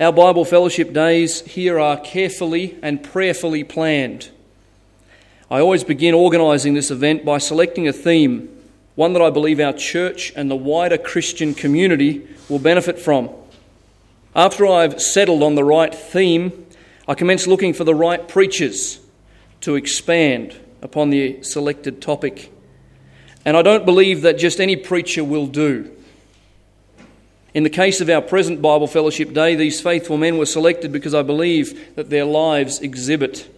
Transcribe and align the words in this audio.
Our 0.00 0.10
Bible 0.10 0.44
fellowship 0.44 0.92
days 0.92 1.42
here 1.42 1.78
are 1.78 1.96
carefully 1.96 2.76
and 2.82 3.00
prayerfully 3.00 3.62
planned. 3.62 4.28
I 5.48 5.60
always 5.60 5.84
begin 5.84 6.14
organising 6.14 6.74
this 6.74 6.90
event 6.90 7.24
by 7.24 7.38
selecting 7.38 7.86
a 7.86 7.92
theme, 7.92 8.48
one 8.96 9.12
that 9.12 9.22
I 9.22 9.30
believe 9.30 9.60
our 9.60 9.72
church 9.72 10.32
and 10.34 10.50
the 10.50 10.56
wider 10.56 10.98
Christian 10.98 11.54
community 11.54 12.26
will 12.48 12.58
benefit 12.58 12.98
from. 12.98 13.30
After 14.34 14.66
I've 14.66 15.00
settled 15.00 15.44
on 15.44 15.54
the 15.54 15.62
right 15.62 15.94
theme, 15.94 16.66
I 17.06 17.14
commence 17.14 17.46
looking 17.46 17.72
for 17.72 17.84
the 17.84 17.94
right 17.94 18.26
preachers 18.26 18.98
to 19.60 19.76
expand 19.76 20.58
upon 20.82 21.10
the 21.10 21.40
selected 21.44 22.02
topic. 22.02 22.52
And 23.44 23.56
I 23.56 23.62
don't 23.62 23.84
believe 23.84 24.22
that 24.22 24.38
just 24.38 24.58
any 24.58 24.74
preacher 24.74 25.22
will 25.22 25.46
do. 25.46 25.96
In 27.54 27.62
the 27.62 27.70
case 27.70 28.00
of 28.00 28.10
our 28.10 28.20
present 28.20 28.60
Bible 28.60 28.88
Fellowship 28.88 29.32
Day, 29.32 29.54
these 29.54 29.80
faithful 29.80 30.16
men 30.16 30.38
were 30.38 30.46
selected 30.46 30.90
because 30.90 31.14
I 31.14 31.22
believe 31.22 31.94
that 31.94 32.10
their 32.10 32.24
lives 32.24 32.80
exhibit 32.80 33.48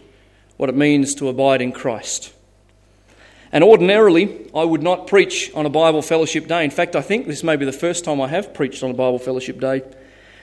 what 0.55 0.69
it 0.69 0.75
means 0.75 1.15
to 1.15 1.29
abide 1.29 1.63
in 1.63 1.71
Christ. 1.71 2.31
And 3.51 3.63
ordinarily, 3.63 4.51
I 4.53 4.65
would 4.65 4.83
not 4.83 5.07
preach 5.07 5.51
on 5.55 5.65
a 5.65 5.69
Bible 5.69 6.03
Fellowship 6.03 6.47
Day. 6.47 6.63
In 6.63 6.69
fact, 6.69 6.95
I 6.95 7.01
think 7.01 7.25
this 7.25 7.43
may 7.43 7.55
be 7.55 7.65
the 7.65 7.71
first 7.71 8.05
time 8.05 8.21
I 8.21 8.27
have 8.27 8.53
preached 8.53 8.83
on 8.83 8.91
a 8.91 8.93
Bible 8.93 9.17
Fellowship 9.17 9.59
Day. 9.59 9.81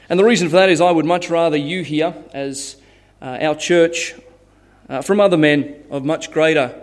And 0.09 0.19
the 0.19 0.25
reason 0.25 0.49
for 0.49 0.57
that 0.57 0.69
is 0.69 0.81
I 0.81 0.91
would 0.91 1.07
much 1.07 1.31
rather 1.31 1.57
you 1.57 1.85
hear, 1.85 2.13
as 2.33 2.75
uh, 3.23 3.39
our 3.41 3.55
church, 3.55 4.17
uh, 4.89 5.01
from 5.01 5.21
other 5.21 5.37
men 5.37 5.77
of 5.91 6.05
much 6.05 6.33
greater 6.33 6.83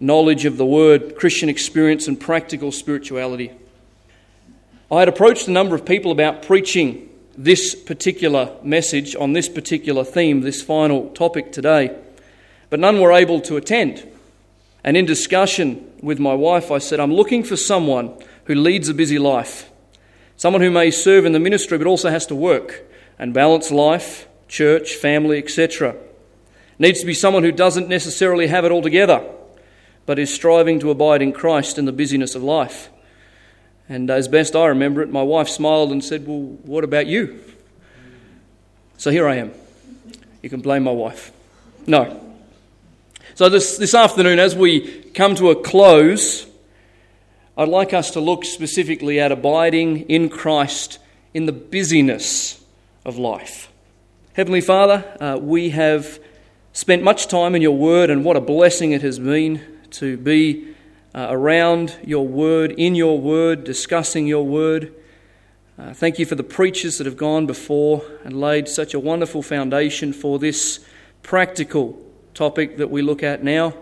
knowledge 0.00 0.46
of 0.46 0.56
the 0.56 0.64
Word, 0.64 1.16
Christian 1.16 1.50
experience, 1.50 2.08
and 2.08 2.18
practical 2.18 2.72
spirituality. 2.72 3.50
I 4.92 4.98
had 4.98 5.08
approached 5.08 5.46
a 5.46 5.52
number 5.52 5.76
of 5.76 5.84
people 5.84 6.10
about 6.10 6.42
preaching 6.42 7.08
this 7.38 7.76
particular 7.76 8.56
message 8.64 9.14
on 9.14 9.34
this 9.34 9.48
particular 9.48 10.02
theme, 10.02 10.40
this 10.40 10.62
final 10.62 11.10
topic 11.10 11.52
today, 11.52 11.96
but 12.70 12.80
none 12.80 13.00
were 13.00 13.12
able 13.12 13.40
to 13.42 13.56
attend. 13.56 14.04
And 14.82 14.96
in 14.96 15.04
discussion 15.04 15.92
with 16.02 16.18
my 16.18 16.34
wife, 16.34 16.72
I 16.72 16.78
said, 16.78 16.98
I'm 16.98 17.14
looking 17.14 17.44
for 17.44 17.56
someone 17.56 18.12
who 18.46 18.56
leads 18.56 18.88
a 18.88 18.94
busy 18.94 19.20
life, 19.20 19.70
someone 20.36 20.60
who 20.60 20.72
may 20.72 20.90
serve 20.90 21.24
in 21.24 21.32
the 21.32 21.38
ministry 21.38 21.78
but 21.78 21.86
also 21.86 22.10
has 22.10 22.26
to 22.26 22.34
work 22.34 22.82
and 23.16 23.32
balance 23.32 23.70
life, 23.70 24.26
church, 24.48 24.94
family, 24.94 25.38
etc. 25.38 25.94
Needs 26.80 26.98
to 26.98 27.06
be 27.06 27.14
someone 27.14 27.44
who 27.44 27.52
doesn't 27.52 27.88
necessarily 27.88 28.48
have 28.48 28.64
it 28.64 28.72
all 28.72 28.82
together, 28.82 29.24
but 30.04 30.18
is 30.18 30.34
striving 30.34 30.80
to 30.80 30.90
abide 30.90 31.22
in 31.22 31.32
Christ 31.32 31.78
in 31.78 31.84
the 31.84 31.92
busyness 31.92 32.34
of 32.34 32.42
life. 32.42 32.90
And 33.90 34.08
as 34.08 34.28
best 34.28 34.54
I 34.54 34.66
remember 34.66 35.02
it, 35.02 35.10
my 35.10 35.22
wife 35.22 35.48
smiled 35.48 35.90
and 35.90 36.02
said, 36.02 36.24
Well, 36.24 36.38
what 36.38 36.84
about 36.84 37.08
you? 37.08 37.40
So 38.96 39.10
here 39.10 39.28
I 39.28 39.36
am. 39.36 39.50
You 40.42 40.48
can 40.48 40.60
blame 40.60 40.84
my 40.84 40.92
wife. 40.92 41.32
No. 41.88 42.24
So 43.34 43.48
this, 43.48 43.78
this 43.78 43.92
afternoon, 43.94 44.38
as 44.38 44.54
we 44.54 45.02
come 45.10 45.34
to 45.34 45.50
a 45.50 45.60
close, 45.60 46.46
I'd 47.58 47.68
like 47.68 47.92
us 47.92 48.12
to 48.12 48.20
look 48.20 48.44
specifically 48.44 49.18
at 49.18 49.32
abiding 49.32 50.08
in 50.08 50.28
Christ 50.28 51.00
in 51.34 51.46
the 51.46 51.52
busyness 51.52 52.64
of 53.04 53.18
life. 53.18 53.72
Heavenly 54.34 54.60
Father, 54.60 55.04
uh, 55.20 55.36
we 55.40 55.70
have 55.70 56.20
spent 56.72 57.02
much 57.02 57.26
time 57.26 57.56
in 57.56 57.62
your 57.62 57.76
word, 57.76 58.08
and 58.08 58.24
what 58.24 58.36
a 58.36 58.40
blessing 58.40 58.92
it 58.92 59.02
has 59.02 59.18
been 59.18 59.60
to 59.92 60.16
be 60.16 60.76
uh, 61.14 61.26
around 61.30 61.96
your 62.04 62.26
word, 62.26 62.72
in 62.72 62.94
your 62.94 63.18
word, 63.18 63.64
discussing 63.64 64.26
your 64.26 64.44
word. 64.44 64.94
Uh, 65.78 65.92
thank 65.92 66.18
you 66.18 66.26
for 66.26 66.34
the 66.34 66.42
preachers 66.42 66.98
that 66.98 67.06
have 67.06 67.16
gone 67.16 67.46
before 67.46 68.02
and 68.24 68.38
laid 68.38 68.68
such 68.68 68.94
a 68.94 69.00
wonderful 69.00 69.42
foundation 69.42 70.12
for 70.12 70.38
this 70.38 70.84
practical 71.22 71.98
topic 72.34 72.76
that 72.76 72.90
we 72.90 73.02
look 73.02 73.22
at 73.22 73.42
now. 73.42 73.74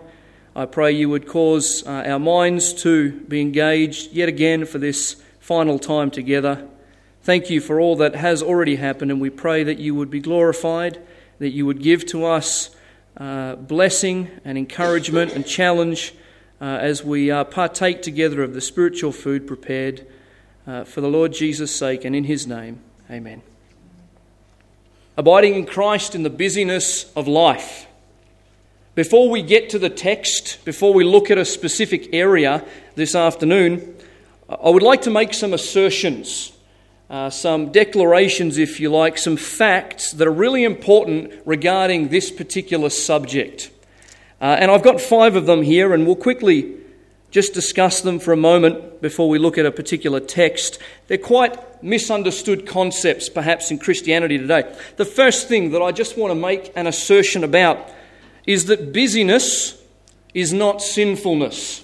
I 0.55 0.65
pray 0.65 0.91
you 0.91 1.09
would 1.09 1.27
cause 1.27 1.85
uh, 1.85 2.03
our 2.07 2.19
minds 2.19 2.73
to 2.83 3.11
be 3.11 3.41
engaged 3.41 4.11
yet 4.11 4.27
again 4.27 4.65
for 4.65 4.77
this 4.77 5.21
final 5.39 5.77
time 5.77 6.09
together. 6.09 6.67
Thank 7.21 7.49
you 7.49 7.61
for 7.61 7.79
all 7.79 7.95
that 7.97 8.15
has 8.15 8.41
already 8.41 8.77
happened, 8.77 9.11
and 9.11 9.21
we 9.21 9.29
pray 9.29 9.63
that 9.63 9.77
you 9.77 9.93
would 9.93 10.09
be 10.09 10.19
glorified, 10.19 10.99
that 11.37 11.51
you 11.51 11.65
would 11.65 11.81
give 11.83 12.05
to 12.07 12.25
us 12.25 12.75
uh, 13.17 13.55
blessing 13.55 14.31
and 14.43 14.57
encouragement 14.57 15.33
and 15.33 15.45
challenge 15.45 16.13
uh, 16.61 16.65
as 16.65 17.03
we 17.03 17.31
uh, 17.31 17.43
partake 17.45 18.01
together 18.01 18.43
of 18.43 18.53
the 18.53 18.61
spiritual 18.61 19.11
food 19.11 19.47
prepared 19.47 20.05
uh, 20.67 20.83
for 20.83 21.01
the 21.01 21.07
Lord 21.07 21.33
Jesus' 21.33 21.75
sake 21.75 22.05
and 22.05 22.15
in 22.15 22.25
his 22.25 22.45
name. 22.45 22.79
Amen. 23.09 23.41
Abiding 25.17 25.55
in 25.55 25.65
Christ 25.65 26.15
in 26.15 26.23
the 26.23 26.29
busyness 26.29 27.11
of 27.15 27.27
life. 27.27 27.87
Before 28.95 29.29
we 29.29 29.41
get 29.41 29.69
to 29.69 29.79
the 29.79 29.89
text, 29.89 30.63
before 30.65 30.93
we 30.93 31.03
look 31.03 31.31
at 31.31 31.37
a 31.37 31.45
specific 31.45 32.13
area 32.13 32.65
this 32.95 33.15
afternoon, 33.15 33.95
I 34.49 34.69
would 34.69 34.83
like 34.83 35.03
to 35.03 35.09
make 35.09 35.33
some 35.33 35.53
assertions, 35.53 36.51
uh, 37.09 37.29
some 37.29 37.71
declarations, 37.71 38.57
if 38.57 38.79
you 38.79 38.89
like, 38.89 39.17
some 39.17 39.37
facts 39.37 40.11
that 40.11 40.27
are 40.27 40.33
really 40.33 40.63
important 40.63 41.33
regarding 41.45 42.09
this 42.09 42.31
particular 42.31 42.89
subject. 42.89 43.71
Uh, 44.41 44.55
and 44.59 44.71
I've 44.71 44.83
got 44.83 45.01
five 45.01 45.35
of 45.35 45.45
them 45.45 45.61
here, 45.61 45.93
and 45.93 46.05
we'll 46.05 46.15
quickly 46.15 46.75
just 47.31 47.53
discuss 47.53 48.01
them 48.01 48.19
for 48.19 48.31
a 48.31 48.37
moment 48.37 49.01
before 49.01 49.29
we 49.29 49.37
look 49.37 49.57
at 49.57 49.65
a 49.65 49.71
particular 49.71 50.19
text. 50.19 50.79
They're 51.07 51.17
quite 51.17 51.83
misunderstood 51.83 52.65
concepts, 52.65 53.29
perhaps, 53.29 53.69
in 53.69 53.77
Christianity 53.77 54.37
today. 54.37 54.73
The 54.97 55.05
first 55.05 55.47
thing 55.47 55.71
that 55.71 55.81
I 55.81 55.91
just 55.91 56.17
want 56.17 56.31
to 56.31 56.35
make 56.35 56.71
an 56.75 56.87
assertion 56.87 57.43
about 57.43 57.87
is 58.47 58.65
that 58.65 58.93
busyness 58.93 59.79
is 60.33 60.53
not 60.53 60.81
sinfulness. 60.81 61.83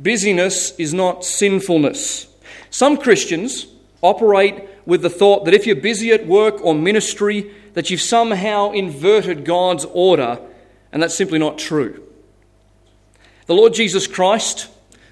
Busyness 0.00 0.78
is 0.78 0.92
not 0.92 1.24
sinfulness. 1.24 2.26
Some 2.70 2.96
Christians 2.96 3.66
operate 4.02 4.68
with 4.84 5.02
the 5.02 5.10
thought 5.10 5.44
that 5.44 5.54
if 5.54 5.66
you're 5.66 5.76
busy 5.76 6.10
at 6.10 6.26
work 6.26 6.62
or 6.62 6.74
ministry, 6.74 7.54
that 7.74 7.88
you've 7.88 8.00
somehow 8.00 8.72
inverted 8.72 9.44
God's 9.44 9.84
order 9.86 10.38
and 10.92 11.02
that's 11.02 11.16
simply 11.16 11.38
not 11.38 11.58
true. 11.58 12.02
The 13.46 13.54
Lord 13.54 13.74
Jesus 13.74 14.06
Christ, 14.06 14.68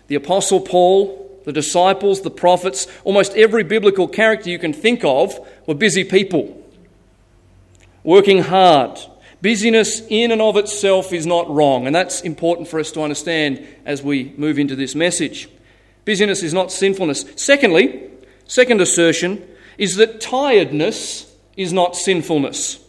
the 0.06 0.14
Apostle 0.14 0.60
Paul, 0.60 1.40
the 1.44 1.52
disciples, 1.52 2.20
the 2.20 2.30
prophets, 2.30 2.86
almost 3.04 3.34
every 3.34 3.64
biblical 3.64 4.06
character 4.06 4.50
you 4.50 4.58
can 4.58 4.72
think 4.72 5.04
of 5.04 5.38
were 5.66 5.74
busy 5.74 6.04
people, 6.04 6.62
working 8.04 8.42
hard. 8.42 8.98
Busyness 9.42 10.02
in 10.08 10.32
and 10.32 10.42
of 10.42 10.58
itself 10.58 11.14
is 11.14 11.26
not 11.26 11.48
wrong, 11.48 11.86
and 11.86 11.96
that's 11.96 12.20
important 12.20 12.68
for 12.68 12.78
us 12.78 12.92
to 12.92 13.00
understand 13.00 13.66
as 13.86 14.02
we 14.02 14.34
move 14.36 14.58
into 14.58 14.76
this 14.76 14.94
message. 14.94 15.48
Busyness 16.04 16.42
is 16.42 16.52
not 16.52 16.70
sinfulness. 16.70 17.24
Secondly, 17.36 18.10
second 18.44 18.80
assertion 18.82 19.46
is 19.78 19.96
that 19.96 20.20
tiredness 20.20 21.34
is 21.56 21.72
not 21.72 21.96
sinfulness. 21.96 22.80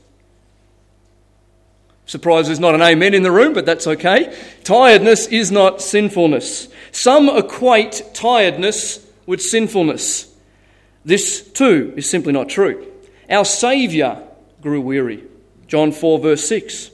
Surprised 2.12 2.50
there's 2.50 2.60
not 2.60 2.76
an 2.76 2.82
amen 2.82 3.14
in 3.14 3.24
the 3.24 3.32
room, 3.32 3.54
but 3.54 3.66
that's 3.66 3.88
okay. 3.88 4.38
Tiredness 4.66 5.28
is 5.28 5.50
not 5.50 5.82
sinfulness. 5.82 6.68
Some 6.92 7.30
equate 7.30 8.04
tiredness 8.14 9.08
with 9.26 9.42
sinfulness. 9.42 10.30
This 11.06 11.42
too 11.42 11.94
is 11.96 12.10
simply 12.10 12.34
not 12.34 12.50
true. 12.50 12.86
Our 13.30 13.46
Saviour 13.46 14.28
grew 14.62 14.82
weary. 14.82 15.24
John 15.68 15.94
4, 15.94 16.20
verse 16.20 16.46
6. 16.50 16.92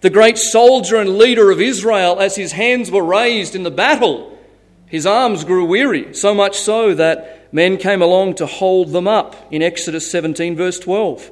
The 0.00 0.08
great 0.08 0.38
soldier 0.38 0.96
and 0.96 1.18
leader 1.18 1.50
of 1.50 1.60
Israel, 1.60 2.18
as 2.18 2.34
his 2.34 2.52
hands 2.52 2.90
were 2.90 3.04
raised 3.04 3.54
in 3.54 3.64
the 3.64 3.70
battle, 3.70 4.34
his 4.86 5.04
arms 5.04 5.44
grew 5.44 5.66
weary, 5.66 6.14
so 6.14 6.32
much 6.32 6.58
so 6.58 6.94
that 6.94 7.52
men 7.52 7.76
came 7.76 8.00
along 8.00 8.36
to 8.36 8.46
hold 8.46 8.92
them 8.92 9.08
up 9.08 9.36
in 9.52 9.60
Exodus 9.60 10.10
17, 10.10 10.56
verse 10.56 10.78
12. 10.78 11.30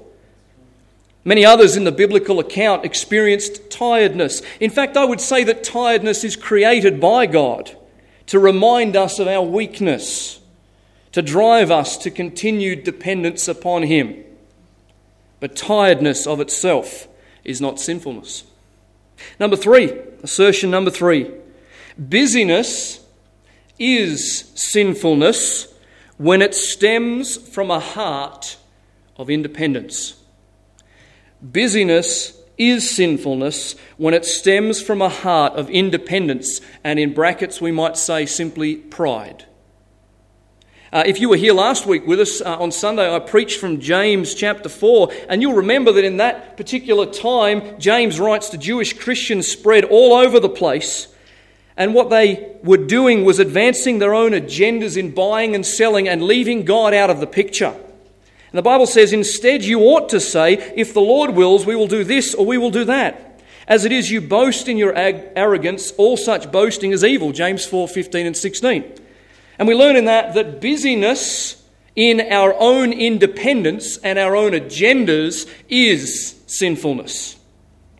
Many 1.24 1.44
others 1.44 1.76
in 1.76 1.84
the 1.84 1.92
biblical 1.92 2.40
account 2.40 2.84
experienced 2.84 3.70
tiredness. 3.70 4.42
In 4.58 4.70
fact, 4.70 4.96
I 4.96 5.04
would 5.04 5.20
say 5.20 5.44
that 5.44 5.62
tiredness 5.62 6.24
is 6.24 6.34
created 6.34 7.00
by 7.00 7.26
God 7.26 7.76
to 8.26 8.38
remind 8.38 8.96
us 8.96 9.18
of 9.18 9.28
our 9.28 9.42
weakness, 9.42 10.40
to 11.12 11.22
drive 11.22 11.70
us 11.70 11.96
to 11.98 12.10
continued 12.10 12.82
dependence 12.82 13.46
upon 13.46 13.84
Him. 13.84 14.24
But 15.38 15.54
tiredness 15.54 16.26
of 16.26 16.40
itself 16.40 17.06
is 17.44 17.60
not 17.60 17.78
sinfulness. 17.78 18.44
Number 19.38 19.56
three, 19.56 19.92
assertion 20.22 20.70
number 20.70 20.90
three 20.90 21.30
busyness 21.98 23.04
is 23.78 24.50
sinfulness 24.54 25.72
when 26.16 26.40
it 26.40 26.54
stems 26.54 27.36
from 27.36 27.70
a 27.70 27.80
heart 27.80 28.56
of 29.16 29.28
independence. 29.28 30.21
Busyness 31.42 32.38
is 32.56 32.88
sinfulness 32.88 33.74
when 33.96 34.14
it 34.14 34.24
stems 34.24 34.80
from 34.80 35.02
a 35.02 35.08
heart 35.08 35.54
of 35.54 35.68
independence, 35.70 36.60
and 36.84 36.98
in 36.98 37.14
brackets 37.14 37.60
we 37.60 37.72
might 37.72 37.96
say 37.96 38.26
simply 38.26 38.76
pride. 38.76 39.44
Uh, 40.92 41.02
if 41.06 41.18
you 41.18 41.28
were 41.28 41.36
here 41.36 41.54
last 41.54 41.86
week 41.86 42.06
with 42.06 42.20
us 42.20 42.42
uh, 42.42 42.58
on 42.58 42.70
Sunday, 42.70 43.12
I 43.12 43.18
preached 43.18 43.58
from 43.58 43.80
James 43.80 44.34
chapter 44.34 44.68
4, 44.68 45.10
and 45.28 45.40
you'll 45.40 45.54
remember 45.54 45.90
that 45.92 46.04
in 46.04 46.18
that 46.18 46.56
particular 46.56 47.06
time, 47.06 47.80
James 47.80 48.20
writes 48.20 48.50
to 48.50 48.58
Jewish 48.58 48.92
Christians 48.92 49.48
spread 49.48 49.84
all 49.84 50.12
over 50.12 50.38
the 50.38 50.50
place. 50.50 51.08
And 51.78 51.94
what 51.94 52.10
they 52.10 52.56
were 52.62 52.76
doing 52.76 53.24
was 53.24 53.38
advancing 53.38 53.98
their 53.98 54.14
own 54.14 54.32
agendas 54.32 54.98
in 54.98 55.14
buying 55.14 55.54
and 55.54 55.64
selling 55.64 56.08
and 56.08 56.22
leaving 56.22 56.66
God 56.66 56.92
out 56.92 57.08
of 57.08 57.20
the 57.20 57.26
picture. 57.26 57.74
And 58.52 58.58
the 58.58 58.62
Bible 58.62 58.86
says, 58.86 59.14
instead, 59.14 59.64
you 59.64 59.80
ought 59.80 60.10
to 60.10 60.20
say, 60.20 60.72
if 60.76 60.92
the 60.92 61.00
Lord 61.00 61.30
wills, 61.30 61.64
we 61.64 61.74
will 61.74 61.86
do 61.86 62.04
this 62.04 62.34
or 62.34 62.44
we 62.44 62.58
will 62.58 62.70
do 62.70 62.84
that. 62.84 63.40
As 63.66 63.86
it 63.86 63.92
is, 63.92 64.10
you 64.10 64.20
boast 64.20 64.68
in 64.68 64.76
your 64.76 64.92
arrogance, 64.94 65.92
all 65.92 66.18
such 66.18 66.52
boasting 66.52 66.90
is 66.90 67.02
evil. 67.02 67.32
James 67.32 67.64
4 67.64 67.88
15 67.88 68.26
and 68.26 68.36
16. 68.36 68.84
And 69.58 69.66
we 69.66 69.74
learn 69.74 69.96
in 69.96 70.04
that 70.04 70.34
that 70.34 70.60
busyness 70.60 71.64
in 71.96 72.20
our 72.20 72.54
own 72.58 72.92
independence 72.92 73.96
and 73.98 74.18
our 74.18 74.36
own 74.36 74.52
agendas 74.52 75.48
is 75.70 76.38
sinfulness. 76.46 77.38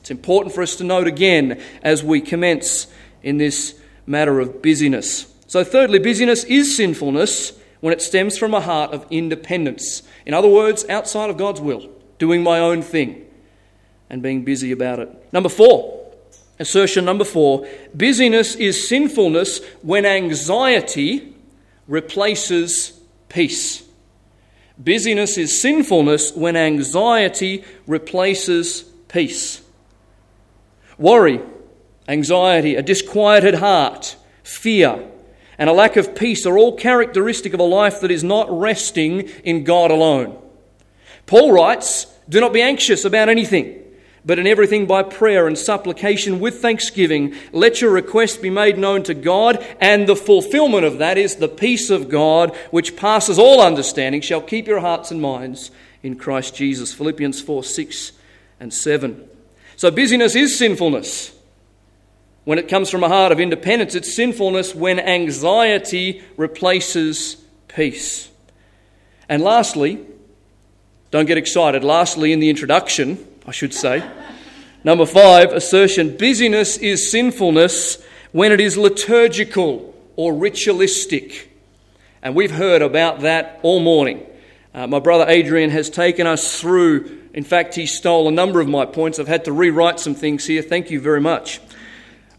It's 0.00 0.10
important 0.10 0.54
for 0.54 0.60
us 0.60 0.76
to 0.76 0.84
note 0.84 1.06
again 1.06 1.62
as 1.82 2.04
we 2.04 2.20
commence 2.20 2.88
in 3.22 3.38
this 3.38 3.80
matter 4.04 4.38
of 4.38 4.60
busyness. 4.60 5.32
So, 5.46 5.64
thirdly, 5.64 5.98
busyness 5.98 6.44
is 6.44 6.76
sinfulness 6.76 7.52
when 7.82 7.92
it 7.92 8.00
stems 8.00 8.38
from 8.38 8.54
a 8.54 8.60
heart 8.60 8.92
of 8.92 9.04
independence. 9.10 10.04
In 10.24 10.34
other 10.34 10.46
words, 10.46 10.88
outside 10.88 11.30
of 11.30 11.36
God's 11.36 11.60
will, 11.60 11.90
doing 12.16 12.40
my 12.40 12.60
own 12.60 12.80
thing 12.80 13.26
and 14.08 14.22
being 14.22 14.44
busy 14.44 14.70
about 14.70 15.00
it. 15.00 15.32
Number 15.32 15.48
four, 15.48 16.14
assertion 16.60 17.04
number 17.04 17.24
four 17.24 17.66
busyness 17.94 18.54
is 18.54 18.88
sinfulness 18.88 19.60
when 19.82 20.06
anxiety 20.06 21.34
replaces 21.88 23.00
peace. 23.28 23.82
Busyness 24.82 25.36
is 25.36 25.60
sinfulness 25.60 26.32
when 26.36 26.54
anxiety 26.54 27.64
replaces 27.88 28.82
peace. 29.08 29.60
Worry, 30.98 31.40
anxiety, 32.06 32.76
a 32.76 32.82
disquieted 32.82 33.54
heart, 33.54 34.14
fear, 34.44 35.08
and 35.62 35.70
a 35.70 35.72
lack 35.72 35.94
of 35.94 36.16
peace 36.16 36.44
are 36.44 36.58
all 36.58 36.76
characteristic 36.76 37.54
of 37.54 37.60
a 37.60 37.62
life 37.62 38.00
that 38.00 38.10
is 38.10 38.24
not 38.24 38.50
resting 38.50 39.20
in 39.44 39.62
God 39.62 39.92
alone. 39.92 40.36
Paul 41.26 41.52
writes, 41.52 42.06
Do 42.28 42.40
not 42.40 42.52
be 42.52 42.60
anxious 42.60 43.04
about 43.04 43.28
anything 43.28 43.78
but 44.24 44.40
in 44.40 44.48
everything 44.48 44.86
by 44.86 45.04
prayer 45.04 45.46
and 45.46 45.56
supplication 45.56 46.40
with 46.40 46.60
thanksgiving, 46.60 47.36
let 47.52 47.80
your 47.80 47.92
request 47.92 48.42
be 48.42 48.50
made 48.50 48.76
known 48.76 49.04
to 49.04 49.14
God, 49.14 49.64
and 49.80 50.08
the 50.08 50.16
fulfillment 50.16 50.84
of 50.84 50.98
that 50.98 51.16
is 51.16 51.36
the 51.36 51.48
peace 51.48 51.90
of 51.90 52.08
God, 52.08 52.56
which 52.72 52.96
passes 52.96 53.38
all 53.38 53.60
understanding, 53.60 54.20
shall 54.20 54.40
keep 54.40 54.66
your 54.66 54.80
hearts 54.80 55.12
and 55.12 55.20
minds 55.20 55.70
in 56.02 56.16
Christ 56.16 56.56
Jesus. 56.56 56.92
Philippians 56.92 57.40
4 57.40 57.62
6 57.62 58.12
and 58.58 58.74
7. 58.74 59.28
So, 59.76 59.92
busyness 59.92 60.36
is 60.36 60.56
sinfulness. 60.56 61.32
When 62.44 62.58
it 62.58 62.68
comes 62.68 62.90
from 62.90 63.04
a 63.04 63.08
heart 63.08 63.30
of 63.30 63.38
independence, 63.38 63.94
it's 63.94 64.14
sinfulness 64.14 64.74
when 64.74 64.98
anxiety 64.98 66.22
replaces 66.36 67.36
peace. 67.68 68.30
And 69.28 69.42
lastly, 69.42 70.04
don't 71.12 71.26
get 71.26 71.38
excited, 71.38 71.84
lastly, 71.84 72.32
in 72.32 72.40
the 72.40 72.50
introduction, 72.50 73.24
I 73.46 73.52
should 73.52 73.72
say. 73.72 74.02
Number 74.82 75.06
five, 75.06 75.52
assertion 75.52 76.16
busyness 76.16 76.76
is 76.78 77.10
sinfulness 77.10 78.02
when 78.32 78.50
it 78.50 78.60
is 78.60 78.76
liturgical 78.76 79.94
or 80.16 80.34
ritualistic. 80.34 81.50
And 82.22 82.34
we've 82.34 82.50
heard 82.50 82.82
about 82.82 83.20
that 83.20 83.60
all 83.62 83.78
morning. 83.78 84.26
Uh, 84.74 84.86
my 84.86 84.98
brother 84.98 85.26
Adrian 85.28 85.70
has 85.70 85.90
taken 85.90 86.26
us 86.26 86.60
through, 86.60 87.28
in 87.34 87.44
fact, 87.44 87.74
he 87.74 87.86
stole 87.86 88.26
a 88.26 88.32
number 88.32 88.60
of 88.60 88.68
my 88.68 88.86
points. 88.86 89.18
I've 89.18 89.28
had 89.28 89.44
to 89.44 89.52
rewrite 89.52 90.00
some 90.00 90.14
things 90.14 90.46
here. 90.46 90.62
Thank 90.62 90.90
you 90.90 91.00
very 91.00 91.20
much. 91.20 91.60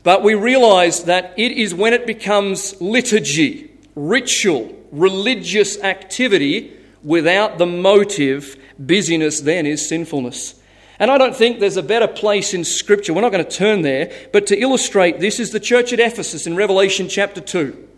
But 0.03 0.21
we 0.21 0.35
realize 0.35 1.05
that 1.05 1.33
it 1.37 1.53
is 1.53 1.73
when 1.73 1.93
it 1.93 2.05
becomes 2.05 2.79
liturgy, 2.81 3.71
ritual, 3.95 4.77
religious 4.91 5.81
activity 5.81 6.73
without 7.03 7.57
the 7.57 7.65
motive, 7.65 8.57
busyness 8.77 9.41
then 9.41 9.65
is 9.65 9.87
sinfulness. 9.87 10.55
And 10.99 11.09
I 11.09 11.17
don't 11.17 11.35
think 11.35 11.59
there's 11.59 11.77
a 11.77 11.83
better 11.83 12.07
place 12.07 12.53
in 12.53 12.63
Scripture, 12.63 13.13
we're 13.13 13.21
not 13.21 13.31
going 13.31 13.43
to 13.43 13.49
turn 13.49 13.81
there, 13.81 14.11
but 14.31 14.47
to 14.47 14.59
illustrate 14.59 15.19
this 15.19 15.39
is 15.39 15.51
the 15.51 15.59
church 15.59 15.91
at 15.91 15.99
Ephesus 15.99 16.45
in 16.45 16.55
Revelation 16.55 17.09
chapter 17.09 17.41
2. 17.41 17.89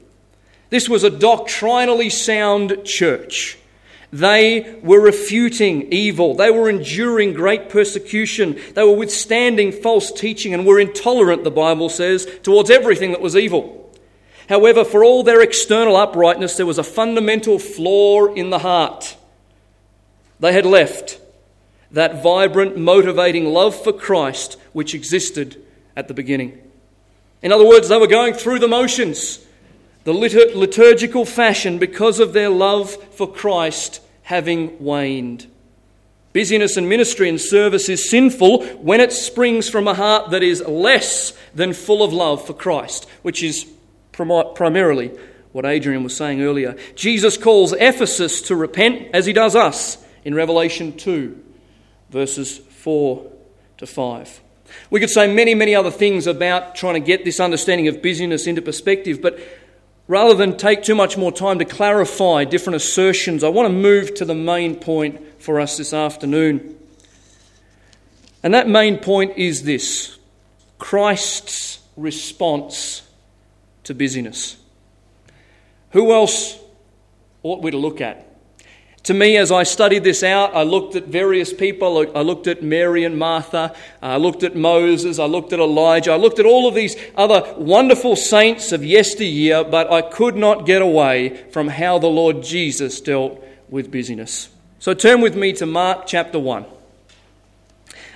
This 0.69 0.87
was 0.87 1.03
a 1.03 1.09
doctrinally 1.09 2.09
sound 2.09 2.85
church. 2.85 3.57
They 4.11 4.79
were 4.81 4.99
refuting 4.99 5.91
evil. 5.91 6.35
They 6.35 6.51
were 6.51 6.69
enduring 6.69 7.33
great 7.33 7.69
persecution. 7.69 8.59
They 8.73 8.83
were 8.83 8.95
withstanding 8.95 9.71
false 9.71 10.11
teaching 10.11 10.53
and 10.53 10.65
were 10.65 10.79
intolerant, 10.79 11.43
the 11.43 11.51
Bible 11.51 11.89
says, 11.89 12.27
towards 12.43 12.69
everything 12.69 13.11
that 13.11 13.21
was 13.21 13.35
evil. 13.35 13.93
However, 14.47 14.85
for 14.85 15.03
all 15.03 15.23
their 15.23 15.41
external 15.41 15.95
uprightness, 15.95 16.55
there 16.55 16.65
was 16.65 16.77
a 16.77 16.83
fundamental 16.83 17.59
flaw 17.59 18.27
in 18.33 18.51
the 18.51 18.59
heart. 18.59 19.17
They 20.39 20.53
had 20.53 20.65
left 20.65 21.19
that 21.91 22.21
vibrant, 22.21 22.77
motivating 22.77 23.45
love 23.45 23.75
for 23.75 23.93
Christ 23.93 24.57
which 24.73 24.93
existed 24.93 25.63
at 25.95 26.07
the 26.07 26.13
beginning. 26.13 26.61
In 27.41 27.51
other 27.51 27.65
words, 27.65 27.87
they 27.87 27.97
were 27.97 28.07
going 28.07 28.33
through 28.33 28.59
the 28.59 28.67
motions, 28.67 29.44
the 30.05 30.13
litur- 30.13 30.55
liturgical 30.55 31.25
fashion, 31.25 31.77
because 31.77 32.19
of 32.19 32.31
their 32.31 32.49
love 32.49 32.95
for 33.13 33.31
Christ 33.31 34.01
having 34.23 34.81
waned. 34.81 35.47
Busyness 36.31 36.77
and 36.77 36.87
ministry 36.89 37.29
and 37.29 37.39
service 37.39 37.89
is 37.89 38.09
sinful 38.09 38.65
when 38.77 38.99
it 39.01 39.11
springs 39.11 39.69
from 39.69 39.87
a 39.87 39.93
heart 39.93 40.31
that 40.31 40.43
is 40.43 40.65
less 40.65 41.33
than 41.53 41.73
full 41.73 42.01
of 42.01 42.13
love 42.13 42.45
for 42.45 42.53
Christ, 42.53 43.07
which 43.21 43.43
is 43.43 43.65
prim- 44.11 44.53
primarily 44.55 45.11
what 45.51 45.65
Adrian 45.65 46.03
was 46.03 46.15
saying 46.15 46.41
earlier. 46.41 46.75
Jesus 46.95 47.37
calls 47.37 47.73
Ephesus 47.73 48.41
to 48.43 48.55
repent 48.55 49.09
as 49.13 49.25
he 49.25 49.33
does 49.33 49.55
us 49.55 49.97
in 50.23 50.33
Revelation 50.33 50.95
2 50.97 51.43
verses 52.09 52.57
4 52.57 53.31
to 53.77 53.85
5. 53.85 54.41
We 54.89 54.99
could 54.99 55.09
say 55.09 55.33
many, 55.33 55.55
many 55.55 55.75
other 55.75 55.91
things 55.91 56.27
about 56.27 56.75
trying 56.75 56.93
to 56.95 56.99
get 56.99 57.25
this 57.25 57.39
understanding 57.39 57.87
of 57.87 58.01
busyness 58.01 58.47
into 58.47 58.61
perspective, 58.61 59.21
but 59.21 59.39
rather 60.07 60.33
than 60.33 60.57
take 60.57 60.83
too 60.83 60.95
much 60.95 61.17
more 61.17 61.31
time 61.31 61.59
to 61.59 61.65
clarify 61.65 62.43
different 62.43 62.75
assertions, 62.75 63.43
I 63.43 63.49
want 63.49 63.67
to 63.67 63.73
move 63.73 64.13
to 64.15 64.25
the 64.25 64.35
main 64.35 64.75
point 64.75 65.41
for 65.41 65.59
us 65.59 65.77
this 65.77 65.93
afternoon. 65.93 66.77
And 68.43 68.53
that 68.53 68.67
main 68.67 68.97
point 68.97 69.37
is 69.37 69.63
this 69.63 70.17
Christ's 70.77 71.79
response 71.97 73.01
to 73.83 73.93
busyness. 73.93 74.57
Who 75.91 76.11
else 76.11 76.59
ought 77.41 77.61
we 77.61 77.71
to 77.71 77.77
look 77.77 78.01
at? 78.01 78.24
To 79.05 79.13
me, 79.13 79.37
as 79.37 79.51
I 79.51 79.61
studied 79.61 80.03
this 80.03 80.23
out, 80.23 80.55
I 80.55 80.63
looked 80.63 80.95
at 80.95 81.05
various 81.05 81.53
people. 81.53 82.11
I 82.17 82.21
looked 82.21 82.47
at 82.47 82.63
Mary 82.63 83.03
and 83.03 83.19
Martha. 83.19 83.75
I 84.01 84.17
looked 84.17 84.41
at 84.41 84.55
Moses. 84.55 85.19
I 85.19 85.25
looked 85.25 85.53
at 85.53 85.59
Elijah. 85.59 86.11
I 86.11 86.15
looked 86.15 86.39
at 86.39 86.47
all 86.47 86.67
of 86.67 86.73
these 86.73 86.95
other 87.15 87.53
wonderful 87.55 88.15
saints 88.15 88.71
of 88.71 88.83
yesteryear, 88.83 89.63
but 89.63 89.91
I 89.91 90.01
could 90.01 90.35
not 90.35 90.65
get 90.65 90.81
away 90.81 91.37
from 91.51 91.67
how 91.67 91.99
the 91.99 92.07
Lord 92.07 92.41
Jesus 92.41 92.99
dealt 92.99 93.45
with 93.69 93.91
busyness. 93.91 94.49
So 94.79 94.95
turn 94.95 95.21
with 95.21 95.35
me 95.35 95.53
to 95.53 95.67
Mark 95.67 96.07
chapter 96.07 96.39
1. 96.39 96.65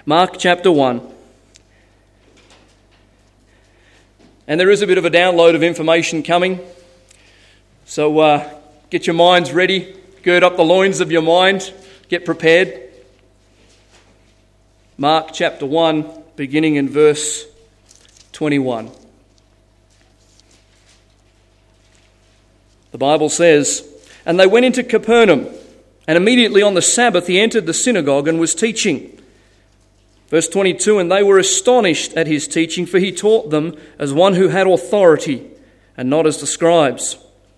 Mark 0.07 0.39
chapter 0.39 0.71
1. 0.71 1.07
And 4.47 4.59
there 4.59 4.71
is 4.71 4.81
a 4.81 4.87
bit 4.87 4.97
of 4.97 5.05
a 5.05 5.11
download 5.11 5.53
of 5.53 5.61
information 5.61 6.23
coming. 6.23 6.59
So 7.85 8.17
uh, 8.17 8.59
get 8.89 9.05
your 9.05 9.13
minds 9.13 9.53
ready 9.53 9.98
gird 10.23 10.43
up 10.43 10.57
the 10.57 10.63
loins 10.63 10.99
of 11.01 11.11
your 11.11 11.21
mind, 11.21 11.73
get 12.07 12.25
prepared. 12.25 12.89
Mark 14.97 15.29
chapter 15.33 15.65
1, 15.65 16.23
beginning 16.35 16.75
in 16.75 16.89
verse 16.89 17.45
21. 18.33 18.91
The 22.91 22.97
Bible 22.97 23.29
says, 23.29 23.87
And 24.25 24.39
they 24.39 24.47
went 24.47 24.65
into 24.65 24.83
Capernaum, 24.83 25.47
and 26.07 26.17
immediately 26.17 26.61
on 26.61 26.73
the 26.73 26.81
Sabbath 26.81 27.27
he 27.27 27.39
entered 27.39 27.65
the 27.65 27.73
synagogue 27.73 28.27
and 28.27 28.39
was 28.39 28.55
teaching. 28.55 29.17
Verse 30.27 30.47
22 30.47 30.99
And 30.99 31.11
they 31.11 31.23
were 31.23 31.39
astonished 31.39 32.13
at 32.13 32.27
his 32.27 32.47
teaching, 32.47 32.85
for 32.85 32.99
he 32.99 33.11
taught 33.11 33.49
them 33.49 33.77
as 33.97 34.13
one 34.13 34.35
who 34.35 34.49
had 34.49 34.67
authority, 34.67 35.45
and 35.95 36.09
not 36.09 36.27
as 36.27 36.39
the 36.39 36.47
scribes. 36.47 37.17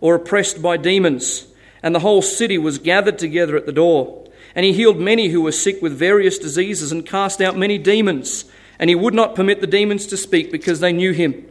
or 0.00 0.14
oppressed 0.14 0.62
by 0.62 0.76
demons, 0.76 1.46
and 1.82 1.94
the 1.94 2.00
whole 2.00 2.22
city 2.22 2.58
was 2.58 2.78
gathered 2.78 3.18
together 3.18 3.56
at 3.56 3.66
the 3.66 3.72
door. 3.72 4.28
And 4.54 4.64
he 4.64 4.72
healed 4.72 4.98
many 4.98 5.28
who 5.28 5.42
were 5.42 5.52
sick 5.52 5.80
with 5.80 5.92
various 5.92 6.38
diseases 6.38 6.90
and 6.90 7.06
cast 7.06 7.40
out 7.40 7.56
many 7.56 7.78
demons, 7.78 8.44
and 8.78 8.90
he 8.90 8.96
would 8.96 9.14
not 9.14 9.34
permit 9.34 9.60
the 9.60 9.66
demons 9.66 10.06
to 10.06 10.16
speak 10.16 10.50
because 10.50 10.80
they 10.80 10.92
knew 10.92 11.12
him. 11.12 11.46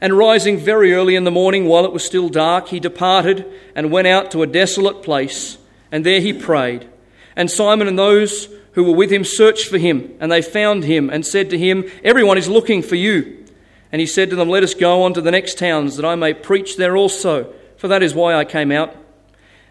And 0.00 0.16
rising 0.16 0.56
very 0.56 0.94
early 0.94 1.14
in 1.14 1.24
the 1.24 1.30
morning, 1.30 1.66
while 1.66 1.84
it 1.84 1.92
was 1.92 2.04
still 2.04 2.30
dark, 2.30 2.68
he 2.68 2.80
departed 2.80 3.44
and 3.74 3.92
went 3.92 4.06
out 4.06 4.30
to 4.30 4.42
a 4.42 4.46
desolate 4.46 5.02
place, 5.02 5.58
and 5.92 6.06
there 6.06 6.20
he 6.20 6.32
prayed. 6.32 6.88
And 7.36 7.50
Simon 7.50 7.88
and 7.88 7.98
those 7.98 8.48
who 8.72 8.84
were 8.84 8.96
with 8.96 9.12
him 9.12 9.24
searched 9.24 9.68
for 9.68 9.78
him, 9.78 10.14
and 10.20 10.32
they 10.32 10.42
found 10.42 10.84
him 10.84 11.10
and 11.10 11.26
said 11.26 11.50
to 11.50 11.58
him, 11.58 11.84
Everyone 12.02 12.38
is 12.38 12.48
looking 12.48 12.82
for 12.82 12.96
you. 12.96 13.44
And 13.92 14.00
he 14.00 14.06
said 14.06 14.30
to 14.30 14.36
them, 14.36 14.48
Let 14.48 14.62
us 14.62 14.74
go 14.74 15.02
on 15.02 15.14
to 15.14 15.20
the 15.20 15.30
next 15.30 15.58
towns, 15.58 15.96
that 15.96 16.04
I 16.04 16.14
may 16.14 16.32
preach 16.32 16.76
there 16.76 16.96
also, 16.96 17.52
for 17.80 17.88
that 17.88 18.02
is 18.02 18.14
why 18.14 18.34
I 18.34 18.44
came 18.44 18.70
out. 18.70 18.94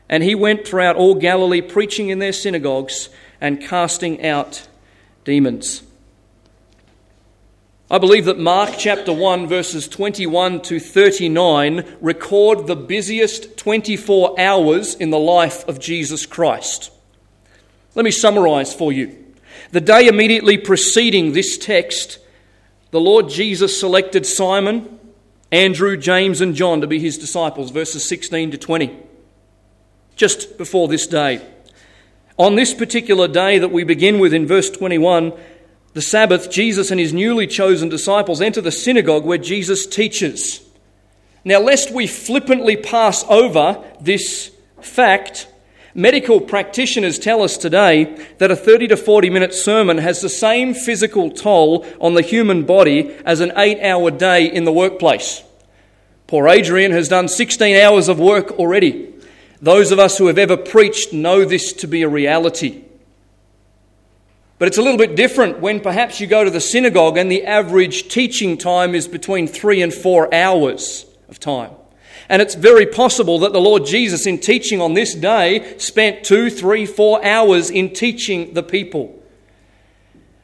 And 0.10 0.24
he 0.24 0.34
went 0.34 0.68
throughout 0.68 0.96
all 0.96 1.14
Galilee, 1.14 1.62
preaching 1.62 2.10
in 2.10 2.18
their 2.18 2.34
synagogues 2.34 3.10
and 3.40 3.62
casting 3.62 4.26
out 4.26 4.68
demons. 5.24 5.84
I 7.92 8.00
believe 8.00 8.26
that 8.26 8.40
Mark 8.40 8.72
chapter 8.80 9.14
1, 9.14 9.46
verses 9.46 9.88
21 9.88 10.62
to 10.64 10.80
39, 10.80 11.98
record 12.02 12.66
the 12.66 12.76
busiest 12.76 13.58
24 13.58 14.40
hours 14.40 14.96
in 14.96 15.12
the 15.12 15.20
life 15.20 15.68
of 15.68 15.80
Jesus 15.80 16.26
Christ. 16.26 16.92
Let 17.94 18.06
me 18.06 18.12
summarize 18.12 18.74
for 18.74 18.92
you. 18.92 19.24
The 19.70 19.82
day 19.82 20.08
immediately 20.08 20.58
preceding 20.58 21.34
this 21.34 21.60
text, 21.60 22.18
the 22.90 23.00
Lord 23.00 23.30
Jesus 23.30 23.80
selected 23.80 24.26
Simon, 24.26 24.99
Andrew, 25.52 25.98
James, 25.98 26.42
and 26.42 26.56
John 26.56 26.82
to 26.82 26.88
be 26.88 27.00
his 27.00 27.18
disciples, 27.18 27.72
verses 27.72 28.08
16 28.08 28.52
to 28.52 28.58
20. 28.58 28.96
Just 30.16 30.58
before 30.58 30.88
this 30.88 31.08
day. 31.08 31.42
On 32.38 32.56
this 32.56 32.74
particular 32.74 33.28
day 33.28 33.60
that 33.60 33.72
we 33.72 33.84
begin 33.84 34.20
with 34.20 34.34
in 34.34 34.46
verse 34.48 34.70
21, 34.70 35.34
the 35.94 36.02
Sabbath, 36.02 36.52
Jesus 36.52 36.92
and 36.92 37.00
his 37.00 37.14
newly 37.14 37.48
chosen 37.48 37.90
disciples 37.90 38.42
enter 38.42 38.62
the 38.62 38.72
synagogue 38.72 39.26
where 39.26 39.38
Jesus 39.38 39.88
teaches. 39.88 40.62
Now, 41.44 41.60
lest 41.60 41.92
we 41.92 42.06
flippantly 42.06 42.78
pass 42.78 43.26
over 43.28 43.84
this 44.00 44.52
fact, 44.82 45.48
medical 46.00 46.40
practitioners 46.40 47.20
tell 47.20 47.42
us 47.42 47.58
today 47.58 48.06
that 48.38 48.50
a 48.50 48.56
30 48.56 48.88
to 48.88 48.98
40 48.98 49.30
minute 49.30 49.54
sermon 49.54 49.98
has 49.98 50.22
the 50.22 50.30
same 50.30 50.74
physical 50.74 51.30
toll 51.30 51.86
on 52.00 52.14
the 52.14 52.22
human 52.22 52.66
body 52.66 53.14
as 53.26 53.42
an 53.42 53.52
eight 53.58 53.82
hour 53.82 54.10
day 54.10 54.46
in 54.46 54.64
the 54.64 54.72
workplace. 54.72 55.44
Poor 56.26 56.48
Adrian 56.48 56.92
has 56.92 57.10
done 57.10 57.28
16 57.28 57.76
hours 57.76 58.08
of 58.08 58.18
work 58.18 58.52
already. 58.52 59.14
Those 59.62 59.92
of 59.92 60.00
us 60.00 60.18
who 60.18 60.28
have 60.28 60.38
ever 60.38 60.56
preached 60.56 61.12
know 61.12 61.44
this 61.44 61.74
to 61.74 61.88
be 61.88 62.04
a 62.04 62.10
reality. 62.10 62.86
But 64.58 64.70
it's 64.70 64.78
a 64.78 64.82
little 64.82 64.98
bit 64.98 65.18
different 65.18 65.60
when 65.60 65.82
perhaps 65.82 66.22
you 66.22 66.28
go 66.28 66.46
to 66.46 66.50
the 66.50 66.62
synagogue 66.62 67.18
and 67.18 67.30
the 67.30 67.46
average 67.46 68.08
teaching 68.08 68.58
time 68.58 68.96
is 68.96 69.08
between 69.08 69.48
three 69.48 69.82
and 69.82 69.94
four 69.94 70.34
hours 70.34 71.06
of 71.28 71.40
time. 71.40 71.72
And 72.30 72.44
it's 72.44 72.54
very 72.54 72.86
possible 72.86 73.40
that 73.40 73.54
the 73.54 73.60
Lord 73.60 73.86
Jesus, 73.86 74.28
in 74.28 74.38
teaching 74.38 74.80
on 74.80 74.94
this 74.94 75.16
day, 75.16 75.78
spent 75.80 76.24
two, 76.24 76.52
three, 76.52 76.86
four 76.86 77.26
hours 77.26 77.72
in 77.72 77.92
teaching 77.92 78.54
the 78.54 78.62
people. 78.62 79.20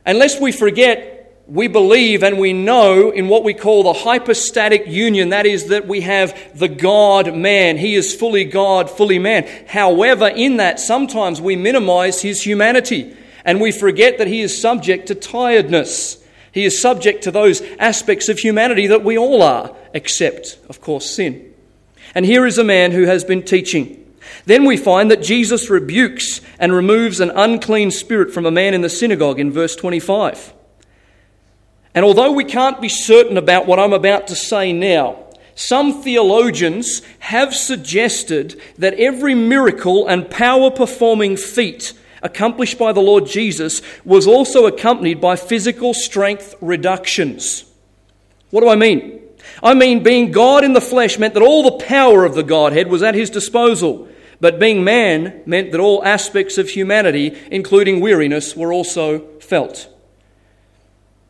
Unless 0.04 0.42
we 0.42 0.52
forget, 0.52 1.16
we 1.48 1.68
believe 1.68 2.24
and 2.24 2.40
we 2.40 2.54
know 2.54 3.12
in 3.12 3.28
what 3.28 3.44
we 3.44 3.54
call 3.54 3.84
the 3.84 3.94
hypostatic 3.94 4.88
union. 4.88 5.30
That 5.30 5.46
is, 5.46 5.68
that 5.68 5.88
we 5.88 6.02
have 6.02 6.58
the 6.58 6.68
God 6.68 7.36
man. 7.36 7.78
He 7.78 7.94
is 7.94 8.16
fully 8.16 8.46
God, 8.46 8.90
fully 8.90 9.20
man. 9.20 9.48
However, 9.68 10.28
in 10.28 10.58
that, 10.58 10.80
sometimes 10.80 11.40
we 11.40 11.56
minimize 11.56 12.22
his 12.22 12.42
humanity 12.42 13.16
and 13.44 13.62
we 13.62 13.72
forget 13.72 14.18
that 14.18 14.28
he 14.28 14.42
is 14.42 14.60
subject 14.60 15.08
to 15.08 15.16
tiredness. 15.16 16.18
He 16.52 16.66
is 16.66 16.82
subject 16.82 17.26
to 17.26 17.32
those 17.32 17.62
aspects 17.78 18.28
of 18.28 18.40
humanity 18.40 18.88
that 18.88 19.04
we 19.04 19.20
all 19.20 19.44
are, 19.44 19.76
except, 19.94 20.58
of 20.68 20.82
course, 20.82 21.08
sin. 21.08 21.54
And 22.14 22.26
here 22.26 22.46
is 22.46 22.58
a 22.58 22.64
man 22.64 22.92
who 22.92 23.06
has 23.06 23.24
been 23.24 23.44
teaching. 23.44 24.02
Then 24.46 24.66
we 24.66 24.78
find 24.78 25.12
that 25.12 25.22
Jesus 25.22 25.70
rebukes 25.70 26.42
and 26.60 26.74
removes 26.74 27.20
an 27.20 27.32
unclean 27.32 27.92
spirit 27.92 28.34
from 28.34 28.46
a 28.46 28.52
man 28.52 28.74
in 28.74 28.82
the 28.82 28.90
synagogue 28.90 29.40
in 29.40 29.52
verse 29.52 29.76
25. 29.76 30.54
And 31.94 32.04
although 32.04 32.32
we 32.32 32.44
can't 32.44 32.82
be 32.82 32.90
certain 32.90 33.38
about 33.38 33.68
what 33.68 33.80
I'm 33.80 33.94
about 33.94 34.28
to 34.28 34.36
say 34.36 34.74
now, 34.74 35.26
some 35.56 36.04
theologians 36.04 37.02
have 37.20 37.56
suggested 37.56 38.62
that 38.78 38.96
every 38.96 39.34
miracle 39.34 40.06
and 40.06 40.30
power 40.30 40.70
performing 40.70 41.38
feat 41.38 41.94
accomplished 42.22 42.78
by 42.78 42.92
the 42.92 43.02
Lord 43.02 43.26
Jesus 43.26 43.82
was 44.04 44.28
also 44.28 44.66
accompanied 44.66 45.22
by 45.22 45.38
physical 45.38 45.94
strength 45.94 46.56
reductions. 46.60 47.64
What 48.50 48.62
do 48.62 48.70
I 48.70 48.76
mean? 48.76 49.22
I 49.64 49.74
mean, 49.74 50.04
being 50.04 50.32
God 50.32 50.64
in 50.64 50.74
the 50.74 50.82
flesh 50.82 51.18
meant 51.18 51.34
that 51.34 51.44
all 51.44 51.64
the 51.64 51.86
power 51.86 52.26
of 52.26 52.36
the 52.36 52.44
Godhead 52.44 52.88
was 52.88 53.04
at 53.04 53.16
his 53.16 53.30
disposal. 53.30 54.08
But 54.40 54.60
being 54.60 54.84
man 54.84 55.42
meant 55.46 55.72
that 55.72 55.80
all 55.80 56.04
aspects 56.04 56.58
of 56.58 56.70
humanity, 56.70 57.38
including 57.52 58.02
weariness, 58.02 58.56
were 58.56 58.74
also 58.74 59.40
felt. 59.40 59.90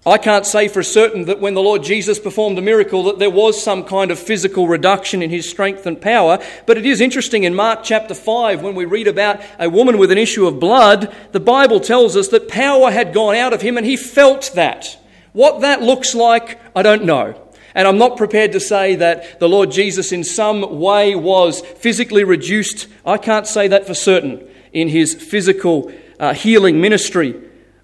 I 0.08 0.20
can't 0.20 0.46
say 0.46 0.68
for 0.68 0.84
certain 0.84 1.26
that 1.26 1.40
when 1.40 1.56
the 1.56 1.64
Lord 1.64 1.82
Jesus 1.82 2.20
performed 2.20 2.60
a 2.60 2.62
miracle 2.62 3.06
that 3.06 3.18
there 3.18 3.32
was 3.32 3.62
some 3.62 3.84
kind 3.84 4.12
of 4.12 4.20
physical 4.20 4.68
reduction 4.68 5.24
in 5.24 5.32
his 5.32 5.50
strength 5.50 5.88
and 5.88 6.00
power, 6.00 6.38
but 6.68 6.78
it 6.78 6.86
is 6.86 7.02
interesting 7.02 7.44
in 7.44 7.56
Mark 7.56 7.80
chapter 7.84 8.14
5 8.14 8.62
when 8.62 8.76
we 8.76 8.86
read 8.86 9.08
about 9.08 9.42
a 9.58 9.68
woman 9.68 9.98
with 9.98 10.12
an 10.12 10.20
issue 10.20 10.46
of 10.46 10.60
blood, 10.60 11.12
the 11.32 11.40
Bible 11.40 11.80
tells 11.80 12.16
us 12.16 12.28
that 12.28 12.48
power 12.48 12.92
had 12.92 13.16
gone 13.16 13.36
out 13.36 13.52
of 13.52 13.64
him 13.64 13.78
and 13.78 13.86
he 13.86 13.98
felt 13.98 14.52
that. 14.54 14.96
What 15.34 15.62
that 15.62 15.82
looks 15.82 16.14
like, 16.14 16.60
I 16.76 16.84
don't 16.84 17.06
know. 17.06 17.45
And 17.76 17.88
I'm 17.88 18.00
not 18.00 18.18
prepared 18.18 18.54
to 18.54 18.60
say 18.60 18.96
that 18.96 19.40
the 19.40 19.50
Lord 19.50 19.70
Jesus 19.70 20.12
in 20.12 20.24
some 20.24 20.80
way 20.80 21.14
was 21.14 21.62
physically 21.62 22.24
reduced. 22.24 22.88
I 23.06 23.18
can't 23.18 23.46
say 23.46 23.68
that 23.68 23.86
for 23.86 23.94
certain 23.94 24.48
in 24.74 24.88
his 24.88 25.14
physical 25.14 25.94
uh, 26.20 26.34
healing 26.34 26.82
ministry, 26.82 27.40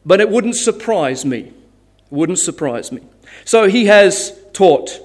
but 0.05 0.19
it 0.19 0.29
wouldn't 0.29 0.55
surprise 0.55 1.25
me 1.25 1.53
wouldn't 2.11 2.39
surprise 2.39 2.91
me. 2.91 3.01
So 3.45 3.67
he 3.67 3.85
has 3.85 4.37
taught. 4.53 4.99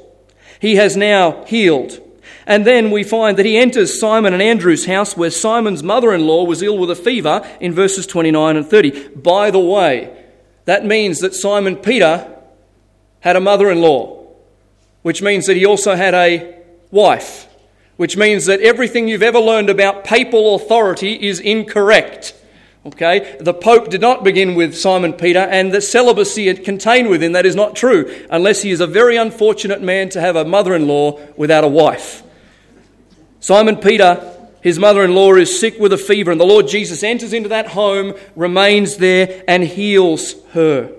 He 0.60 0.76
has 0.76 0.96
now 0.96 1.44
healed. 1.44 2.00
And 2.46 2.66
then 2.66 2.90
we 2.90 3.02
find 3.02 3.38
that 3.38 3.46
he 3.46 3.56
enters 3.56 3.98
Simon 3.98 4.34
and 4.34 4.42
Andrew's 4.42 4.86
house 4.86 5.16
where 5.16 5.30
Simon's 5.30 5.82
mother 5.82 6.12
in 6.12 6.26
law 6.26 6.44
was 6.44 6.62
ill 6.62 6.78
with 6.78 6.90
a 6.90 6.96
fever 6.96 7.48
in 7.60 7.72
verses 7.72 8.06
29 8.06 8.56
and 8.56 8.66
30. 8.66 9.08
By 9.08 9.50
the 9.50 9.60
way, 9.60 10.24
that 10.64 10.84
means 10.84 11.20
that 11.20 11.34
Simon 11.34 11.76
Peter 11.76 12.32
had 13.20 13.36
a 13.36 13.40
mother 13.40 13.70
in 13.70 13.80
law, 13.80 14.15
which 15.06 15.22
means 15.22 15.46
that 15.46 15.56
he 15.56 15.64
also 15.64 15.94
had 15.94 16.14
a 16.14 16.52
wife, 16.90 17.46
which 17.96 18.16
means 18.16 18.46
that 18.46 18.60
everything 18.60 19.06
you've 19.06 19.22
ever 19.22 19.38
learned 19.38 19.70
about 19.70 20.02
papal 20.02 20.56
authority 20.56 21.12
is 21.28 21.38
incorrect. 21.38 22.34
Okay? 22.86 23.36
The 23.38 23.54
Pope 23.54 23.88
did 23.88 24.00
not 24.00 24.24
begin 24.24 24.56
with 24.56 24.76
Simon 24.76 25.12
Peter, 25.12 25.38
and 25.38 25.70
the 25.70 25.80
celibacy 25.80 26.48
it 26.48 26.64
contained 26.64 27.08
within 27.08 27.34
that 27.34 27.46
is 27.46 27.54
not 27.54 27.76
true, 27.76 28.12
unless 28.30 28.62
he 28.62 28.72
is 28.72 28.80
a 28.80 28.86
very 28.88 29.16
unfortunate 29.16 29.80
man 29.80 30.08
to 30.08 30.20
have 30.20 30.34
a 30.34 30.44
mother 30.44 30.74
in 30.74 30.88
law 30.88 31.20
without 31.36 31.62
a 31.62 31.68
wife. 31.68 32.24
Simon 33.38 33.76
Peter, 33.76 34.36
his 34.60 34.76
mother 34.76 35.04
in 35.04 35.14
law, 35.14 35.32
is 35.34 35.56
sick 35.56 35.78
with 35.78 35.92
a 35.92 35.98
fever, 35.98 36.32
and 36.32 36.40
the 36.40 36.44
Lord 36.44 36.66
Jesus 36.66 37.04
enters 37.04 37.32
into 37.32 37.50
that 37.50 37.68
home, 37.68 38.14
remains 38.34 38.96
there, 38.96 39.44
and 39.46 39.62
heals 39.62 40.34
her. 40.50 40.95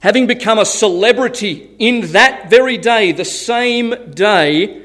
Having 0.00 0.26
become 0.26 0.58
a 0.58 0.66
celebrity 0.66 1.74
in 1.78 2.12
that 2.12 2.50
very 2.50 2.76
day, 2.76 3.12
the 3.12 3.24
same 3.24 4.12
day, 4.12 4.82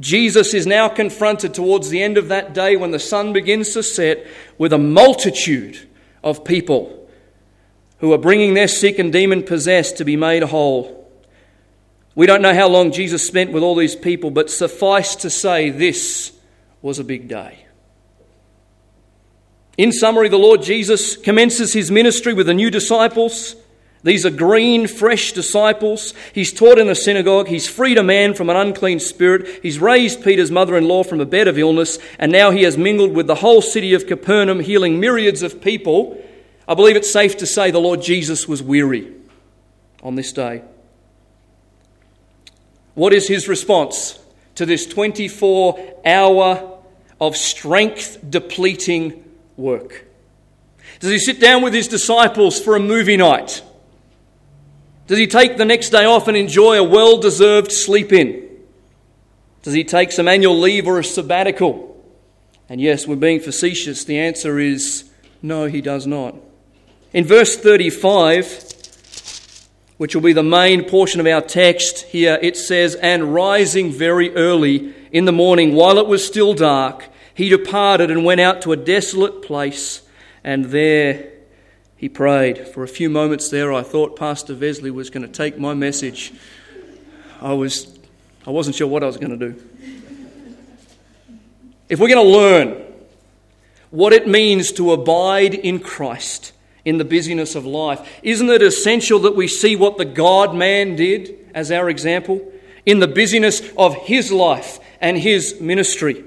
Jesus 0.00 0.54
is 0.54 0.66
now 0.66 0.88
confronted 0.88 1.54
towards 1.54 1.90
the 1.90 2.02
end 2.02 2.18
of 2.18 2.28
that 2.28 2.54
day 2.54 2.76
when 2.76 2.90
the 2.90 2.98
sun 2.98 3.32
begins 3.32 3.72
to 3.74 3.82
set 3.82 4.26
with 4.58 4.72
a 4.72 4.78
multitude 4.78 5.88
of 6.22 6.44
people 6.44 7.08
who 7.98 8.12
are 8.12 8.18
bringing 8.18 8.54
their 8.54 8.68
sick 8.68 8.98
and 8.98 9.12
demon 9.12 9.42
possessed 9.42 9.98
to 9.98 10.04
be 10.04 10.16
made 10.16 10.42
whole. 10.42 11.10
We 12.14 12.26
don't 12.26 12.42
know 12.42 12.54
how 12.54 12.68
long 12.68 12.92
Jesus 12.92 13.26
spent 13.26 13.52
with 13.52 13.62
all 13.62 13.74
these 13.74 13.96
people, 13.96 14.30
but 14.30 14.50
suffice 14.50 15.16
to 15.16 15.30
say, 15.30 15.70
this 15.70 16.32
was 16.82 16.98
a 16.98 17.04
big 17.04 17.28
day. 17.28 17.66
In 19.76 19.92
summary, 19.92 20.30
the 20.30 20.38
Lord 20.38 20.62
Jesus 20.62 21.16
commences 21.16 21.74
his 21.74 21.90
ministry 21.90 22.32
with 22.32 22.46
the 22.46 22.54
new 22.54 22.70
disciples. 22.70 23.54
These 24.02 24.24
are 24.24 24.30
green, 24.30 24.86
fresh 24.86 25.32
disciples. 25.32 26.14
He's 26.32 26.52
taught 26.52 26.78
in 26.78 26.86
the 26.86 26.94
synagogue. 26.94 27.48
He's 27.48 27.68
freed 27.68 27.98
a 27.98 28.02
man 28.02 28.34
from 28.34 28.48
an 28.48 28.56
unclean 28.56 29.00
spirit. 29.00 29.60
He's 29.62 29.80
raised 29.80 30.22
Peter's 30.22 30.50
mother 30.50 30.76
in 30.76 30.86
law 30.86 31.02
from 31.02 31.20
a 31.20 31.26
bed 31.26 31.48
of 31.48 31.58
illness. 31.58 31.98
And 32.18 32.30
now 32.30 32.50
he 32.50 32.62
has 32.62 32.78
mingled 32.78 33.12
with 33.12 33.26
the 33.26 33.34
whole 33.36 33.60
city 33.60 33.94
of 33.94 34.06
Capernaum, 34.06 34.60
healing 34.60 35.00
myriads 35.00 35.42
of 35.42 35.60
people. 35.60 36.22
I 36.68 36.74
believe 36.74 36.96
it's 36.96 37.12
safe 37.12 37.36
to 37.38 37.46
say 37.46 37.70
the 37.70 37.80
Lord 37.80 38.00
Jesus 38.02 38.46
was 38.46 38.62
weary 38.62 39.12
on 40.02 40.14
this 40.14 40.32
day. 40.32 40.62
What 42.94 43.12
is 43.12 43.28
his 43.28 43.48
response 43.48 44.18
to 44.54 44.64
this 44.64 44.86
24 44.86 46.00
hour 46.04 46.78
of 47.20 47.36
strength 47.36 48.18
depleting 48.28 49.24
work? 49.56 50.06
Does 51.00 51.10
he 51.10 51.18
sit 51.18 51.40
down 51.40 51.62
with 51.62 51.74
his 51.74 51.88
disciples 51.88 52.60
for 52.60 52.74
a 52.76 52.80
movie 52.80 53.16
night? 53.16 53.62
Does 55.06 55.18
he 55.18 55.26
take 55.26 55.56
the 55.56 55.64
next 55.64 55.90
day 55.90 56.04
off 56.04 56.26
and 56.28 56.36
enjoy 56.36 56.78
a 56.78 56.84
well 56.84 57.18
deserved 57.18 57.70
sleep 57.70 58.12
in? 58.12 58.48
Does 59.62 59.74
he 59.74 59.84
take 59.84 60.12
some 60.12 60.28
annual 60.28 60.58
leave 60.58 60.86
or 60.86 60.98
a 60.98 61.04
sabbatical? 61.04 61.92
And 62.68 62.80
yes, 62.80 63.06
we're 63.06 63.16
being 63.16 63.40
facetious. 63.40 64.04
The 64.04 64.18
answer 64.18 64.58
is 64.58 65.10
no, 65.42 65.66
he 65.66 65.80
does 65.80 66.06
not. 66.06 66.34
In 67.12 67.24
verse 67.24 67.56
35, 67.56 68.74
which 69.96 70.14
will 70.14 70.22
be 70.22 70.32
the 70.32 70.42
main 70.42 70.88
portion 70.88 71.20
of 71.20 71.26
our 71.26 71.40
text 71.40 72.02
here, 72.06 72.38
it 72.42 72.56
says, 72.56 72.96
And 72.96 73.32
rising 73.32 73.92
very 73.92 74.34
early 74.34 74.92
in 75.12 75.24
the 75.24 75.32
morning, 75.32 75.74
while 75.74 75.98
it 75.98 76.08
was 76.08 76.26
still 76.26 76.52
dark, 76.52 77.08
he 77.32 77.48
departed 77.48 78.10
and 78.10 78.24
went 78.24 78.40
out 78.40 78.62
to 78.62 78.72
a 78.72 78.76
desolate 78.76 79.42
place, 79.42 80.02
and 80.42 80.66
there 80.66 81.32
he 81.96 82.08
prayed. 82.08 82.68
For 82.68 82.82
a 82.82 82.88
few 82.88 83.08
moments 83.08 83.48
there, 83.48 83.72
I 83.72 83.82
thought 83.82 84.16
Pastor 84.16 84.54
Vesley 84.54 84.90
was 84.90 85.10
going 85.10 85.26
to 85.26 85.32
take 85.32 85.58
my 85.58 85.74
message. 85.74 86.32
I, 87.40 87.52
was, 87.52 87.98
I 88.46 88.50
wasn't 88.50 88.76
sure 88.76 88.86
what 88.86 89.02
I 89.02 89.06
was 89.06 89.16
going 89.16 89.38
to 89.38 89.52
do. 89.52 89.62
If 91.88 92.00
we're 92.00 92.08
going 92.08 92.26
to 92.26 92.32
learn 92.32 92.82
what 93.90 94.12
it 94.12 94.26
means 94.26 94.72
to 94.72 94.92
abide 94.92 95.54
in 95.54 95.78
Christ 95.78 96.52
in 96.84 96.98
the 96.98 97.04
busyness 97.04 97.54
of 97.54 97.64
life, 97.64 98.20
isn't 98.22 98.50
it 98.50 98.62
essential 98.62 99.20
that 99.20 99.36
we 99.36 99.48
see 99.48 99.76
what 99.76 99.96
the 99.96 100.04
God 100.04 100.54
man 100.54 100.96
did 100.96 101.50
as 101.54 101.70
our 101.70 101.88
example 101.88 102.52
in 102.84 102.98
the 102.98 103.08
busyness 103.08 103.62
of 103.78 103.94
his 103.94 104.30
life 104.30 104.80
and 105.00 105.16
his 105.16 105.60
ministry? 105.60 106.24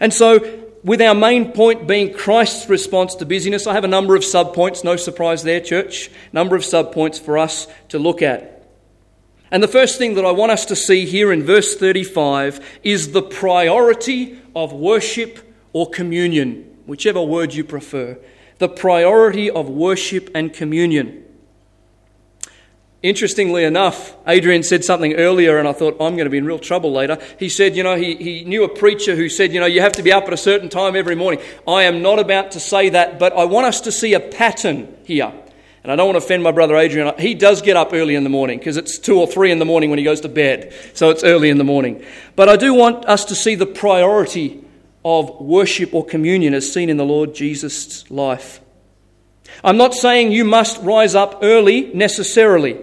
And 0.00 0.12
so, 0.12 0.61
with 0.84 1.00
our 1.00 1.14
main 1.14 1.52
point 1.52 1.86
being 1.86 2.12
Christ's 2.12 2.68
response 2.68 3.14
to 3.16 3.26
busyness, 3.26 3.66
I 3.66 3.74
have 3.74 3.84
a 3.84 3.88
number 3.88 4.16
of 4.16 4.22
subpoints, 4.22 4.82
no 4.82 4.96
surprise 4.96 5.42
there, 5.42 5.60
church, 5.60 6.10
number 6.32 6.56
of 6.56 6.62
subpoints 6.62 7.20
for 7.20 7.38
us 7.38 7.68
to 7.88 7.98
look 7.98 8.22
at. 8.22 8.52
And 9.50 9.62
the 9.62 9.68
first 9.68 9.98
thing 9.98 10.14
that 10.14 10.24
I 10.24 10.32
want 10.32 10.50
us 10.50 10.64
to 10.66 10.76
see 10.76 11.04
here 11.04 11.30
in 11.32 11.42
verse 11.42 11.76
35 11.76 12.80
is 12.82 13.12
the 13.12 13.22
priority 13.22 14.40
of 14.56 14.72
worship 14.72 15.54
or 15.72 15.88
communion, 15.90 16.78
whichever 16.86 17.22
word 17.22 17.54
you 17.54 17.62
prefer. 17.62 18.18
The 18.58 18.68
priority 18.68 19.50
of 19.50 19.68
worship 19.68 20.30
and 20.34 20.52
communion. 20.52 21.24
Interestingly 23.02 23.64
enough, 23.64 24.16
Adrian 24.28 24.62
said 24.62 24.84
something 24.84 25.14
earlier, 25.14 25.58
and 25.58 25.66
I 25.66 25.72
thought, 25.72 25.94
I'm 25.94 26.14
going 26.14 26.26
to 26.26 26.30
be 26.30 26.38
in 26.38 26.44
real 26.44 26.60
trouble 26.60 26.92
later. 26.92 27.18
He 27.36 27.48
said, 27.48 27.74
You 27.74 27.82
know, 27.82 27.96
he, 27.96 28.14
he 28.14 28.44
knew 28.44 28.62
a 28.62 28.68
preacher 28.68 29.16
who 29.16 29.28
said, 29.28 29.52
You 29.52 29.58
know, 29.58 29.66
you 29.66 29.80
have 29.80 29.94
to 29.94 30.04
be 30.04 30.12
up 30.12 30.24
at 30.24 30.32
a 30.32 30.36
certain 30.36 30.68
time 30.68 30.94
every 30.94 31.16
morning. 31.16 31.40
I 31.66 31.82
am 31.82 32.00
not 32.00 32.20
about 32.20 32.52
to 32.52 32.60
say 32.60 32.90
that, 32.90 33.18
but 33.18 33.32
I 33.32 33.44
want 33.44 33.66
us 33.66 33.80
to 33.82 33.92
see 33.92 34.14
a 34.14 34.20
pattern 34.20 34.96
here. 35.04 35.32
And 35.82 35.90
I 35.90 35.96
don't 35.96 36.06
want 36.06 36.20
to 36.20 36.24
offend 36.24 36.44
my 36.44 36.52
brother 36.52 36.76
Adrian. 36.76 37.12
He 37.18 37.34
does 37.34 37.60
get 37.60 37.76
up 37.76 37.92
early 37.92 38.14
in 38.14 38.22
the 38.22 38.30
morning 38.30 38.58
because 38.58 38.76
it's 38.76 39.00
two 39.00 39.18
or 39.18 39.26
three 39.26 39.50
in 39.50 39.58
the 39.58 39.64
morning 39.64 39.90
when 39.90 39.98
he 39.98 40.04
goes 40.04 40.20
to 40.20 40.28
bed. 40.28 40.72
So 40.94 41.10
it's 41.10 41.24
early 41.24 41.50
in 41.50 41.58
the 41.58 41.64
morning. 41.64 42.04
But 42.36 42.48
I 42.48 42.54
do 42.54 42.72
want 42.72 43.04
us 43.06 43.24
to 43.26 43.34
see 43.34 43.56
the 43.56 43.66
priority 43.66 44.64
of 45.04 45.40
worship 45.40 45.92
or 45.92 46.04
communion 46.04 46.54
as 46.54 46.72
seen 46.72 46.88
in 46.88 46.98
the 46.98 47.04
Lord 47.04 47.34
Jesus' 47.34 48.08
life. 48.12 48.60
I'm 49.64 49.76
not 49.76 49.92
saying 49.92 50.30
you 50.30 50.44
must 50.44 50.80
rise 50.82 51.16
up 51.16 51.40
early 51.42 51.92
necessarily. 51.94 52.78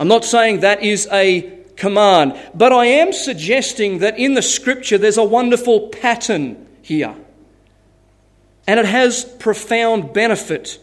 I'm 0.00 0.08
not 0.08 0.24
saying 0.24 0.60
that 0.60 0.82
is 0.82 1.06
a 1.12 1.58
command, 1.76 2.40
but 2.54 2.72
I 2.72 2.86
am 2.86 3.12
suggesting 3.12 3.98
that 3.98 4.18
in 4.18 4.32
the 4.32 4.40
scripture 4.40 4.96
there's 4.96 5.18
a 5.18 5.24
wonderful 5.24 5.88
pattern 5.88 6.66
here. 6.80 7.14
And 8.66 8.80
it 8.80 8.86
has 8.86 9.26
profound 9.26 10.14
benefit 10.14 10.80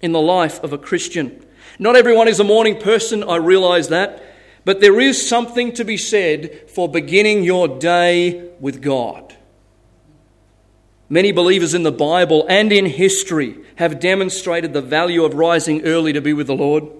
in 0.00 0.12
the 0.12 0.20
life 0.22 0.62
of 0.64 0.72
a 0.72 0.78
Christian. 0.78 1.44
Not 1.78 1.96
everyone 1.96 2.28
is 2.28 2.40
a 2.40 2.44
morning 2.44 2.80
person, 2.80 3.22
I 3.22 3.36
realize 3.36 3.88
that, 3.88 4.22
but 4.64 4.80
there 4.80 4.98
is 5.00 5.28
something 5.28 5.74
to 5.74 5.84
be 5.84 5.98
said 5.98 6.70
for 6.70 6.88
beginning 6.88 7.44
your 7.44 7.68
day 7.68 8.50
with 8.58 8.80
God. 8.80 9.36
Many 11.10 11.32
believers 11.32 11.74
in 11.74 11.82
the 11.82 11.92
Bible 11.92 12.46
and 12.48 12.72
in 12.72 12.86
history 12.86 13.58
have 13.76 14.00
demonstrated 14.00 14.72
the 14.72 14.80
value 14.80 15.24
of 15.24 15.34
rising 15.34 15.84
early 15.84 16.14
to 16.14 16.22
be 16.22 16.32
with 16.32 16.46
the 16.46 16.54
Lord. 16.54 16.99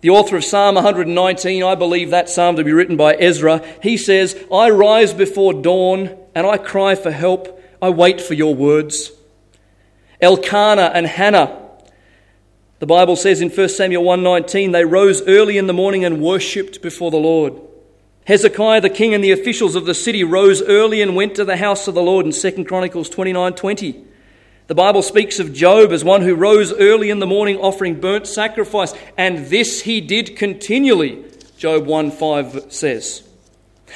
The 0.00 0.10
author 0.10 0.36
of 0.36 0.44
Psalm 0.44 0.76
119, 0.76 1.62
I 1.62 1.74
believe 1.74 2.10
that 2.10 2.30
psalm 2.30 2.56
to 2.56 2.64
be 2.64 2.72
written 2.72 2.96
by 2.96 3.14
Ezra, 3.14 3.62
he 3.82 3.96
says, 3.96 4.34
I 4.52 4.70
rise 4.70 5.12
before 5.12 5.52
dawn 5.52 6.16
and 6.34 6.46
I 6.46 6.56
cry 6.56 6.94
for 6.94 7.10
help. 7.10 7.62
I 7.82 7.90
wait 7.90 8.20
for 8.20 8.34
your 8.34 8.54
words. 8.54 9.12
Elkanah 10.20 10.92
and 10.94 11.06
Hannah, 11.06 11.56
the 12.78 12.86
Bible 12.86 13.16
says 13.16 13.42
in 13.42 13.50
1 13.50 13.68
Samuel 13.68 14.04
1:19, 14.04 14.72
they 14.72 14.84
rose 14.84 15.22
early 15.26 15.58
in 15.58 15.66
the 15.66 15.74
morning 15.74 16.04
and 16.04 16.22
worshipped 16.22 16.80
before 16.80 17.10
the 17.10 17.18
Lord. 17.18 17.54
Hezekiah 18.26 18.80
the 18.80 18.88
king 18.88 19.12
and 19.12 19.22
the 19.22 19.32
officials 19.32 19.74
of 19.74 19.84
the 19.84 19.94
city 19.94 20.24
rose 20.24 20.62
early 20.62 21.02
and 21.02 21.14
went 21.14 21.34
to 21.34 21.44
the 21.44 21.58
house 21.58 21.88
of 21.88 21.94
the 21.94 22.02
Lord 22.02 22.24
in 22.24 22.32
2 22.32 22.64
Chronicles 22.64 23.10
29:20. 23.10 24.04
The 24.70 24.76
Bible 24.76 25.02
speaks 25.02 25.40
of 25.40 25.52
Job 25.52 25.90
as 25.90 26.04
one 26.04 26.22
who 26.22 26.36
rose 26.36 26.72
early 26.72 27.10
in 27.10 27.18
the 27.18 27.26
morning 27.26 27.56
offering 27.56 27.98
burnt 27.98 28.28
sacrifice, 28.28 28.94
and 29.18 29.46
this 29.46 29.82
he 29.82 30.00
did 30.00 30.36
continually, 30.36 31.24
Job 31.58 31.86
1 31.86 32.12
5 32.12 32.66
says. 32.68 33.24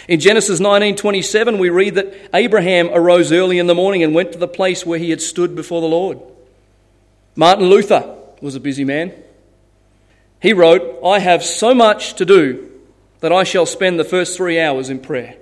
In 0.09 0.19
Genesis 0.19 0.59
19:27 0.59 1.61
we 1.61 1.71
read 1.71 1.95
that 1.95 2.13
Abraham 2.35 2.91
arose 2.93 3.31
early 3.31 3.61
in 3.61 3.69
the 3.69 3.75
morning 3.77 4.03
and 4.03 4.17
went 4.17 4.33
to 4.33 4.39
the 4.39 4.49
place 4.49 4.85
where 4.85 4.99
he 4.99 5.11
had 5.11 5.23
stood 5.23 5.55
before 5.55 5.81
the 5.81 5.87
Lord. 5.87 6.19
Martin 7.37 7.67
Luther 7.67 8.13
was 8.41 8.57
a 8.57 8.61
busy 8.61 8.83
man. 8.83 9.13
He 10.43 10.53
wrote, 10.53 10.99
"I 11.05 11.21
have 11.21 11.45
so 11.45 11.73
much 11.73 12.15
to 12.15 12.25
do 12.25 12.69
that 13.21 13.31
I 13.31 13.45
shall 13.45 13.65
spend 13.65 14.01
the 14.01 14.03
first 14.03 14.37
3 14.37 14.59
hours 14.59 14.91
in 14.91 14.99
prayer." 14.99 15.37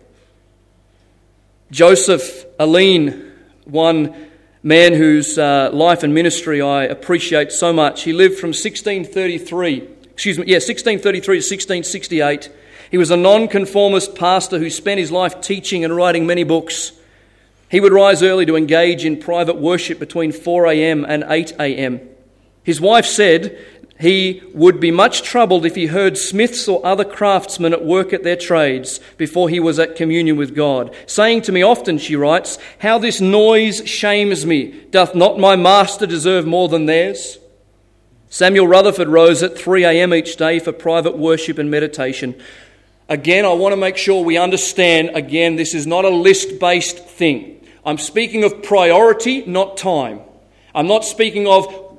Joseph 1.71 2.45
Alleine, 2.59 3.33
one 3.64 4.14
man 4.62 4.94
whose 4.94 5.38
uh, 5.38 5.70
life 5.72 6.03
and 6.03 6.14
ministry 6.14 6.62
I 6.62 6.85
appreciate 6.85 7.51
so 7.51 7.72
much. 7.72 8.03
He 8.03 8.12
lived 8.12 8.38
from 8.38 8.48
1633, 8.48 9.88
excuse 10.12 10.38
me, 10.38 10.44
yeah, 10.46 10.57
1633 10.57 11.20
to 11.20 11.38
1668. 11.38 12.51
He 12.90 12.98
was 12.98 13.11
a 13.11 13.16
nonconformist 13.16 14.14
pastor 14.14 14.59
who 14.59 14.70
spent 14.70 15.01
his 15.01 15.11
life 15.11 15.40
teaching 15.40 15.85
and 15.85 15.96
writing 15.96 16.27
many 16.27 16.44
books. 16.44 16.92
He 17.70 17.81
would 17.81 17.92
rise 17.92 18.22
early 18.22 18.46
to 18.46 18.57
engage 18.57 19.05
in 19.05 19.18
private 19.18 19.57
worship 19.57 19.98
between 19.98 20.31
4 20.31 20.66
a.m. 20.66 21.07
and 21.09 21.25
8 21.27 21.53
a.m. 21.59 22.01
His 22.62 22.81
wife 22.81 23.07
said 23.07 23.59
he 24.03 24.43
would 24.53 24.81
be 24.81 24.91
much 24.91 25.23
troubled 25.23 25.65
if 25.65 25.77
he 25.77 25.87
heard 25.87 26.19
smiths 26.19 26.67
or 26.67 26.85
other 26.85 27.05
craftsmen 27.05 27.73
at 27.73 27.85
work 27.85 28.12
at 28.12 28.25
their 28.25 28.35
trades 28.35 28.99
before 29.17 29.49
he 29.49 29.61
was 29.61 29.79
at 29.79 29.95
communion 29.95 30.37
with 30.37 30.57
God. 30.57 30.93
Saying 31.07 31.43
to 31.43 31.53
me 31.53 31.62
often, 31.62 31.99
she 31.99 32.17
writes, 32.17 32.59
How 32.81 32.99
this 32.99 33.21
noise 33.21 33.88
shames 33.88 34.45
me. 34.45 34.73
Doth 34.91 35.15
not 35.15 35.38
my 35.38 35.55
master 35.55 36.05
deserve 36.05 36.47
more 36.47 36.69
than 36.69 36.87
theirs? 36.87 37.38
Samuel 38.29 38.67
Rutherford 38.67 39.07
rose 39.07 39.41
at 39.41 39.57
3 39.57 39.85
a.m. 39.85 40.12
each 40.12 40.35
day 40.35 40.59
for 40.59 40.73
private 40.73 41.17
worship 41.17 41.59
and 41.59 41.71
meditation. 41.71 42.35
Again, 43.09 43.45
I 43.45 43.53
want 43.53 43.73
to 43.73 43.77
make 43.77 43.97
sure 43.97 44.25
we 44.25 44.37
understand 44.37 45.11
again, 45.15 45.55
this 45.55 45.75
is 45.75 45.87
not 45.87 46.05
a 46.05 46.11
list 46.11 46.59
based 46.59 46.99
thing. 46.99 47.65
I'm 47.87 47.99
speaking 47.99 48.43
of 48.43 48.65
priority, 48.65 49.47
not 49.47 49.77
time. 49.77 50.23
I'm 50.75 50.88
not 50.88 51.05
speaking 51.05 51.47
of 51.47 51.91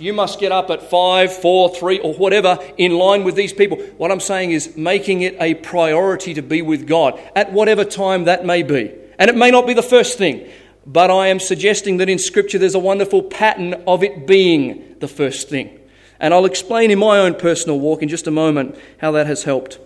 you 0.00 0.12
must 0.12 0.40
get 0.40 0.52
up 0.52 0.70
at 0.70 0.90
five, 0.90 1.32
four, 1.32 1.74
three, 1.74 1.98
or 1.98 2.14
whatever 2.14 2.58
in 2.76 2.92
line 2.92 3.24
with 3.24 3.34
these 3.34 3.52
people. 3.52 3.78
What 3.96 4.10
I'm 4.10 4.20
saying 4.20 4.52
is 4.52 4.76
making 4.76 5.22
it 5.22 5.36
a 5.40 5.54
priority 5.54 6.34
to 6.34 6.42
be 6.42 6.62
with 6.62 6.86
God 6.86 7.20
at 7.34 7.52
whatever 7.52 7.84
time 7.84 8.24
that 8.24 8.44
may 8.44 8.62
be. 8.62 8.92
And 9.18 9.28
it 9.28 9.36
may 9.36 9.50
not 9.50 9.66
be 9.66 9.74
the 9.74 9.82
first 9.82 10.18
thing, 10.18 10.48
but 10.86 11.10
I 11.10 11.28
am 11.28 11.40
suggesting 11.40 11.98
that 11.98 12.08
in 12.08 12.18
Scripture 12.18 12.58
there's 12.58 12.74
a 12.74 12.78
wonderful 12.78 13.22
pattern 13.22 13.74
of 13.86 14.02
it 14.02 14.26
being 14.26 14.96
the 15.00 15.08
first 15.08 15.48
thing. 15.48 15.78
And 16.18 16.34
I'll 16.34 16.46
explain 16.46 16.90
in 16.90 16.98
my 16.98 17.18
own 17.18 17.34
personal 17.34 17.80
walk 17.80 18.02
in 18.02 18.08
just 18.08 18.26
a 18.26 18.30
moment 18.30 18.76
how 18.98 19.12
that 19.12 19.26
has 19.26 19.44
helped. 19.44 19.78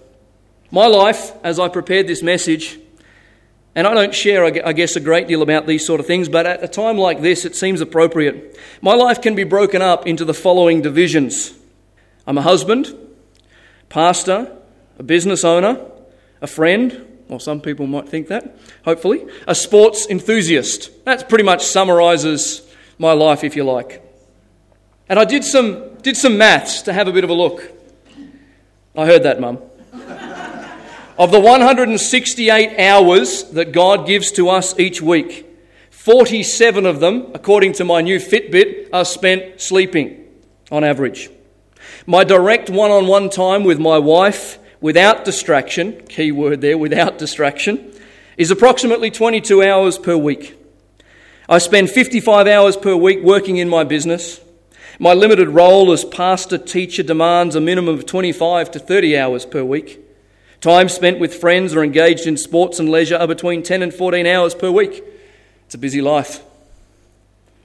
My 0.71 0.87
life, 0.87 1.33
as 1.45 1.59
I 1.61 1.69
prepared 1.69 2.09
this 2.09 2.23
message, 2.23 2.79
and 3.75 3.87
I 3.87 3.95
don't 3.95 4.15
share, 4.15 4.45
I 4.45 4.73
guess, 4.73 4.95
a 4.95 5.01
great 5.01 5.27
deal 5.27 5.43
about 5.43 5.67
these 5.67 5.85
sort 5.85 5.99
of 5.99 6.07
things, 6.07 6.29
but 6.29 6.47
at 6.47 6.63
a 6.63 6.69
time 6.69 6.97
like 6.97 7.21
this, 7.21 7.45
it 7.45 7.57
seems 7.57 7.81
appropriate. 7.81 8.59
My 8.81 8.95
life 8.95 9.21
can 9.21 9.35
be 9.35 9.45
broken 9.45 9.83
up 9.83 10.07
into 10.07 10.25
the 10.25 10.35
following 10.35 10.83
divisions 10.83 11.53
I'm 12.27 12.39
a 12.39 12.43
husband, 12.43 12.95
pastor, 13.89 14.57
a 14.99 15.03
business 15.03 15.45
owner, 15.45 15.85
a 16.41 16.47
friend, 16.47 17.05
or 17.29 17.41
some 17.41 17.61
people 17.61 17.87
might 17.87 18.09
think 18.09 18.29
that, 18.29 18.57
hopefully, 18.85 19.27
a 19.47 19.55
sports 19.55 20.07
enthusiast. 20.09 21.05
That 21.05 21.29
pretty 21.29 21.45
much 21.45 21.65
summarizes 21.65 22.63
my 22.97 23.13
life, 23.13 23.45
if 23.45 23.57
you 23.57 23.65
like. 23.65 24.03
And 25.09 25.19
I 25.19 25.25
did 25.25 25.45
some, 25.45 25.97
did 25.97 26.17
some 26.17 26.39
maths 26.39 26.83
to 26.83 26.93
have 26.93 27.09
a 27.09 27.13
bit 27.13 27.25
of 27.25 27.31
a 27.31 27.35
look. 27.35 27.71
I 28.97 29.07
heard 29.07 29.25
that, 29.25 29.41
Mum. 29.41 29.59
Of 31.17 31.31
the 31.31 31.39
168 31.39 32.77
hours 32.77 33.45
that 33.51 33.71
God 33.71 34.05
gives 34.05 34.33
to 34.33 34.49
us 34.49 34.77
each 34.81 35.01
week, 35.01 35.47
47 35.91 36.87
of 36.87 36.99
them, 36.99 37.31
according 37.35 37.75
to 37.75 37.85
my 37.85 38.01
new 38.01 38.19
Fitbit, 38.19 38.89
are 38.93 39.05
spent 39.05 39.61
sleeping 39.61 40.27
on 40.73 40.83
average. 40.83 41.31
My 42.05 42.25
direct 42.25 42.69
one 42.69 42.91
on 42.91 43.07
one 43.07 43.31
time 43.31 43.63
with 43.63 43.79
my 43.79 43.97
wife, 43.97 44.59
without 44.81 45.25
distraction, 45.25 46.05
key 46.09 46.33
word 46.33 46.61
there, 46.61 46.77
without 46.77 47.17
distraction, 47.17 47.93
is 48.37 48.51
approximately 48.51 49.13
22 49.13 49.63
hours 49.63 49.99
per 49.99 50.17
week. 50.17 50.59
I 51.49 51.59
spend 51.59 51.91
55 51.91 52.49
hours 52.49 52.77
per 52.77 52.97
week 52.97 53.23
working 53.23 53.59
in 53.59 53.69
my 53.69 53.85
business. 53.85 54.41
My 54.99 55.15
limited 55.15 55.51
role 55.51 55.93
as 55.93 56.05
pastor 56.05 56.59
teacher 56.59 57.05
demands 57.05 57.55
a 57.55 57.61
minimum 57.61 57.95
of 57.95 58.05
25 58.05 58.73
to 58.73 58.81
30 58.81 59.17
hours 59.17 59.47
per 59.47 59.63
week. 59.63 60.04
Time 60.65 60.89
spent 60.89 61.19
with 61.19 61.35
friends 61.35 61.75
or 61.75 61.85
engaged 61.85 62.27
in 62.27 62.39
sports 62.39 62.79
and 62.79 62.89
leisure 62.89 63.19
are 63.19 63.29
between 63.29 63.63
10 63.63 63.83
and 63.83 63.93
14 63.93 64.27
hours 64.27 64.55
per 64.55 64.71
week. 64.71 65.05
It's 65.67 65.75
a 65.75 65.79
busy 65.79 66.01
life. 66.01 66.43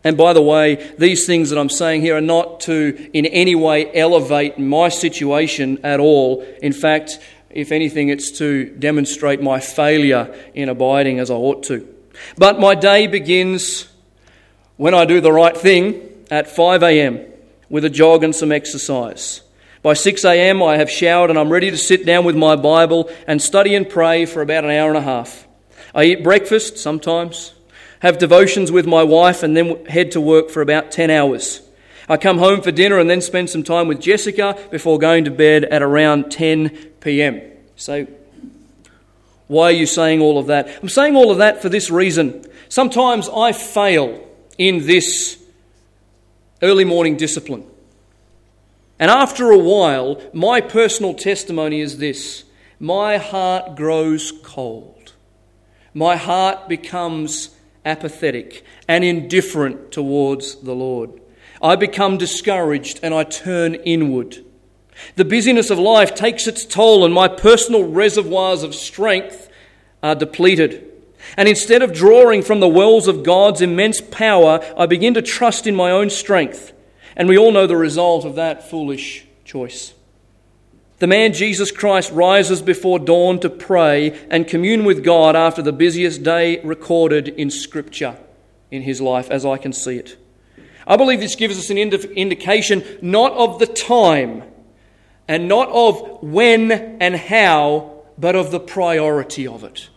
And 0.03 0.17
by 0.17 0.33
the 0.33 0.41
way, 0.41 0.93
these 0.97 1.25
things 1.25 1.49
that 1.49 1.57
I'm 1.57 1.69
saying 1.69 2.01
here 2.01 2.17
are 2.17 2.19
not 2.35 2.59
to 2.61 3.09
in 3.13 3.25
any 3.25 3.55
way 3.55 3.89
elevate 3.95 4.59
my 4.59 4.89
situation 4.89 5.79
at 5.81 6.01
all. 6.01 6.41
In 6.61 6.73
fact, 6.73 7.19
if 7.49 7.71
anything, 7.71 8.09
it's 8.09 8.37
to 8.39 8.65
demonstrate 8.65 9.41
my 9.41 9.61
failure 9.61 10.37
in 10.53 10.67
abiding 10.67 11.19
as 11.19 11.31
I 11.31 11.35
ought 11.35 11.63
to. 11.67 11.87
But 12.37 12.59
my 12.59 12.75
day 12.75 13.07
begins 13.07 13.87
when 14.75 14.93
I 14.93 15.05
do 15.05 15.21
the 15.21 15.31
right 15.31 15.55
thing 15.55 16.25
at 16.29 16.53
5 16.53 16.83
a.m. 16.83 17.21
with 17.69 17.85
a 17.85 17.89
jog 17.89 18.25
and 18.25 18.35
some 18.35 18.51
exercise. 18.51 19.39
By 19.81 19.93
6 19.93 20.25
a.m., 20.25 20.61
I 20.61 20.77
have 20.77 20.89
showered 20.89 21.29
and 21.29 21.39
I'm 21.39 21.51
ready 21.51 21.71
to 21.71 21.77
sit 21.77 22.05
down 22.05 22.25
with 22.25 22.35
my 22.35 22.55
Bible 22.57 23.09
and 23.27 23.41
study 23.41 23.75
and 23.75 23.89
pray 23.89 24.25
for 24.25 24.41
about 24.41 24.65
an 24.65 24.71
hour 24.71 24.89
and 24.89 24.97
a 24.97 25.01
half. 25.01 25.47
I 25.95 26.03
eat 26.03 26.23
breakfast 26.23 26.77
sometimes, 26.77 27.53
have 28.01 28.17
devotions 28.17 28.71
with 28.71 28.85
my 28.85 29.03
wife, 29.03 29.41
and 29.41 29.55
then 29.55 29.85
head 29.85 30.11
to 30.11 30.21
work 30.21 30.49
for 30.49 30.61
about 30.61 30.91
10 30.91 31.09
hours. 31.09 31.61
I 32.09 32.17
come 32.17 32.39
home 32.39 32.61
for 32.61 32.71
dinner 32.71 32.97
and 32.97 33.09
then 33.09 33.21
spend 33.21 33.49
some 33.49 33.63
time 33.63 33.87
with 33.87 34.01
Jessica 34.01 34.57
before 34.69 34.99
going 34.99 35.25
to 35.25 35.31
bed 35.31 35.63
at 35.63 35.81
around 35.81 36.31
10 36.31 36.69
p.m. 36.99 37.41
So, 37.75 38.07
why 39.47 39.65
are 39.65 39.71
you 39.71 39.85
saying 39.85 40.19
all 40.19 40.37
of 40.37 40.47
that? 40.47 40.67
I'm 40.81 40.89
saying 40.89 41.15
all 41.15 41.31
of 41.31 41.37
that 41.37 41.61
for 41.61 41.69
this 41.69 41.89
reason. 41.89 42.45
Sometimes 42.67 43.29
I 43.29 43.51
fail 43.51 44.27
in 44.57 44.85
this 44.85 45.41
early 46.61 46.83
morning 46.83 47.15
discipline. 47.15 47.68
And 48.99 49.09
after 49.09 49.49
a 49.49 49.57
while, 49.57 50.21
my 50.33 50.59
personal 50.59 51.13
testimony 51.13 51.79
is 51.79 51.97
this 51.97 52.43
my 52.79 53.17
heart 53.17 53.75
grows 53.75 54.33
cold. 54.43 55.13
My 55.93 56.17
heart 56.17 56.67
becomes 56.67 57.55
apathetic 57.85 58.63
and 58.87 59.03
indifferent 59.03 59.91
towards 59.91 60.55
the 60.57 60.75
Lord. 60.75 61.19
I 61.61 61.75
become 61.75 62.17
discouraged 62.17 62.99
and 63.01 63.13
I 63.13 63.23
turn 63.23 63.75
inward. 63.75 64.43
The 65.15 65.25
busyness 65.25 65.69
of 65.69 65.79
life 65.79 66.13
takes 66.13 66.45
its 66.45 66.65
toll, 66.65 67.05
and 67.05 67.13
my 67.13 67.29
personal 67.29 67.85
reservoirs 67.85 68.63
of 68.63 68.75
strength 68.75 69.49
are 70.03 70.15
depleted. 70.15 70.85
And 71.37 71.47
instead 71.47 71.81
of 71.81 71.93
drawing 71.93 72.41
from 72.41 72.59
the 72.59 72.67
wells 72.67 73.07
of 73.07 73.23
God's 73.23 73.61
immense 73.61 74.01
power, 74.01 74.59
I 74.77 74.85
begin 74.87 75.13
to 75.13 75.21
trust 75.21 75.67
in 75.67 75.75
my 75.75 75.89
own 75.89 76.09
strength 76.09 76.73
and 77.19 77.27
we 77.27 77.37
all 77.37 77.51
know 77.51 77.67
the 77.67 77.75
result 77.75 78.23
of 78.23 78.35
that 78.35 78.69
foolish 78.69 79.25
choice. 79.43 79.93
The 80.99 81.07
man 81.07 81.33
Jesus 81.33 81.69
Christ 81.69 82.11
rises 82.13 82.61
before 82.61 82.97
dawn 82.97 83.41
to 83.41 83.49
pray 83.49 84.17
and 84.31 84.47
commune 84.47 84.85
with 84.85 85.03
God 85.03 85.35
after 85.35 85.61
the 85.61 85.73
busiest 85.73 86.23
day 86.23 86.61
recorded 86.61 87.27
in 87.27 87.49
Scripture 87.51 88.17
in 88.71 88.83
his 88.83 89.01
life, 89.01 89.29
as 89.29 89.45
I 89.45 89.57
can 89.57 89.73
see 89.73 89.97
it. 89.97 90.17
I 90.87 90.95
believe 90.95 91.19
this 91.19 91.35
gives 91.35 91.59
us 91.59 91.69
an 91.69 91.77
indication 91.77 92.85
not 93.01 93.33
of 93.33 93.59
the 93.59 93.67
time 93.67 94.43
and 95.27 95.49
not 95.49 95.67
of 95.69 96.23
when 96.23 96.71
and 96.71 97.17
how, 97.17 98.03
but 98.17 98.37
of 98.37 98.49
the 98.49 98.61
priority 98.61 99.45
of 99.45 99.65
it. 99.65 99.89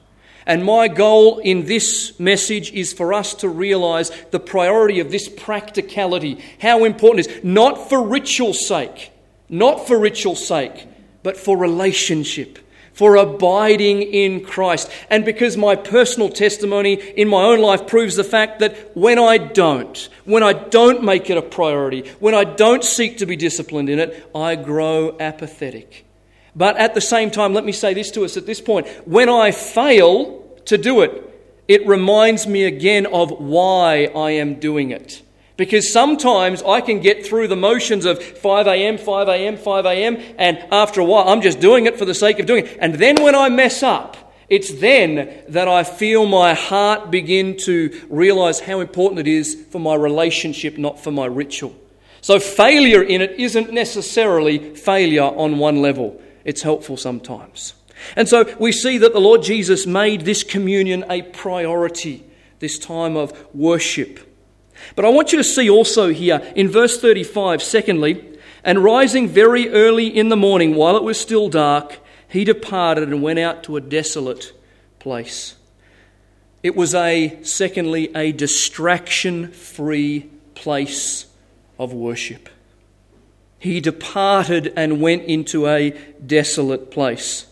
And 0.46 0.64
my 0.64 0.88
goal 0.88 1.38
in 1.38 1.66
this 1.66 2.18
message 2.18 2.72
is 2.72 2.92
for 2.92 3.12
us 3.12 3.34
to 3.34 3.48
realize 3.48 4.10
the 4.30 4.40
priority 4.40 5.00
of 5.00 5.10
this 5.10 5.28
practicality, 5.28 6.42
how 6.60 6.84
important 6.84 7.26
it 7.26 7.36
is, 7.36 7.44
not 7.44 7.88
for 7.88 8.02
ritual's 8.02 8.66
sake, 8.66 9.12
not 9.48 9.86
for 9.86 9.98
ritual's 9.98 10.46
sake, 10.46 10.88
but 11.22 11.36
for 11.36 11.56
relationship, 11.56 12.58
for 12.92 13.16
abiding 13.16 14.02
in 14.02 14.44
Christ. 14.44 14.90
And 15.08 15.24
because 15.24 15.56
my 15.56 15.76
personal 15.76 16.28
testimony 16.28 16.94
in 16.94 17.28
my 17.28 17.44
own 17.44 17.60
life 17.60 17.86
proves 17.86 18.16
the 18.16 18.24
fact 18.24 18.58
that 18.58 18.96
when 18.96 19.18
I 19.18 19.38
don't, 19.38 20.08
when 20.24 20.42
I 20.42 20.52
don't 20.52 21.04
make 21.04 21.30
it 21.30 21.38
a 21.38 21.42
priority, 21.42 22.08
when 22.18 22.34
I 22.34 22.44
don't 22.44 22.82
seek 22.82 23.18
to 23.18 23.26
be 23.26 23.36
disciplined 23.36 23.88
in 23.88 23.98
it, 23.98 24.28
I 24.34 24.56
grow 24.56 25.16
apathetic. 25.18 26.04
But 26.54 26.76
at 26.76 26.94
the 26.94 27.00
same 27.00 27.30
time, 27.30 27.54
let 27.54 27.64
me 27.64 27.72
say 27.72 27.94
this 27.94 28.10
to 28.12 28.24
us 28.24 28.36
at 28.36 28.46
this 28.46 28.60
point. 28.60 28.86
When 29.06 29.28
I 29.28 29.52
fail 29.52 30.42
to 30.66 30.76
do 30.76 31.00
it, 31.00 31.28
it 31.68 31.86
reminds 31.86 32.46
me 32.46 32.64
again 32.64 33.06
of 33.06 33.30
why 33.30 34.10
I 34.14 34.32
am 34.32 34.60
doing 34.60 34.90
it. 34.90 35.22
Because 35.56 35.92
sometimes 35.92 36.62
I 36.62 36.80
can 36.80 37.00
get 37.00 37.24
through 37.24 37.48
the 37.48 37.56
motions 37.56 38.04
of 38.04 38.22
5 38.22 38.66
a.m., 38.66 38.98
5 38.98 39.28
a.m., 39.28 39.56
5 39.56 39.86
a.m., 39.86 40.18
and 40.38 40.58
after 40.72 41.00
a 41.00 41.04
while 41.04 41.28
I'm 41.28 41.42
just 41.42 41.60
doing 41.60 41.86
it 41.86 41.98
for 41.98 42.04
the 42.04 42.14
sake 42.14 42.38
of 42.38 42.46
doing 42.46 42.66
it. 42.66 42.78
And 42.80 42.94
then 42.94 43.22
when 43.22 43.34
I 43.34 43.48
mess 43.48 43.82
up, 43.82 44.16
it's 44.48 44.72
then 44.80 45.44
that 45.48 45.68
I 45.68 45.84
feel 45.84 46.26
my 46.26 46.54
heart 46.54 47.10
begin 47.10 47.56
to 47.58 48.06
realize 48.10 48.60
how 48.60 48.80
important 48.80 49.20
it 49.20 49.28
is 49.28 49.66
for 49.70 49.78
my 49.78 49.94
relationship, 49.94 50.76
not 50.78 51.00
for 51.00 51.10
my 51.10 51.26
ritual. 51.26 51.74
So 52.20 52.38
failure 52.38 53.02
in 53.02 53.20
it 53.20 53.32
isn't 53.32 53.72
necessarily 53.72 54.74
failure 54.74 55.22
on 55.22 55.58
one 55.58 55.80
level. 55.82 56.20
It's 56.44 56.62
helpful 56.62 56.96
sometimes. 56.96 57.74
And 58.16 58.28
so 58.28 58.54
we 58.58 58.72
see 58.72 58.98
that 58.98 59.12
the 59.12 59.20
Lord 59.20 59.42
Jesus 59.42 59.86
made 59.86 60.22
this 60.22 60.42
communion 60.42 61.04
a 61.08 61.22
priority, 61.22 62.24
this 62.58 62.78
time 62.78 63.16
of 63.16 63.46
worship. 63.54 64.28
But 64.96 65.04
I 65.04 65.10
want 65.10 65.32
you 65.32 65.38
to 65.38 65.44
see 65.44 65.70
also 65.70 66.08
here 66.08 66.38
in 66.56 66.68
verse 66.68 67.00
35, 67.00 67.62
secondly, 67.62 68.38
and 68.64 68.82
rising 68.82 69.28
very 69.28 69.68
early 69.68 70.06
in 70.06 70.28
the 70.28 70.36
morning 70.36 70.74
while 70.74 70.96
it 70.96 71.02
was 71.02 71.18
still 71.18 71.48
dark, 71.48 71.98
he 72.28 72.44
departed 72.44 73.08
and 73.08 73.22
went 73.22 73.38
out 73.38 73.62
to 73.64 73.76
a 73.76 73.80
desolate 73.80 74.52
place. 74.98 75.56
It 76.62 76.76
was 76.76 76.94
a, 76.94 77.38
secondly, 77.42 78.14
a 78.14 78.32
distraction 78.32 79.48
free 79.50 80.30
place 80.54 81.26
of 81.78 81.92
worship. 81.92 82.48
He 83.62 83.80
departed 83.80 84.72
and 84.76 85.00
went 85.00 85.22
into 85.22 85.68
a 85.68 85.90
desolate 86.26 86.90
place. 86.90 87.46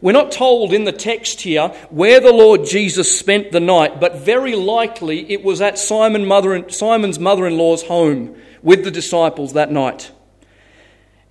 We're 0.00 0.12
not 0.12 0.30
told 0.30 0.72
in 0.72 0.84
the 0.84 0.92
text 0.92 1.40
here 1.40 1.70
where 1.90 2.20
the 2.20 2.32
Lord 2.32 2.64
Jesus 2.64 3.18
spent 3.18 3.50
the 3.50 3.58
night, 3.58 3.98
but 3.98 4.18
very 4.18 4.54
likely 4.54 5.28
it 5.32 5.42
was 5.42 5.60
at 5.60 5.76
Simon 5.76 6.24
mother, 6.24 6.70
Simon's 6.70 7.18
mother 7.18 7.48
in 7.48 7.58
law's 7.58 7.82
home 7.82 8.36
with 8.62 8.84
the 8.84 8.92
disciples 8.92 9.54
that 9.54 9.72
night. 9.72 10.12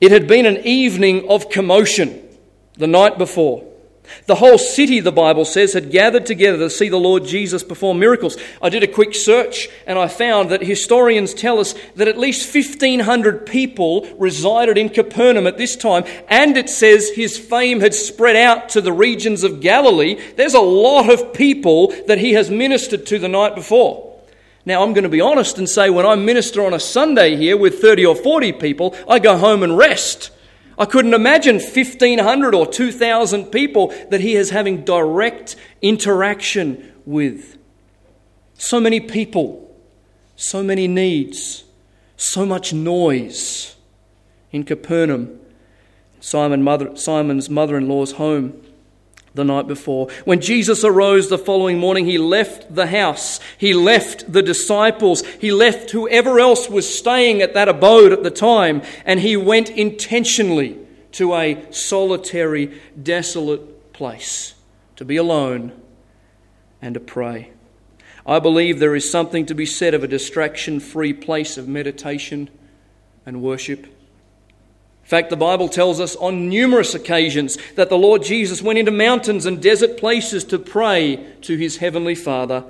It 0.02 0.12
had 0.12 0.28
been 0.28 0.46
an 0.46 0.58
evening 0.68 1.30
of 1.30 1.50
commotion 1.50 2.28
the 2.74 2.88
night 2.88 3.18
before. 3.18 3.64
The 4.26 4.36
whole 4.36 4.58
city, 4.58 5.00
the 5.00 5.12
Bible 5.12 5.46
says, 5.46 5.74
had 5.74 5.92
gathered 5.92 6.26
together 6.26 6.58
to 6.58 6.70
see 6.70 6.90
the 6.90 6.98
Lord 6.98 7.26
Jesus 7.26 7.64
perform 7.64 8.00
miracles. 8.00 8.38
I 8.62 8.70
did 8.70 8.84
a 8.84 8.88
quick 8.88 9.16
search 9.16 9.70
and 9.88 9.98
I 9.98 10.08
found 10.08 10.52
that 10.52 10.62
historians 10.62 11.34
tell 11.34 11.60
us 11.60 11.74
that 11.96 12.08
at 12.08 12.18
least 12.18 12.54
1,500 12.54 13.46
people 13.46 14.08
resided 14.18 14.78
in 14.78 14.90
Capernaum 14.90 15.48
at 15.48 15.58
this 15.58 15.76
time, 15.76 16.04
and 16.28 16.58
it 16.58 16.70
says 16.70 17.10
his 17.10 17.38
fame 17.38 17.80
had 17.80 17.94
spread 17.94 18.36
out 18.36 18.70
to 18.70 18.82
the 18.82 18.94
regions 18.94 19.44
of 19.44 19.62
Galilee. 19.62 20.20
There's 20.36 20.54
a 20.54 20.60
lot 20.60 21.10
of 21.12 21.34
people 21.34 21.94
that 22.08 22.20
he 22.20 22.34
has 22.34 22.50
ministered 22.50 23.06
to 23.08 23.20
the 23.20 23.30
night 23.30 23.56
before. 23.56 24.14
Now, 24.66 24.84
I'm 24.84 24.94
going 24.94 25.04
to 25.04 25.10
be 25.10 25.22
honest 25.22 25.58
and 25.58 25.68
say 25.68 25.90
when 25.90 26.06
I 26.06 26.16
minister 26.16 26.66
on 26.66 26.74
a 26.74 26.80
Sunday 26.80 27.36
here 27.36 27.58
with 27.58 27.82
30 27.82 28.06
or 28.06 28.16
40 28.16 28.54
people, 28.54 28.96
I 29.10 29.20
go 29.20 29.38
home 29.38 29.62
and 29.62 29.78
rest. 29.78 30.32
I 30.78 30.86
couldn't 30.86 31.14
imagine 31.14 31.56
1,500 31.56 32.56
or 32.56 32.66
2,000 32.66 33.46
people 33.46 33.94
that 34.10 34.22
he 34.22 34.36
is 34.36 34.50
having 34.50 34.84
direct 34.84 35.56
interaction 35.82 36.92
with. 37.06 37.58
So 38.56 38.80
many 38.80 39.00
people, 39.00 39.76
so 40.36 40.64
many 40.64 40.88
needs, 40.88 41.64
so 42.18 42.46
much 42.46 42.74
noise 42.74 43.76
in 44.52 44.64
Capernaum, 44.64 45.40
Simon 46.20 46.64
mother, 46.64 46.96
Simon's 46.96 47.50
mother 47.50 47.78
in 47.78 47.88
law's 47.88 48.14
home 48.14 48.62
the 49.34 49.44
night 49.44 49.68
before. 49.68 50.10
When 50.26 50.42
Jesus 50.42 50.84
arose 50.84 51.30
the 51.30 51.38
following 51.38 51.80
morning, 51.80 52.06
he 52.06 52.18
left 52.18 52.74
the 52.74 52.88
house, 52.88 53.40
he 53.58 53.74
left 53.74 54.32
the 54.32 54.44
disciples, 54.44 55.26
he 55.40 55.52
left 55.52 55.92
whoever 55.92 56.40
else 56.40 56.70
was 56.70 56.94
staying 56.94 57.42
at 57.42 57.54
that 57.54 57.70
abode 57.70 58.14
at 58.14 58.24
the 58.24 58.32
time, 58.32 58.82
and 59.06 59.20
he 59.20 59.36
went 59.36 59.70
intentionally 59.70 60.78
to 61.14 61.34
a 61.36 61.72
solitary, 61.72 62.80
desolate 63.02 63.94
place 63.94 64.54
to 64.96 65.06
be 65.06 65.18
alone 65.18 65.72
and 66.82 66.94
to 66.94 67.00
pray. 67.00 67.52
I 68.26 68.40
believe 68.40 68.80
there 68.80 68.96
is 68.96 69.10
something 69.10 69.46
to 69.48 69.54
be 69.54 69.66
said 69.66 69.94
of 69.94 70.04
a 70.04 70.08
distraction 70.08 70.80
free 70.80 71.14
place 71.14 71.58
of 71.58 71.68
meditation 71.68 72.50
and 73.26 73.42
worship. 73.42 73.88
In 75.14 75.20
fact, 75.20 75.30
the 75.30 75.38
Bible 75.38 75.70
tells 75.70 76.00
us 76.00 76.16
on 76.16 76.50
numerous 76.50 76.96
occasions 76.96 77.60
that 77.76 77.90
the 77.90 77.98
Lord 78.00 78.24
Jesus 78.24 78.64
went 78.64 78.80
into 78.80 78.90
mountains 78.90 79.46
and 79.46 79.62
desert 79.62 79.96
places 79.96 80.44
to 80.46 80.58
pray 80.58 81.24
to 81.42 81.56
his 81.56 81.78
heavenly 81.78 82.16
Father. 82.16 82.64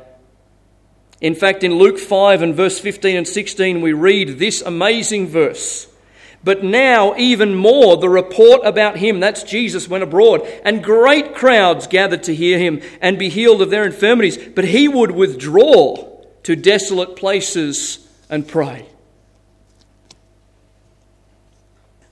In 1.21 1.36
fact, 1.36 1.63
in 1.63 1.75
Luke 1.75 1.97
5 1.97 2.41
and 2.41 2.53
verse 2.53 2.77
15 2.82 3.15
and 3.15 3.25
16, 3.25 3.79
we 3.79 3.93
read 3.93 4.39
this 4.39 4.62
amazing 4.62 5.27
verse. 5.27 5.88
But 6.43 6.65
now, 6.65 7.15
even 7.15 7.56
more, 7.56 7.95
the 7.95 8.10
report 8.10 8.65
about 8.65 8.97
him, 8.97 9.21
that's 9.21 9.43
Jesus, 9.43 9.88
went 9.88 10.03
abroad, 10.03 10.45
and 10.65 10.84
great 10.84 11.36
crowds 11.36 11.88
gathered 11.88 12.23
to 12.23 12.36
hear 12.36 12.60
him 12.60 12.82
and 12.99 13.17
be 13.17 13.29
healed 13.29 13.62
of 13.62 13.69
their 13.69 13.86
infirmities. 13.86 14.38
But 14.38 14.65
he 14.65 14.89
would 14.89 15.12
withdraw 15.12 16.25
to 16.43 16.58
desolate 16.58 17.15
places 17.15 18.06
and 18.29 18.45
pray. 18.45 18.89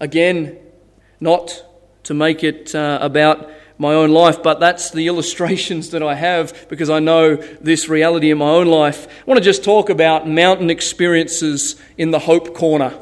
Again, 0.01 0.57
not 1.19 1.63
to 2.05 2.15
make 2.15 2.43
it 2.43 2.73
uh, 2.73 2.97
about 3.03 3.51
my 3.77 3.93
own 3.93 4.09
life, 4.09 4.41
but 4.41 4.59
that's 4.59 4.89
the 4.89 5.05
illustrations 5.05 5.91
that 5.91 6.01
I 6.01 6.15
have 6.15 6.67
because 6.69 6.89
I 6.89 6.97
know 6.97 7.35
this 7.35 7.87
reality 7.87 8.31
in 8.31 8.39
my 8.39 8.49
own 8.49 8.65
life. 8.65 9.07
I 9.07 9.23
want 9.27 9.37
to 9.37 9.43
just 9.43 9.63
talk 9.63 9.91
about 9.91 10.27
mountain 10.27 10.71
experiences 10.71 11.79
in 11.99 12.09
the 12.09 12.17
Hope 12.17 12.55
Corner. 12.55 12.97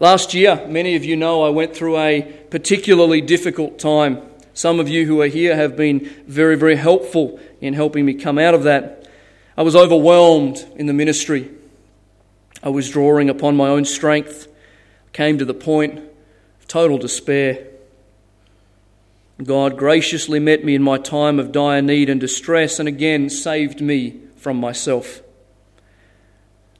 Last 0.00 0.34
year, 0.34 0.66
many 0.66 0.96
of 0.96 1.04
you 1.04 1.14
know 1.14 1.44
I 1.44 1.50
went 1.50 1.76
through 1.76 1.96
a 1.98 2.22
particularly 2.50 3.20
difficult 3.20 3.78
time. 3.78 4.22
Some 4.54 4.80
of 4.80 4.88
you 4.88 5.06
who 5.06 5.20
are 5.20 5.28
here 5.28 5.54
have 5.54 5.76
been 5.76 6.00
very, 6.26 6.56
very 6.56 6.74
helpful 6.74 7.38
in 7.60 7.74
helping 7.74 8.04
me 8.04 8.14
come 8.14 8.38
out 8.38 8.54
of 8.54 8.64
that. 8.64 9.08
I 9.56 9.62
was 9.62 9.76
overwhelmed 9.76 10.66
in 10.74 10.86
the 10.86 10.92
ministry. 10.92 11.48
I 12.60 12.70
was 12.70 12.90
drawing 12.90 13.30
upon 13.30 13.56
my 13.56 13.68
own 13.68 13.84
strength 13.84 14.48
came 15.12 15.38
to 15.38 15.44
the 15.44 15.54
point 15.54 15.98
of 15.98 16.68
total 16.68 16.98
despair. 16.98 17.66
God 19.42 19.76
graciously 19.76 20.38
met 20.38 20.64
me 20.64 20.74
in 20.74 20.82
my 20.82 20.98
time 20.98 21.38
of 21.38 21.52
dire 21.52 21.82
need 21.82 22.08
and 22.08 22.20
distress 22.20 22.78
and 22.78 22.88
again 22.88 23.28
saved 23.28 23.80
me 23.80 24.20
from 24.36 24.58
myself. 24.58 25.22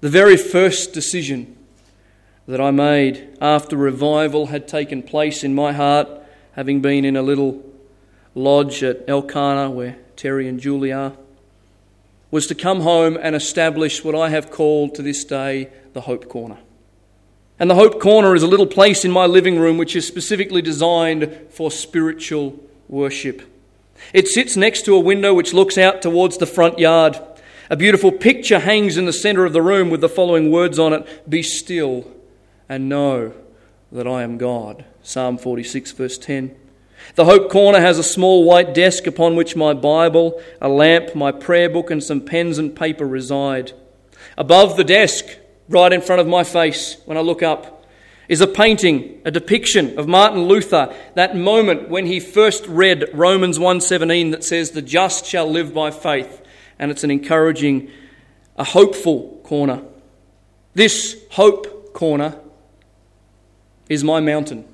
The 0.00 0.08
very 0.08 0.36
first 0.36 0.92
decision 0.92 1.56
that 2.46 2.60
I 2.60 2.70
made 2.70 3.36
after 3.40 3.76
revival 3.76 4.46
had 4.46 4.66
taken 4.66 5.02
place 5.02 5.44
in 5.44 5.54
my 5.54 5.72
heart, 5.72 6.08
having 6.52 6.80
been 6.80 7.04
in 7.04 7.16
a 7.16 7.22
little 7.22 7.62
lodge 8.34 8.82
at 8.82 9.08
Elkanah 9.08 9.70
where 9.70 9.98
Terry 10.16 10.48
and 10.48 10.58
Julie 10.58 10.92
are, 10.92 11.12
was 12.30 12.46
to 12.46 12.54
come 12.54 12.80
home 12.80 13.18
and 13.20 13.36
establish 13.36 14.02
what 14.02 14.14
I 14.14 14.30
have 14.30 14.50
called 14.50 14.94
to 14.94 15.02
this 15.02 15.24
day 15.24 15.68
the 15.92 16.02
Hope 16.02 16.28
Corner. 16.28 16.58
And 17.58 17.70
the 17.70 17.74
Hope 17.74 18.00
Corner 18.00 18.34
is 18.34 18.42
a 18.42 18.48
little 18.48 18.66
place 18.66 19.04
in 19.04 19.10
my 19.10 19.26
living 19.26 19.58
room 19.58 19.78
which 19.78 19.94
is 19.94 20.06
specifically 20.06 20.62
designed 20.62 21.46
for 21.50 21.70
spiritual 21.70 22.58
worship. 22.88 23.42
It 24.12 24.28
sits 24.28 24.56
next 24.56 24.84
to 24.84 24.94
a 24.94 25.00
window 25.00 25.32
which 25.34 25.54
looks 25.54 25.78
out 25.78 26.02
towards 26.02 26.38
the 26.38 26.46
front 26.46 26.78
yard. 26.78 27.20
A 27.70 27.76
beautiful 27.76 28.12
picture 28.12 28.58
hangs 28.58 28.96
in 28.96 29.06
the 29.06 29.12
center 29.12 29.44
of 29.44 29.52
the 29.52 29.62
room 29.62 29.90
with 29.90 30.00
the 30.00 30.08
following 30.08 30.50
words 30.50 30.78
on 30.78 30.92
it 30.92 31.30
Be 31.30 31.42
still 31.42 32.10
and 32.68 32.88
know 32.88 33.32
that 33.90 34.06
I 34.06 34.22
am 34.22 34.38
God. 34.38 34.84
Psalm 35.02 35.38
46, 35.38 35.92
verse 35.92 36.18
10. 36.18 36.56
The 37.14 37.24
Hope 37.24 37.50
Corner 37.50 37.80
has 37.80 37.98
a 37.98 38.04
small 38.04 38.44
white 38.44 38.74
desk 38.74 39.06
upon 39.06 39.36
which 39.36 39.56
my 39.56 39.74
Bible, 39.74 40.40
a 40.60 40.68
lamp, 40.68 41.14
my 41.14 41.32
prayer 41.32 41.68
book, 41.68 41.90
and 41.90 42.02
some 42.02 42.20
pens 42.20 42.58
and 42.58 42.74
paper 42.74 43.06
reside. 43.06 43.72
Above 44.38 44.76
the 44.76 44.84
desk, 44.84 45.26
right 45.68 45.92
in 45.92 46.00
front 46.00 46.20
of 46.20 46.26
my 46.26 46.44
face 46.44 46.96
when 47.04 47.16
I 47.16 47.20
look 47.20 47.42
up 47.42 47.84
is 48.28 48.40
a 48.40 48.46
painting, 48.46 49.20
a 49.24 49.30
depiction 49.30 49.98
of 49.98 50.08
Martin 50.08 50.44
Luther, 50.44 50.94
that 51.14 51.36
moment 51.36 51.88
when 51.88 52.06
he 52.06 52.20
first 52.20 52.66
read 52.66 53.04
Romans 53.12 53.58
1:17 53.58 54.30
that 54.30 54.44
says 54.44 54.70
the 54.70 54.82
just 54.82 55.26
shall 55.26 55.46
live 55.46 55.74
by 55.74 55.90
faith, 55.90 56.40
and 56.78 56.90
it's 56.90 57.04
an 57.04 57.10
encouraging, 57.10 57.90
a 58.56 58.64
hopeful 58.64 59.40
corner. 59.44 59.82
This 60.74 61.16
hope 61.32 61.92
corner 61.92 62.36
is 63.88 64.02
my 64.02 64.20
mountain. 64.20 64.64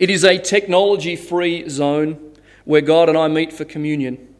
It 0.00 0.10
is 0.10 0.24
a 0.24 0.38
technology 0.38 1.14
free 1.14 1.68
zone 1.68 2.18
where 2.64 2.80
God 2.80 3.08
and 3.08 3.16
I 3.16 3.28
meet 3.28 3.52
for 3.52 3.64
communion, 3.64 4.34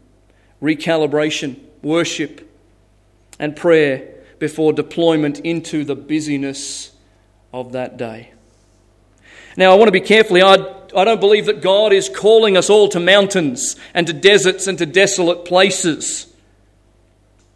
recalibration, 0.60 1.60
worship, 1.82 2.50
and 3.38 3.54
prayer 3.54 4.17
before 4.38 4.72
deployment 4.72 5.40
into 5.40 5.84
the 5.84 5.96
busyness 5.96 6.92
of 7.52 7.72
that 7.72 7.96
day. 7.96 8.32
Now, 9.56 9.72
I 9.72 9.74
want 9.74 9.88
to 9.88 9.92
be 9.92 10.00
carefully, 10.00 10.42
I, 10.42 10.54
I 10.94 11.04
don't 11.04 11.20
believe 11.20 11.46
that 11.46 11.60
God 11.60 11.92
is 11.92 12.08
calling 12.08 12.56
us 12.56 12.70
all 12.70 12.88
to 12.90 13.00
mountains 13.00 13.76
and 13.94 14.06
to 14.06 14.12
deserts 14.12 14.66
and 14.66 14.78
to 14.78 14.86
desolate 14.86 15.44
places 15.44 16.32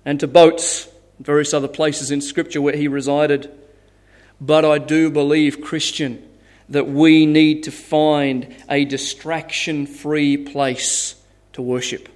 and 0.05 0.19
to 0.21 0.27
boats 0.27 0.89
and 1.17 1.27
various 1.27 1.55
other 1.55 1.69
places 1.69 2.11
in 2.11 2.21
Scripture 2.21 2.61
where 2.61 2.77
He 2.77 2.89
resided. 2.89 3.51
But 4.41 4.65
I 4.65 4.79
do 4.79 5.11
believe, 5.11 5.61
Christian, 5.61 6.29
that 6.69 6.89
we 6.89 7.27
need 7.27 7.63
to 7.65 7.71
find 7.71 8.57
a 8.69 8.85
distraction 8.85 9.87
free 9.87 10.37
place 10.37 11.15
to 11.53 11.63
worship 11.63 12.09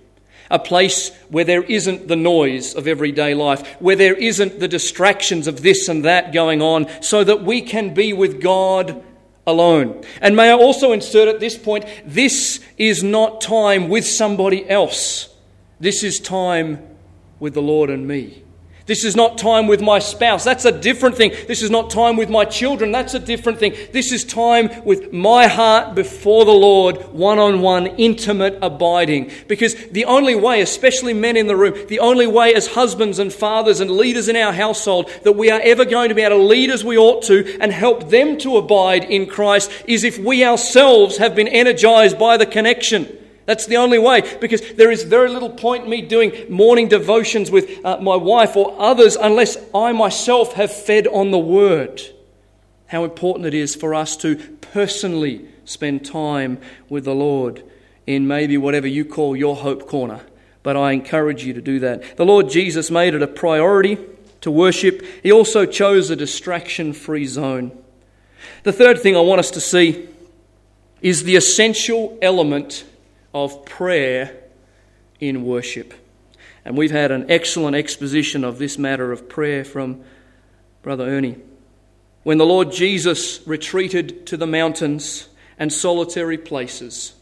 a 0.50 0.59
place 0.59 1.11
where 1.28 1.44
there 1.44 1.62
isn't 1.62 2.09
the 2.09 2.16
noise 2.16 2.74
of 2.74 2.87
everyday 2.87 3.35
life, 3.35 3.66
where 3.80 3.96
there 3.96 4.14
isn't 4.14 4.61
the 4.61 4.68
distractions 4.68 5.46
of 5.46 5.62
this 5.62 5.88
and 5.88 6.04
that 6.04 6.32
going 6.32 6.62
on, 6.62 6.87
so 7.02 7.24
that 7.24 7.42
we 7.42 7.62
can 7.62 7.94
be 7.94 8.12
with 8.12 8.40
God 8.40 9.02
alone. 9.46 10.04
And 10.20 10.37
may 10.37 10.50
I 10.50 10.54
also 10.54 10.92
insert 10.92 11.28
at 11.28 11.40
this 11.40 11.56
point 11.56 11.85
this 12.04 12.61
is 12.78 13.02
not 13.02 13.40
time 13.40 13.88
with 13.88 14.06
somebody 14.06 14.68
else, 14.68 15.28
this 15.80 16.02
is 16.02 16.20
time 16.20 16.87
with 17.38 17.54
the 17.54 17.62
Lord 17.62 17.90
and 17.90 18.06
me. 18.06 18.42
This 18.87 19.05
is 19.05 19.16
not 19.16 19.37
time 19.37 19.66
with 19.66 19.83
my 19.83 19.99
spouse. 19.99 20.44
That's 20.44 20.64
a 20.64 20.70
different 20.70 21.16
thing. 21.16 21.33
This 21.49 21.61
is 21.61 21.70
not 21.70 21.90
time 21.90 22.16
with 22.16 22.31
my 22.31 22.44
children. 22.44 22.92
That's 22.92 23.14
a 23.14 23.18
different 23.18 23.59
thing. 23.59 23.75
This 23.92 24.12
is 24.12 24.25
time 24.25 24.70
with 24.85 25.12
my 25.12 25.49
heart 25.49 25.96
before 25.96 26.44
the 26.44 26.53
Lord, 26.53 26.99
one 27.12 27.40
on 27.40 27.62
one, 27.62 27.88
intimate 27.88 28.59
abiding. 28.62 29.33
Because 29.49 29.75
the 29.88 30.05
only 30.05 30.37
way, 30.37 30.61
especially 30.61 31.14
men 31.14 31.37
in 31.37 31.49
the 31.49 31.57
room, 31.57 31.75
the 31.88 31.99
only 31.99 32.29
way 32.29 32.55
as 32.55 32.68
husbands 32.68 33.18
and 33.18 33.33
fathers 33.33 33.81
and 33.81 33.90
leaders 33.90 34.29
in 34.29 34.37
our 34.37 34.53
household 34.53 35.11
that 35.25 35.33
we 35.33 35.51
are 35.51 35.61
ever 35.64 35.85
going 35.85 36.09
to 36.09 36.14
be 36.14 36.22
able 36.22 36.37
to 36.37 36.42
lead 36.44 36.70
as 36.70 36.85
we 36.85 36.96
ought 36.96 37.22
to 37.25 37.59
and 37.61 37.72
help 37.72 38.11
them 38.11 38.38
to 38.38 38.57
abide 38.57 39.03
in 39.03 39.27
Christ 39.27 39.68
is 39.88 40.05
if 40.05 40.16
we 40.16 40.44
ourselves 40.44 41.16
have 41.16 41.35
been 41.35 41.49
energized 41.49 42.20
by 42.20 42.37
the 42.37 42.46
connection. 42.46 43.25
That's 43.46 43.66
the 43.66 43.76
only 43.76 43.98
way, 43.98 44.37
because 44.40 44.61
there 44.74 44.90
is 44.90 45.04
very 45.04 45.30
little 45.30 45.50
point 45.50 45.85
in 45.85 45.90
me 45.90 46.02
doing 46.02 46.32
morning 46.50 46.88
devotions 46.88 47.50
with 47.50 47.85
uh, 47.85 47.98
my 47.98 48.16
wife 48.16 48.56
or 48.56 48.74
others 48.78 49.16
unless 49.16 49.56
I 49.74 49.92
myself 49.92 50.54
have 50.54 50.72
fed 50.72 51.06
on 51.06 51.30
the 51.30 51.38
Word. 51.38 52.02
How 52.88 53.04
important 53.04 53.46
it 53.46 53.54
is 53.54 53.74
for 53.74 53.94
us 53.94 54.16
to 54.18 54.37
personally 54.61 55.48
spend 55.64 56.04
time 56.04 56.59
with 56.88 57.04
the 57.04 57.14
Lord 57.14 57.62
in 58.06 58.26
maybe 58.26 58.56
whatever 58.56 58.87
you 58.87 59.04
call 59.04 59.37
your 59.37 59.56
hope 59.56 59.88
corner. 59.88 60.20
But 60.62 60.76
I 60.76 60.92
encourage 60.92 61.44
you 61.44 61.52
to 61.54 61.61
do 61.61 61.78
that. 61.80 62.16
The 62.16 62.24
Lord 62.24 62.50
Jesus 62.50 62.90
made 62.90 63.14
it 63.14 63.22
a 63.22 63.28
priority 63.28 63.98
to 64.40 64.50
worship, 64.50 65.04
He 65.22 65.32
also 65.32 65.66
chose 65.66 66.11
a 66.11 66.16
distraction 66.16 66.92
free 66.92 67.26
zone. 67.26 67.76
The 68.64 68.72
third 68.72 69.00
thing 69.00 69.16
I 69.16 69.20
want 69.20 69.40
us 69.40 69.50
to 69.52 69.61
see 69.61 70.09
is 71.00 71.24
the 71.24 71.37
essential 71.37 72.16
element 72.22 72.85
of 73.37 73.66
prayer 73.66 74.35
in 75.20 75.44
worship. 75.44 75.92
And 76.64 76.75
we've 76.75 76.90
had 76.90 77.11
an 77.11 77.31
excellent 77.31 77.77
exposition 77.77 78.44
of 78.44 78.59
this 78.59 78.79
matter 78.79 79.12
of 79.12 79.29
prayer 79.29 79.62
from 79.62 80.03
Brother 80.83 81.05
Ernie. 81.05 81.37
When 82.22 82.38
the 82.38 82.46
Lord 82.46 82.72
Jesus 82.72 83.46
retreated 83.46 84.27
to 84.29 84.38
the 84.38 84.46
mountains 84.46 85.29
and 85.59 85.70
solitary 85.70 86.38
places, 86.38 87.12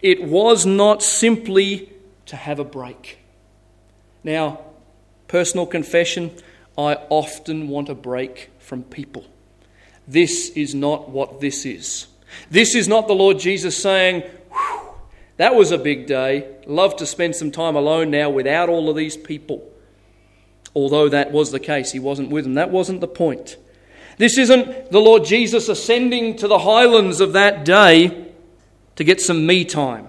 it 0.00 0.22
was 0.22 0.64
not 0.64 1.02
simply 1.02 1.92
to 2.26 2.36
have 2.36 2.60
a 2.60 2.64
break. 2.64 3.18
Now, 4.22 4.60
personal 5.26 5.66
confession, 5.66 6.30
I 6.78 6.94
often 7.08 7.66
want 7.66 7.88
a 7.88 7.94
break 7.96 8.50
from 8.60 8.84
people. 8.84 9.24
This 10.06 10.48
is 10.50 10.76
not 10.76 11.10
what 11.10 11.40
this 11.40 11.66
is. 11.66 12.06
This 12.52 12.76
is 12.76 12.86
not 12.86 13.08
the 13.08 13.14
Lord 13.14 13.40
Jesus 13.40 13.76
saying, 13.76 14.22
that 15.36 15.54
was 15.54 15.70
a 15.70 15.78
big 15.78 16.06
day. 16.06 16.56
Love 16.66 16.96
to 16.96 17.06
spend 17.06 17.36
some 17.36 17.50
time 17.50 17.76
alone 17.76 18.10
now 18.10 18.30
without 18.30 18.68
all 18.68 18.88
of 18.88 18.96
these 18.96 19.16
people. 19.16 19.70
Although 20.74 21.08
that 21.08 21.32
was 21.32 21.52
the 21.52 21.60
case, 21.60 21.92
he 21.92 21.98
wasn't 21.98 22.30
with 22.30 22.44
them. 22.44 22.54
That 22.54 22.70
wasn't 22.70 23.00
the 23.00 23.08
point. 23.08 23.56
This 24.18 24.38
isn't 24.38 24.90
the 24.90 25.00
Lord 25.00 25.24
Jesus 25.24 25.68
ascending 25.68 26.36
to 26.36 26.48
the 26.48 26.60
highlands 26.60 27.20
of 27.20 27.34
that 27.34 27.64
day 27.64 28.32
to 28.96 29.04
get 29.04 29.20
some 29.20 29.46
me 29.46 29.64
time 29.64 30.08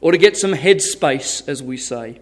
or 0.00 0.12
to 0.12 0.18
get 0.18 0.36
some 0.36 0.52
headspace, 0.52 1.46
as 1.48 1.62
we 1.62 1.76
say. 1.76 2.20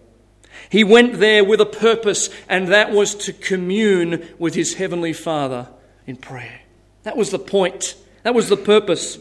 He 0.70 0.82
went 0.82 1.20
there 1.20 1.44
with 1.44 1.60
a 1.60 1.66
purpose, 1.66 2.28
and 2.48 2.68
that 2.68 2.90
was 2.90 3.14
to 3.16 3.32
commune 3.32 4.26
with 4.38 4.54
his 4.54 4.74
heavenly 4.74 5.12
Father 5.12 5.68
in 6.06 6.16
prayer. 6.16 6.60
That 7.04 7.16
was 7.16 7.30
the 7.30 7.38
point, 7.38 7.94
that 8.24 8.34
was 8.34 8.48
the 8.48 8.56
purpose. 8.56 9.18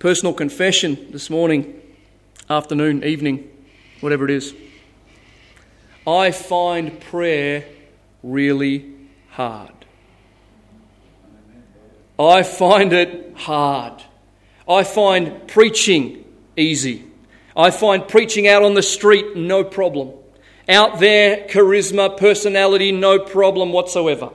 Personal 0.00 0.32
confession 0.32 1.08
this 1.10 1.28
morning, 1.28 1.78
afternoon, 2.48 3.04
evening, 3.04 3.50
whatever 4.00 4.24
it 4.24 4.30
is. 4.30 4.54
I 6.06 6.30
find 6.30 6.98
prayer 6.98 7.66
really 8.22 8.94
hard. 9.28 9.74
I 12.18 12.44
find 12.44 12.94
it 12.94 13.34
hard. 13.36 14.02
I 14.66 14.84
find 14.84 15.46
preaching 15.46 16.24
easy. 16.56 17.04
I 17.54 17.70
find 17.70 18.08
preaching 18.08 18.48
out 18.48 18.62
on 18.62 18.72
the 18.72 18.82
street 18.82 19.36
no 19.36 19.64
problem. 19.64 20.12
Out 20.66 20.98
there, 20.98 21.46
charisma, 21.46 22.16
personality, 22.16 22.90
no 22.90 23.18
problem 23.18 23.70
whatsoever. 23.70 24.30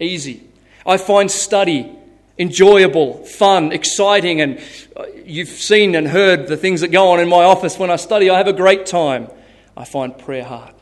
Easy. 0.00 0.44
I 0.86 0.96
find 0.96 1.30
study 1.30 1.94
enjoyable, 2.38 3.24
fun, 3.24 3.72
exciting, 3.72 4.40
and 4.40 4.60
uh, 4.96 5.04
you've 5.24 5.48
seen 5.48 5.94
and 5.94 6.08
heard 6.08 6.46
the 6.46 6.56
things 6.56 6.80
that 6.80 6.88
go 6.88 7.10
on 7.10 7.20
in 7.20 7.28
my 7.28 7.44
office 7.44 7.78
when 7.78 7.90
I 7.90 7.96
study. 7.96 8.30
I 8.30 8.38
have 8.38 8.48
a 8.48 8.52
great 8.52 8.86
time. 8.86 9.28
I 9.76 9.84
find 9.84 10.16
prayer 10.16 10.44
hard. 10.44 10.74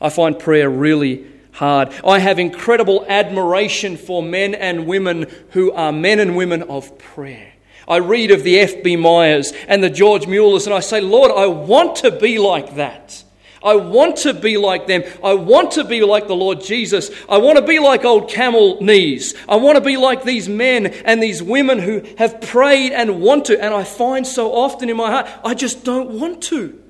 I 0.00 0.08
find 0.08 0.38
prayer 0.38 0.68
really 0.68 1.26
hard. 1.52 1.92
I 2.04 2.18
have 2.18 2.38
incredible 2.38 3.04
admiration 3.08 3.96
for 3.96 4.22
men 4.22 4.54
and 4.54 4.86
women 4.86 5.30
who 5.50 5.72
are 5.72 5.92
men 5.92 6.18
and 6.18 6.36
women 6.36 6.62
of 6.62 6.98
prayer. 6.98 7.52
I 7.86 7.96
read 7.96 8.30
of 8.30 8.42
the 8.42 8.58
F.B. 8.60 8.96
Meyers 8.96 9.52
and 9.68 9.82
the 9.82 9.90
George 9.90 10.26
Muellers, 10.26 10.66
and 10.66 10.74
I 10.74 10.80
say, 10.80 11.00
Lord, 11.00 11.30
I 11.30 11.46
want 11.46 11.96
to 11.96 12.10
be 12.10 12.38
like 12.38 12.76
that. 12.76 13.21
I 13.62 13.76
want 13.76 14.16
to 14.18 14.34
be 14.34 14.56
like 14.56 14.86
them. 14.86 15.02
I 15.22 15.34
want 15.34 15.72
to 15.72 15.84
be 15.84 16.02
like 16.02 16.26
the 16.26 16.36
Lord 16.36 16.60
Jesus. 16.60 17.10
I 17.28 17.38
want 17.38 17.58
to 17.58 17.64
be 17.64 17.78
like 17.78 18.04
old 18.04 18.28
camel 18.28 18.80
knees. 18.82 19.34
I 19.48 19.56
want 19.56 19.76
to 19.76 19.80
be 19.80 19.96
like 19.96 20.24
these 20.24 20.48
men 20.48 20.86
and 20.86 21.22
these 21.22 21.42
women 21.42 21.78
who 21.78 22.02
have 22.18 22.40
prayed 22.40 22.92
and 22.92 23.20
want 23.20 23.46
to. 23.46 23.62
And 23.62 23.72
I 23.74 23.84
find 23.84 24.26
so 24.26 24.52
often 24.52 24.88
in 24.88 24.96
my 24.96 25.10
heart, 25.10 25.28
I 25.44 25.54
just 25.54 25.84
don't 25.84 26.18
want 26.20 26.42
to. 26.44 26.80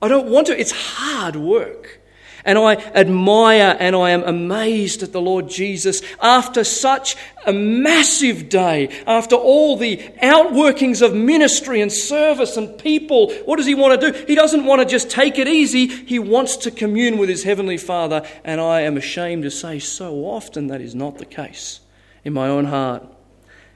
I 0.00 0.08
don't 0.08 0.28
want 0.28 0.48
to. 0.48 0.58
It's 0.58 0.72
hard 0.72 1.36
work. 1.36 2.01
And 2.44 2.58
I 2.58 2.74
admire 2.74 3.76
and 3.78 3.94
I 3.94 4.10
am 4.10 4.24
amazed 4.24 5.02
at 5.02 5.12
the 5.12 5.20
Lord 5.20 5.48
Jesus 5.48 6.02
after 6.20 6.64
such 6.64 7.16
a 7.46 7.52
massive 7.52 8.48
day, 8.48 8.88
after 9.06 9.36
all 9.36 9.76
the 9.76 9.98
outworkings 10.22 11.02
of 11.02 11.14
ministry 11.14 11.80
and 11.80 11.92
service 11.92 12.56
and 12.56 12.78
people. 12.78 13.32
What 13.44 13.56
does 13.56 13.66
he 13.66 13.74
want 13.74 14.00
to 14.00 14.12
do? 14.12 14.24
He 14.26 14.34
doesn't 14.34 14.64
want 14.64 14.80
to 14.80 14.86
just 14.86 15.10
take 15.10 15.38
it 15.38 15.46
easy, 15.46 15.86
he 15.86 16.18
wants 16.18 16.56
to 16.58 16.70
commune 16.70 17.18
with 17.18 17.28
his 17.28 17.44
Heavenly 17.44 17.78
Father. 17.78 18.26
And 18.44 18.60
I 18.60 18.82
am 18.82 18.96
ashamed 18.96 19.44
to 19.44 19.50
say 19.50 19.78
so 19.78 20.24
often 20.24 20.66
that 20.68 20.80
is 20.80 20.94
not 20.94 21.18
the 21.18 21.26
case 21.26 21.80
in 22.24 22.32
my 22.32 22.48
own 22.48 22.64
heart. 22.64 23.06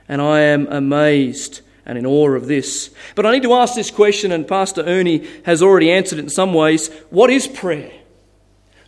And 0.09 0.21
I 0.21 0.41
am 0.41 0.67
amazed 0.69 1.61
and 1.85 1.97
in 1.97 2.05
awe 2.05 2.31
of 2.31 2.47
this. 2.47 2.91
But 3.15 3.27
I 3.27 3.33
need 3.33 3.45
to 3.45 3.55
ask 3.55 3.75
this 3.75 3.93
question, 3.93 4.33
and 4.33 4.47
Pastor 4.47 4.83
Ernie 4.83 5.27
has 5.45 5.63
already 5.63 5.91
answered 5.91 6.19
it 6.19 6.23
in 6.23 6.29
some 6.29 6.53
ways. 6.53 6.89
What 7.11 7.31
is 7.31 7.47
prayer? 7.47 7.93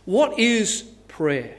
What 0.09 0.39
is 0.39 0.81
prayer? 1.07 1.55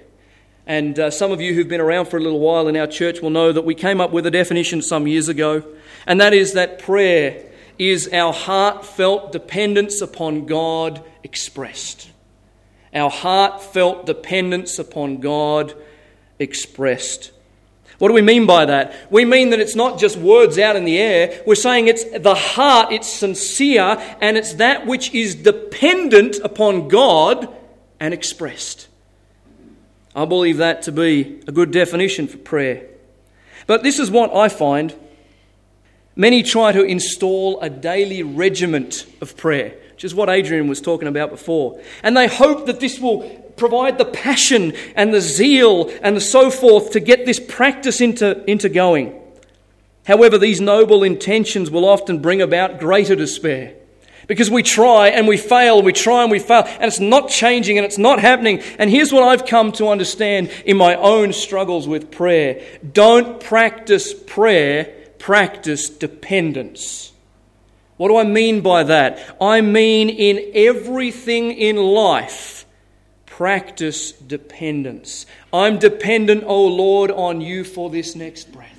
And 0.66 0.98
uh, 0.98 1.12
some 1.12 1.30
of 1.30 1.40
you 1.40 1.54
who've 1.54 1.68
been 1.68 1.80
around 1.80 2.06
for 2.06 2.16
a 2.16 2.20
little 2.20 2.40
while 2.40 2.66
in 2.66 2.76
our 2.76 2.88
church 2.88 3.20
will 3.20 3.30
know 3.30 3.52
that 3.52 3.62
we 3.62 3.76
came 3.76 4.00
up 4.00 4.10
with 4.10 4.26
a 4.26 4.30
definition 4.32 4.82
some 4.82 5.06
years 5.06 5.28
ago, 5.28 5.62
and 6.04 6.20
that 6.20 6.34
is 6.34 6.54
that 6.54 6.80
prayer 6.80 7.48
is 7.78 8.08
our 8.12 8.32
heartfelt 8.32 9.30
dependence 9.30 10.00
upon 10.00 10.46
God 10.46 11.00
expressed. 11.22 12.10
Our 12.92 13.08
heartfelt 13.08 14.04
dependence 14.06 14.80
upon 14.80 15.18
God 15.18 15.72
expressed. 16.40 17.30
What 17.98 18.08
do 18.08 18.14
we 18.14 18.20
mean 18.20 18.46
by 18.46 18.64
that? 18.64 18.96
We 19.12 19.24
mean 19.24 19.50
that 19.50 19.60
it's 19.60 19.76
not 19.76 20.00
just 20.00 20.16
words 20.16 20.58
out 20.58 20.74
in 20.74 20.84
the 20.84 20.98
air. 20.98 21.40
We're 21.46 21.54
saying 21.54 21.86
it's 21.86 22.02
the 22.18 22.34
heart, 22.34 22.90
it's 22.90 23.06
sincere, 23.08 23.96
and 24.20 24.36
it's 24.36 24.54
that 24.54 24.88
which 24.88 25.14
is 25.14 25.36
dependent 25.36 26.40
upon 26.42 26.88
God 26.88 27.54
and 28.00 28.12
expressed. 28.14 28.88
I 30.16 30.24
believe 30.24 30.56
that 30.56 30.82
to 30.82 30.92
be 30.92 31.40
a 31.46 31.52
good 31.52 31.70
definition 31.70 32.26
for 32.26 32.38
prayer. 32.38 32.86
But 33.66 33.82
this 33.82 33.98
is 33.98 34.10
what 34.10 34.34
I 34.34 34.48
find. 34.48 34.94
Many 36.16 36.42
try 36.42 36.72
to 36.72 36.82
install 36.82 37.60
a 37.60 37.70
daily 37.70 38.22
regiment 38.22 39.06
of 39.20 39.36
prayer, 39.36 39.76
which 39.92 40.04
is 40.04 40.14
what 40.14 40.28
Adrian 40.28 40.66
was 40.66 40.80
talking 40.80 41.06
about 41.06 41.30
before. 41.30 41.80
And 42.02 42.16
they 42.16 42.26
hope 42.26 42.66
that 42.66 42.80
this 42.80 42.98
will 42.98 43.20
provide 43.56 43.98
the 43.98 44.04
passion 44.04 44.72
and 44.96 45.14
the 45.14 45.20
zeal 45.20 45.90
and 46.02 46.16
the 46.16 46.20
so 46.20 46.50
forth 46.50 46.90
to 46.92 47.00
get 47.00 47.26
this 47.26 47.38
practice 47.38 48.00
into, 48.00 48.42
into 48.50 48.68
going. 48.68 49.14
However, 50.04 50.38
these 50.38 50.60
noble 50.60 51.04
intentions 51.04 51.70
will 51.70 51.84
often 51.84 52.20
bring 52.20 52.42
about 52.42 52.80
greater 52.80 53.14
despair. 53.14 53.74
Because 54.30 54.48
we 54.48 54.62
try 54.62 55.08
and 55.08 55.26
we 55.26 55.36
fail, 55.36 55.82
we 55.82 55.92
try 55.92 56.22
and 56.22 56.30
we 56.30 56.38
fail, 56.38 56.62
and 56.64 56.84
it's 56.84 57.00
not 57.00 57.30
changing 57.30 57.78
and 57.78 57.84
it's 57.84 57.98
not 57.98 58.20
happening. 58.20 58.60
And 58.78 58.88
here's 58.88 59.12
what 59.12 59.24
I've 59.24 59.44
come 59.44 59.72
to 59.72 59.88
understand 59.88 60.52
in 60.64 60.76
my 60.76 60.94
own 60.94 61.32
struggles 61.32 61.88
with 61.88 62.12
prayer 62.12 62.64
don't 62.92 63.40
practice 63.40 64.14
prayer, 64.14 64.84
practice 65.18 65.90
dependence. 65.90 67.10
What 67.96 68.06
do 68.06 68.18
I 68.18 68.22
mean 68.22 68.60
by 68.60 68.84
that? 68.84 69.36
I 69.40 69.62
mean 69.62 70.08
in 70.08 70.52
everything 70.54 71.50
in 71.50 71.74
life, 71.74 72.66
practice 73.26 74.12
dependence. 74.12 75.26
I'm 75.52 75.80
dependent, 75.80 76.44
O 76.44 76.50
oh 76.50 76.66
Lord, 76.68 77.10
on 77.10 77.40
you 77.40 77.64
for 77.64 77.90
this 77.90 78.14
next 78.14 78.52
breath. 78.52 78.69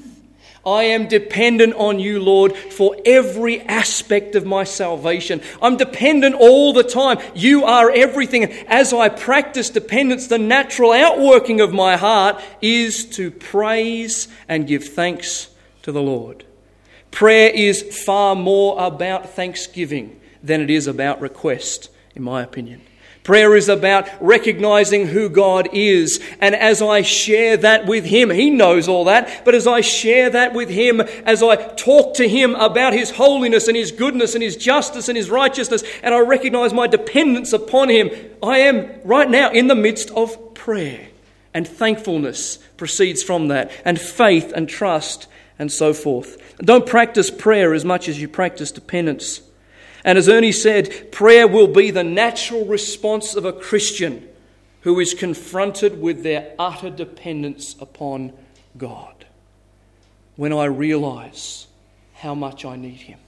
I 0.66 0.84
am 0.84 1.08
dependent 1.08 1.74
on 1.74 2.00
you, 2.00 2.22
Lord, 2.22 2.56
for 2.56 2.96
every 3.04 3.62
aspect 3.62 4.36
of 4.36 4.46
my 4.46 4.64
salvation. 4.64 5.42
I'm 5.62 5.78
dependent 5.78 6.36
all 6.36 6.72
the 6.72 6.84
time. 6.84 7.18
You 7.34 7.64
are 7.66 7.90
everything. 7.90 8.44
As 8.68 8.94
I 8.94 9.10
practice 9.10 9.72
dependence, 9.72 10.28
the 10.28 10.38
natural 10.38 10.92
outworking 10.92 11.62
of 11.62 11.74
my 11.74 11.98
heart 11.98 12.42
is 12.62 13.06
to 13.16 13.32
praise 13.32 14.28
and 14.48 14.68
give 14.68 14.84
thanks 14.84 15.50
to 15.82 15.92
the 15.92 16.02
Lord. 16.02 16.46
Prayer 17.10 17.50
is 17.50 18.04
far 18.06 18.36
more 18.36 18.84
about 18.86 19.32
thanksgiving 19.32 20.20
than 20.44 20.62
it 20.62 20.70
is 20.70 20.86
about 20.86 21.22
request, 21.22 21.90
in 22.16 22.22
my 22.22 22.44
opinion. 22.44 22.82
Prayer 23.32 23.56
is 23.56 23.70
about 23.70 24.10
recognizing 24.20 25.08
who 25.08 25.30
God 25.30 25.70
is. 25.72 26.20
And 26.42 26.54
as 26.54 26.82
I 26.82 27.02
share 27.02 27.56
that 27.56 27.86
with 27.86 28.04
Him, 28.04 28.30
He 28.30 28.50
knows 28.50 28.90
all 28.90 29.06
that, 29.06 29.46
but 29.46 29.56
as 29.56 29.66
I 29.66 29.80
share 29.80 30.30
that 30.32 30.54
with 30.54 30.68
Him, 30.68 31.00
as 31.00 31.42
I 31.42 31.56
talk 31.56 32.16
to 32.16 32.28
Him 32.28 32.56
about 32.56 32.92
His 32.92 33.12
holiness 33.12 33.70
and 33.70 33.78
His 33.78 33.94
goodness 33.94 34.34
and 34.34 34.44
His 34.44 34.58
justice 34.58 35.08
and 35.08 35.16
His 35.16 35.30
righteousness, 35.30 35.82
and 36.04 36.14
I 36.14 36.20
recognize 36.20 36.74
my 36.74 36.88
dependence 36.88 37.54
upon 37.54 37.88
Him, 37.88 38.10
I 38.44 38.58
am 38.58 39.00
right 39.06 39.30
now 39.30 39.50
in 39.50 39.68
the 39.68 39.76
midst 39.76 40.12
of 40.12 40.54
prayer. 40.54 41.08
And 41.54 41.66
thankfulness 41.66 42.58
proceeds 42.76 43.24
from 43.24 43.48
that, 43.48 43.72
and 43.86 43.98
faith 43.98 44.52
and 44.54 44.68
trust 44.68 45.28
and 45.58 45.72
so 45.72 45.94
forth. 45.94 46.58
Don't 46.58 46.86
practice 46.86 47.32
prayer 47.32 47.74
as 47.74 47.86
much 47.86 48.10
as 48.10 48.22
you 48.22 48.28
practice 48.28 48.74
dependence. 48.74 49.40
And 50.04 50.18
as 50.18 50.28
Ernie 50.28 50.52
said, 50.52 51.12
prayer 51.12 51.48
will 51.48 51.68
be 51.68 51.92
the 51.92 52.04
natural 52.04 52.66
response 52.66 53.36
of 53.36 53.46
a 53.46 53.54
Christian 53.54 54.28
who 54.82 55.00
is 55.00 55.14
confronted 55.14 56.02
with 56.02 56.24
their 56.24 56.54
utter 56.58 56.90
dependence 56.90 57.76
upon 57.80 58.34
God. 58.78 59.26
When 60.36 60.54
I 60.54 60.66
realize 60.66 61.68
how 62.14 62.36
much 62.36 62.66
I 62.66 62.76
need 62.76 63.02
Him. 63.02 63.20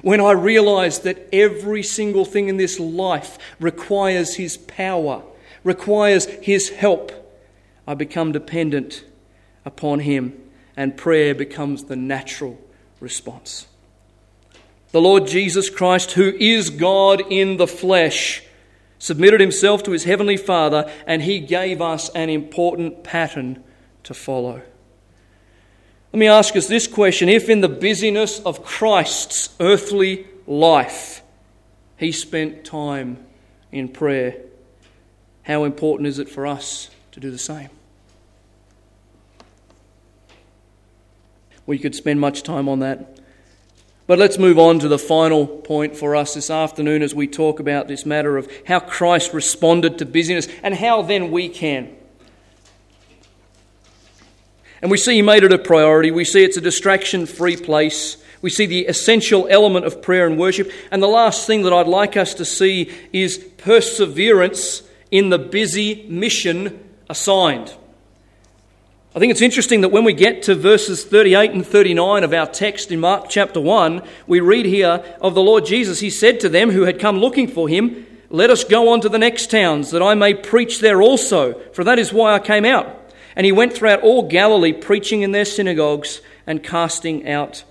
When 0.00 0.20
I 0.20 0.32
realize 0.32 1.00
that 1.00 1.28
every 1.32 1.82
single 1.82 2.24
thing 2.24 2.48
in 2.48 2.56
this 2.56 2.80
life 2.80 3.38
requires 3.60 4.36
His 4.36 4.56
power, 4.56 5.22
requires 5.64 6.26
His 6.26 6.70
help, 6.70 7.12
I 7.86 7.94
become 7.94 8.32
dependent 8.32 9.04
upon 9.64 10.00
Him, 10.00 10.38
and 10.76 10.96
prayer 10.96 11.34
becomes 11.34 11.84
the 11.84 11.96
natural 11.96 12.58
response. 13.00 13.66
The 14.92 15.00
Lord 15.00 15.26
Jesus 15.26 15.70
Christ, 15.70 16.12
who 16.12 16.34
is 16.38 16.70
God 16.70 17.22
in 17.30 17.56
the 17.56 17.66
flesh, 17.66 18.42
submitted 18.98 19.40
himself 19.40 19.82
to 19.82 19.90
his 19.90 20.04
heavenly 20.04 20.36
Father, 20.36 20.90
and 21.06 21.22
he 21.22 21.40
gave 21.40 21.80
us 21.80 22.10
an 22.10 22.28
important 22.28 23.02
pattern 23.02 23.64
to 24.04 24.14
follow. 24.14 24.62
Let 26.12 26.18
me 26.18 26.28
ask 26.28 26.54
us 26.56 26.68
this 26.68 26.86
question 26.86 27.30
if 27.30 27.48
in 27.48 27.62
the 27.62 27.70
busyness 27.70 28.38
of 28.40 28.62
Christ's 28.62 29.48
earthly 29.58 30.26
life 30.46 31.22
he 31.96 32.12
spent 32.12 32.64
time 32.66 33.24
in 33.70 33.88
prayer, 33.88 34.36
how 35.44 35.64
important 35.64 36.06
is 36.06 36.18
it 36.18 36.28
for 36.28 36.46
us 36.46 36.90
to 37.12 37.20
do 37.20 37.30
the 37.30 37.38
same? 37.38 37.70
We 41.64 41.78
could 41.78 41.94
spend 41.94 42.20
much 42.20 42.42
time 42.42 42.68
on 42.68 42.80
that. 42.80 43.21
But 44.12 44.18
let's 44.18 44.36
move 44.36 44.58
on 44.58 44.78
to 44.80 44.88
the 44.88 44.98
final 44.98 45.46
point 45.46 45.96
for 45.96 46.14
us 46.14 46.34
this 46.34 46.50
afternoon 46.50 47.00
as 47.00 47.14
we 47.14 47.26
talk 47.26 47.60
about 47.60 47.88
this 47.88 48.04
matter 48.04 48.36
of 48.36 48.46
how 48.66 48.78
Christ 48.78 49.32
responded 49.32 49.96
to 49.96 50.04
busyness 50.04 50.48
and 50.62 50.74
how 50.74 51.00
then 51.00 51.30
we 51.30 51.48
can. 51.48 51.96
And 54.82 54.90
we 54.90 54.98
see 54.98 55.14
he 55.14 55.22
made 55.22 55.44
it 55.44 55.52
a 55.54 55.58
priority. 55.58 56.10
We 56.10 56.26
see 56.26 56.44
it's 56.44 56.58
a 56.58 56.60
distraction 56.60 57.24
free 57.24 57.56
place. 57.56 58.22
We 58.42 58.50
see 58.50 58.66
the 58.66 58.84
essential 58.84 59.48
element 59.48 59.86
of 59.86 60.02
prayer 60.02 60.26
and 60.26 60.38
worship. 60.38 60.70
And 60.90 61.02
the 61.02 61.06
last 61.06 61.46
thing 61.46 61.62
that 61.62 61.72
I'd 61.72 61.88
like 61.88 62.14
us 62.14 62.34
to 62.34 62.44
see 62.44 62.92
is 63.14 63.38
perseverance 63.38 64.82
in 65.10 65.30
the 65.30 65.38
busy 65.38 66.04
mission 66.06 66.86
assigned. 67.08 67.72
I 69.14 69.18
think 69.18 69.30
it's 69.30 69.42
interesting 69.42 69.82
that 69.82 69.90
when 69.90 70.04
we 70.04 70.14
get 70.14 70.44
to 70.44 70.54
verses 70.54 71.04
38 71.04 71.50
and 71.50 71.66
39 71.66 72.24
of 72.24 72.32
our 72.32 72.46
text 72.46 72.90
in 72.90 72.98
Mark 72.98 73.26
chapter 73.28 73.60
1, 73.60 74.02
we 74.26 74.40
read 74.40 74.64
here 74.64 75.04
of 75.20 75.34
the 75.34 75.42
Lord 75.42 75.66
Jesus. 75.66 76.00
He 76.00 76.08
said 76.08 76.40
to 76.40 76.48
them 76.48 76.70
who 76.70 76.84
had 76.84 76.98
come 76.98 77.18
looking 77.18 77.46
for 77.46 77.68
him, 77.68 78.06
Let 78.30 78.48
us 78.48 78.64
go 78.64 78.88
on 78.88 79.02
to 79.02 79.10
the 79.10 79.18
next 79.18 79.50
towns, 79.50 79.90
that 79.90 80.00
I 80.00 80.14
may 80.14 80.32
preach 80.32 80.80
there 80.80 81.02
also, 81.02 81.60
for 81.72 81.84
that 81.84 81.98
is 81.98 82.10
why 82.10 82.32
I 82.32 82.38
came 82.38 82.64
out. 82.64 83.12
And 83.36 83.44
he 83.44 83.52
went 83.52 83.74
throughout 83.74 84.00
all 84.00 84.28
Galilee, 84.28 84.72
preaching 84.72 85.20
in 85.20 85.32
their 85.32 85.44
synagogues 85.44 86.22
and 86.46 86.62
casting 86.62 87.28
out 87.28 87.64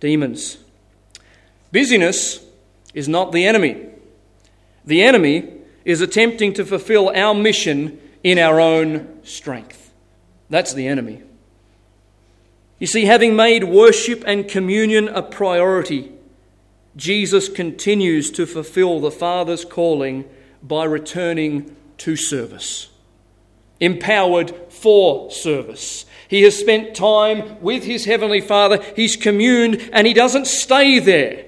demons. 0.00 0.58
Busyness 1.70 2.44
is 2.92 3.08
not 3.08 3.30
the 3.30 3.46
enemy. 3.46 3.86
The 4.84 5.04
enemy 5.04 5.48
is 5.84 6.00
attempting 6.00 6.54
to 6.54 6.64
fulfill 6.64 7.10
our 7.10 7.34
mission 7.34 8.00
in 8.24 8.40
our 8.40 8.58
own 8.58 9.20
strength. 9.22 9.77
That's 10.50 10.72
the 10.72 10.86
enemy. 10.86 11.22
You 12.78 12.86
see, 12.86 13.06
having 13.06 13.34
made 13.34 13.64
worship 13.64 14.22
and 14.26 14.48
communion 14.48 15.08
a 15.08 15.22
priority, 15.22 16.12
Jesus 16.96 17.48
continues 17.48 18.30
to 18.32 18.46
fulfill 18.46 19.00
the 19.00 19.10
Father's 19.10 19.64
calling 19.64 20.24
by 20.62 20.84
returning 20.84 21.74
to 21.98 22.16
service, 22.16 22.88
empowered 23.80 24.54
for 24.68 25.30
service. 25.30 26.06
He 26.28 26.42
has 26.42 26.56
spent 26.56 26.94
time 26.94 27.60
with 27.60 27.84
his 27.84 28.04
Heavenly 28.04 28.40
Father, 28.40 28.82
he's 28.94 29.16
communed, 29.16 29.90
and 29.92 30.06
he 30.06 30.14
doesn't 30.14 30.46
stay 30.46 30.98
there. 30.98 31.46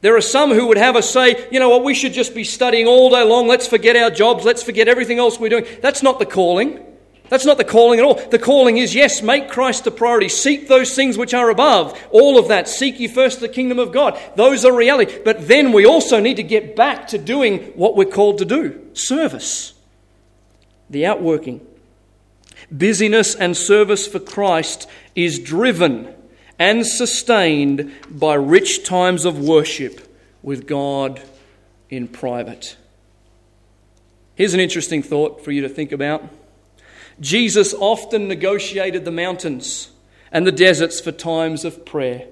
There 0.00 0.16
are 0.16 0.20
some 0.20 0.50
who 0.50 0.66
would 0.66 0.78
have 0.78 0.96
us 0.96 1.08
say, 1.08 1.48
you 1.52 1.60
know 1.60 1.68
what, 1.68 1.84
we 1.84 1.94
should 1.94 2.12
just 2.12 2.34
be 2.34 2.42
studying 2.42 2.88
all 2.88 3.10
day 3.10 3.22
long, 3.22 3.46
let's 3.46 3.68
forget 3.68 3.94
our 3.94 4.10
jobs, 4.10 4.44
let's 4.44 4.62
forget 4.62 4.88
everything 4.88 5.18
else 5.20 5.38
we're 5.38 5.48
doing. 5.48 5.66
That's 5.80 6.02
not 6.02 6.18
the 6.18 6.26
calling. 6.26 6.84
That's 7.32 7.46
not 7.46 7.56
the 7.56 7.64
calling 7.64 7.98
at 7.98 8.04
all. 8.04 8.16
The 8.16 8.38
calling 8.38 8.76
is, 8.76 8.94
yes, 8.94 9.22
make 9.22 9.48
Christ 9.48 9.84
the 9.84 9.90
priority. 9.90 10.28
Seek 10.28 10.68
those 10.68 10.94
things 10.94 11.16
which 11.16 11.32
are 11.32 11.48
above. 11.48 11.98
All 12.10 12.38
of 12.38 12.48
that. 12.48 12.68
Seek 12.68 13.00
ye 13.00 13.08
first 13.08 13.40
the 13.40 13.48
kingdom 13.48 13.78
of 13.78 13.90
God. 13.90 14.20
Those 14.36 14.66
are 14.66 14.76
reality. 14.76 15.18
But 15.24 15.48
then 15.48 15.72
we 15.72 15.86
also 15.86 16.20
need 16.20 16.34
to 16.34 16.42
get 16.42 16.76
back 16.76 17.08
to 17.08 17.16
doing 17.16 17.72
what 17.74 17.96
we're 17.96 18.04
called 18.04 18.36
to 18.36 18.44
do 18.44 18.86
service, 18.92 19.72
the 20.90 21.06
outworking. 21.06 21.66
Busyness 22.70 23.34
and 23.34 23.56
service 23.56 24.06
for 24.06 24.20
Christ 24.20 24.86
is 25.14 25.38
driven 25.38 26.14
and 26.58 26.86
sustained 26.86 27.94
by 28.10 28.34
rich 28.34 28.84
times 28.84 29.24
of 29.24 29.38
worship 29.38 30.06
with 30.42 30.66
God 30.66 31.22
in 31.88 32.08
private. 32.08 32.76
Here's 34.34 34.52
an 34.52 34.60
interesting 34.60 35.02
thought 35.02 35.42
for 35.42 35.50
you 35.50 35.62
to 35.62 35.70
think 35.70 35.92
about. 35.92 36.28
Jesus 37.20 37.74
often 37.74 38.28
negotiated 38.28 39.04
the 39.04 39.10
mountains 39.10 39.90
and 40.30 40.46
the 40.46 40.52
deserts 40.52 41.00
for 41.00 41.12
times 41.12 41.64
of 41.64 41.84
prayer, 41.84 42.26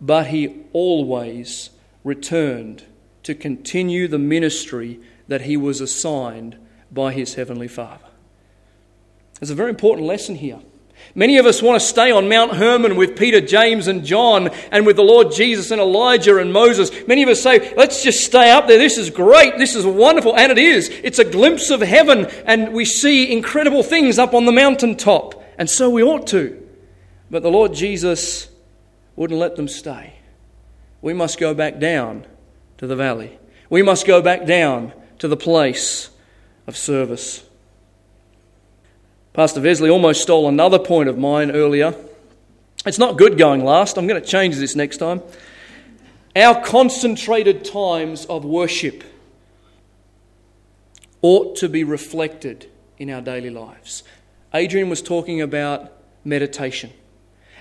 but 0.00 0.28
he 0.28 0.62
always 0.72 1.70
returned 2.02 2.84
to 3.22 3.34
continue 3.34 4.08
the 4.08 4.18
ministry 4.18 5.00
that 5.28 5.42
he 5.42 5.56
was 5.56 5.80
assigned 5.80 6.56
by 6.90 7.12
his 7.12 7.34
Heavenly 7.34 7.68
Father. 7.68 8.06
There's 9.40 9.50
a 9.50 9.54
very 9.54 9.70
important 9.70 10.06
lesson 10.06 10.36
here. 10.36 10.60
Many 11.14 11.38
of 11.38 11.46
us 11.46 11.62
want 11.62 11.80
to 11.80 11.86
stay 11.86 12.10
on 12.10 12.28
Mount 12.28 12.54
Hermon 12.54 12.96
with 12.96 13.16
Peter, 13.16 13.40
James, 13.40 13.86
and 13.86 14.04
John, 14.04 14.48
and 14.72 14.84
with 14.84 14.96
the 14.96 15.02
Lord 15.02 15.30
Jesus 15.32 15.70
and 15.70 15.80
Elijah 15.80 16.38
and 16.38 16.52
Moses. 16.52 16.90
Many 17.06 17.22
of 17.22 17.28
us 17.28 17.40
say, 17.40 17.72
let's 17.76 18.02
just 18.02 18.24
stay 18.24 18.50
up 18.50 18.66
there. 18.66 18.78
This 18.78 18.98
is 18.98 19.10
great. 19.10 19.56
This 19.56 19.76
is 19.76 19.86
wonderful. 19.86 20.36
And 20.36 20.50
it 20.50 20.58
is. 20.58 20.88
It's 20.88 21.20
a 21.20 21.24
glimpse 21.24 21.70
of 21.70 21.80
heaven, 21.80 22.26
and 22.46 22.72
we 22.72 22.84
see 22.84 23.32
incredible 23.32 23.82
things 23.82 24.18
up 24.18 24.34
on 24.34 24.44
the 24.44 24.52
mountaintop. 24.52 25.40
And 25.56 25.70
so 25.70 25.88
we 25.88 26.02
ought 26.02 26.26
to. 26.28 26.60
But 27.30 27.42
the 27.42 27.50
Lord 27.50 27.74
Jesus 27.74 28.48
wouldn't 29.14 29.38
let 29.38 29.56
them 29.56 29.68
stay. 29.68 30.14
We 31.00 31.12
must 31.12 31.38
go 31.38 31.54
back 31.54 31.78
down 31.78 32.26
to 32.78 32.86
the 32.86 32.96
valley. 32.96 33.38
We 33.70 33.82
must 33.82 34.06
go 34.06 34.20
back 34.20 34.46
down 34.46 34.92
to 35.18 35.28
the 35.28 35.36
place 35.36 36.10
of 36.66 36.76
service. 36.76 37.44
Pastor 39.34 39.60
Vesley 39.60 39.90
almost 39.90 40.22
stole 40.22 40.48
another 40.48 40.78
point 40.78 41.08
of 41.08 41.18
mine 41.18 41.50
earlier. 41.50 41.92
It's 42.86 43.00
not 43.00 43.18
good 43.18 43.36
going 43.36 43.64
last. 43.64 43.98
I'm 43.98 44.06
going 44.06 44.22
to 44.22 44.26
change 44.26 44.56
this 44.56 44.76
next 44.76 44.98
time. 44.98 45.22
Our 46.36 46.64
concentrated 46.64 47.64
times 47.64 48.26
of 48.26 48.44
worship 48.44 49.02
ought 51.20 51.56
to 51.56 51.68
be 51.68 51.82
reflected 51.82 52.70
in 52.96 53.10
our 53.10 53.20
daily 53.20 53.50
lives. 53.50 54.04
Adrian 54.52 54.88
was 54.88 55.02
talking 55.02 55.40
about 55.40 55.92
meditation, 56.24 56.92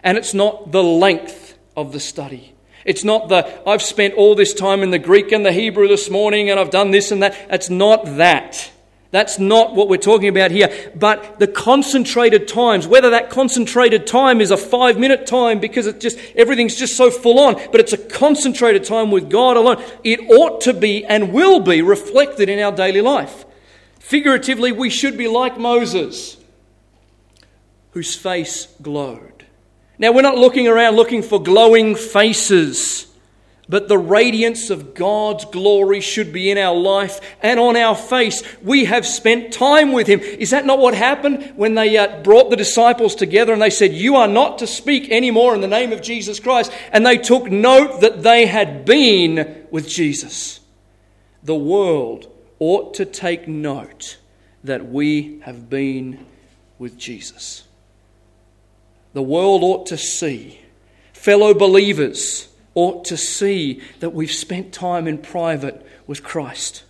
and 0.03 0.15
it's 0.15 0.35
not 0.35 0.71
the 0.71 0.83
length 0.83 1.57
of 1.75 1.91
the 1.91 1.99
study. 1.99 2.53
It's 2.85 3.03
not 3.03 3.29
the, 3.29 3.67
I've 3.67 3.81
spent 3.81 4.13
all 4.13 4.35
this 4.35 4.53
time 4.53 4.83
in 4.83 4.91
the 4.91 4.99
Greek 4.99 5.31
and 5.31 5.43
the 5.43 5.51
Hebrew 5.51 5.87
this 5.87 6.07
morning 6.07 6.51
and 6.51 6.59
I've 6.59 6.69
done 6.69 6.91
this 6.91 7.11
and 7.11 7.23
that. 7.23 7.35
It's 7.49 7.69
not 7.69 8.05
that. 8.17 8.69
That's 9.13 9.37
not 9.37 9.75
what 9.75 9.89
we're 9.89 9.97
talking 9.97 10.27
about 10.27 10.49
here. 10.49 10.91
But 10.95 11.37
the 11.37 11.45
concentrated 11.45 12.47
times, 12.47 12.87
whether 12.87 13.11
that 13.11 13.29
concentrated 13.29 14.07
time 14.07 14.41
is 14.41 14.49
a 14.49 14.57
five 14.57 14.97
minute 14.97 15.27
time 15.27 15.59
because 15.59 15.85
it 15.85 15.99
just, 15.99 16.17
everything's 16.35 16.75
just 16.75 16.97
so 16.97 17.11
full 17.11 17.37
on, 17.37 17.53
but 17.71 17.79
it's 17.79 17.93
a 17.93 17.97
concentrated 17.99 18.83
time 18.83 19.11
with 19.11 19.29
God 19.29 19.55
alone, 19.55 19.83
it 20.03 20.19
ought 20.31 20.61
to 20.61 20.73
be 20.73 21.05
and 21.05 21.31
will 21.31 21.59
be 21.59 21.83
reflected 21.83 22.49
in 22.49 22.57
our 22.57 22.71
daily 22.71 23.01
life. 23.01 23.45
Figuratively, 23.99 24.71
we 24.71 24.89
should 24.89 25.15
be 25.15 25.27
like 25.27 25.59
Moses, 25.59 26.37
whose 27.91 28.15
face 28.15 28.65
glowed. 28.81 29.45
Now, 29.99 30.11
we're 30.11 30.23
not 30.23 30.39
looking 30.39 30.67
around 30.67 30.95
looking 30.95 31.21
for 31.21 31.39
glowing 31.39 31.93
faces. 31.93 33.12
But 33.69 33.87
the 33.87 33.97
radiance 33.97 34.69
of 34.69 34.93
God's 34.93 35.45
glory 35.45 36.01
should 36.01 36.33
be 36.33 36.51
in 36.51 36.57
our 36.57 36.75
life 36.75 37.21
and 37.41 37.59
on 37.59 37.77
our 37.77 37.95
face. 37.95 38.43
We 38.61 38.85
have 38.85 39.05
spent 39.05 39.53
time 39.53 39.93
with 39.93 40.07
Him. 40.07 40.19
Is 40.19 40.49
that 40.49 40.65
not 40.65 40.79
what 40.79 40.93
happened 40.93 41.53
when 41.55 41.73
they 41.75 41.97
uh, 41.97 42.21
brought 42.23 42.49
the 42.49 42.57
disciples 42.57 43.15
together 43.15 43.53
and 43.53 43.61
they 43.61 43.69
said, 43.69 43.93
You 43.93 44.17
are 44.17 44.27
not 44.27 44.59
to 44.59 44.67
speak 44.67 45.09
anymore 45.09 45.55
in 45.55 45.61
the 45.61 45.67
name 45.67 45.93
of 45.93 46.01
Jesus 46.01 46.41
Christ? 46.41 46.73
And 46.91 47.05
they 47.05 47.17
took 47.17 47.49
note 47.49 48.01
that 48.01 48.21
they 48.21 48.47
had 48.47 48.83
been 48.83 49.65
with 49.71 49.87
Jesus. 49.87 50.59
The 51.41 51.55
world 51.55 52.29
ought 52.59 52.93
to 52.95 53.05
take 53.05 53.47
note 53.47 54.17
that 54.65 54.89
we 54.89 55.39
have 55.41 55.69
been 55.69 56.25
with 56.79 56.97
Jesus. 56.97 57.63
The 59.13 59.23
world 59.23 59.63
ought 59.63 59.85
to 59.87 59.97
see 59.97 60.59
fellow 61.13 61.53
believers 61.53 62.49
ought 62.75 63.05
to 63.05 63.17
see 63.17 63.81
that 63.99 64.11
we've 64.11 64.31
spent 64.31 64.73
time 64.73 65.07
in 65.07 65.17
private 65.17 65.85
with 66.07 66.23
Christ. 66.23 66.83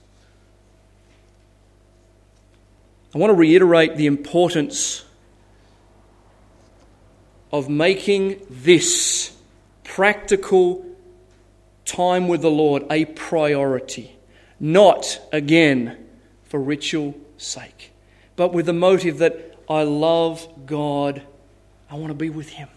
I 3.13 3.17
want 3.17 3.29
to 3.29 3.36
reiterate 3.36 3.95
the 3.95 4.07
importance 4.07 5.05
of 7.51 7.69
making 7.69 8.41
this 8.49 9.36
practical 9.84 10.84
time 11.86 12.27
with 12.27 12.41
the 12.41 12.49
Lord 12.49 12.84
a 12.89 13.05
priority, 13.05 14.15
not 14.59 15.19
again 15.31 16.07
for 16.45 16.59
ritual 16.59 17.13
sake, 17.38 17.91
but 18.36 18.53
with 18.53 18.65
the 18.65 18.73
motive 18.73 19.19
that 19.19 19.59
I 19.69 19.84
love 19.84 20.47
God, 20.65 21.21
I 21.91 21.95
want 21.95 22.07
to 22.07 22.15
be 22.15 22.31
with 22.31 22.49
Him. 22.49 22.69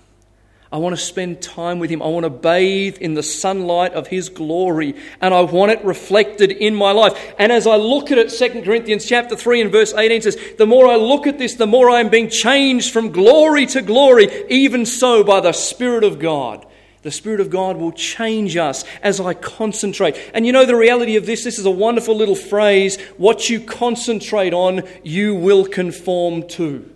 I 0.77 0.79
want 0.79 0.95
to 0.95 1.01
spend 1.01 1.41
time 1.41 1.79
with 1.79 1.89
Him. 1.89 2.03
I 2.03 2.09
want 2.09 2.25
to 2.25 2.29
bathe 2.31 2.99
in 2.99 3.15
the 3.15 3.23
sunlight 3.23 3.95
of 3.95 4.09
His 4.09 4.29
glory, 4.29 4.95
and 5.23 5.33
I 5.33 5.41
want 5.41 5.73
it 5.73 5.83
reflected 5.83 6.53
in 6.53 6.75
my 6.75 6.93
life. 6.93 7.19
And 7.39 7.51
as 7.51 7.67
I 7.67 7.77
look 7.77 8.13
at 8.13 8.19
it, 8.19 8.29
2 8.29 8.61
Corinthians 8.61 9.07
chapter 9.07 9.37
3 9.37 9.63
and 9.63 9.73
verse 9.73 9.95
18 9.95 10.21
says, 10.21 10.37
The 10.59 10.67
more 10.67 10.87
I 10.87 10.97
look 10.97 11.27
at 11.27 11.39
this, 11.39 11.55
the 11.55 11.67
more 11.67 11.89
I 11.89 12.01
am 12.01 12.11
being 12.11 12.29
changed 12.29 12.93
from 12.93 13.11
glory 13.11 13.65
to 13.69 13.81
glory, 13.81 14.29
even 14.51 14.85
so 14.85 15.25
by 15.25 15.41
the 15.41 15.53
Spirit 15.53 16.05
of 16.05 16.19
God. 16.19 16.67
The 17.01 17.11
Spirit 17.11 17.41
of 17.41 17.49
God 17.49 17.79
will 17.79 17.93
change 17.93 18.59
us 18.59 18.85
as 19.03 19.19
I 19.19 19.33
concentrate. 19.33 20.19
And 20.35 20.45
you 20.45 20.53
know 20.53 20.67
the 20.67 20.77
reality 20.77 21.17
of 21.17 21.25
this? 21.25 21.43
This 21.43 21.59
is 21.59 21.65
a 21.65 21.71
wonderful 21.71 22.15
little 22.15 22.37
phrase. 22.37 23.01
What 23.17 23.49
you 23.49 23.61
concentrate 23.61 24.53
on, 24.53 24.83
you 25.03 25.37
will 25.37 25.65
conform 25.65 26.47
to. 26.49 26.96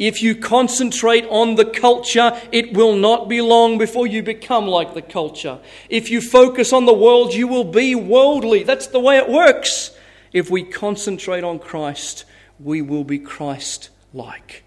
If 0.00 0.22
you 0.22 0.34
concentrate 0.34 1.26
on 1.26 1.56
the 1.56 1.66
culture, 1.66 2.32
it 2.50 2.72
will 2.72 2.96
not 2.96 3.28
be 3.28 3.42
long 3.42 3.76
before 3.76 4.06
you 4.06 4.22
become 4.22 4.66
like 4.66 4.94
the 4.94 5.02
culture. 5.02 5.60
If 5.90 6.10
you 6.10 6.22
focus 6.22 6.72
on 6.72 6.86
the 6.86 6.94
world, 6.94 7.34
you 7.34 7.46
will 7.46 7.64
be 7.64 7.94
worldly. 7.94 8.62
That's 8.62 8.86
the 8.86 8.98
way 8.98 9.18
it 9.18 9.28
works. 9.28 9.94
If 10.32 10.48
we 10.48 10.62
concentrate 10.62 11.44
on 11.44 11.58
Christ, 11.58 12.24
we 12.58 12.80
will 12.80 13.04
be 13.04 13.18
Christ 13.18 13.90
like. 14.14 14.64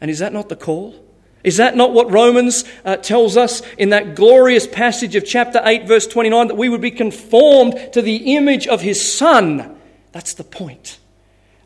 And 0.00 0.10
is 0.10 0.18
that 0.18 0.32
not 0.32 0.48
the 0.48 0.56
call? 0.56 0.96
Is 1.44 1.58
that 1.58 1.76
not 1.76 1.92
what 1.92 2.10
Romans 2.10 2.64
uh, 2.84 2.96
tells 2.96 3.36
us 3.36 3.62
in 3.78 3.90
that 3.90 4.16
glorious 4.16 4.66
passage 4.66 5.14
of 5.14 5.24
chapter 5.24 5.60
8, 5.62 5.86
verse 5.86 6.08
29, 6.08 6.48
that 6.48 6.56
we 6.56 6.68
would 6.68 6.80
be 6.80 6.90
conformed 6.90 7.92
to 7.92 8.02
the 8.02 8.34
image 8.34 8.66
of 8.66 8.80
his 8.80 9.16
Son? 9.16 9.78
That's 10.10 10.34
the 10.34 10.42
point. 10.42 10.98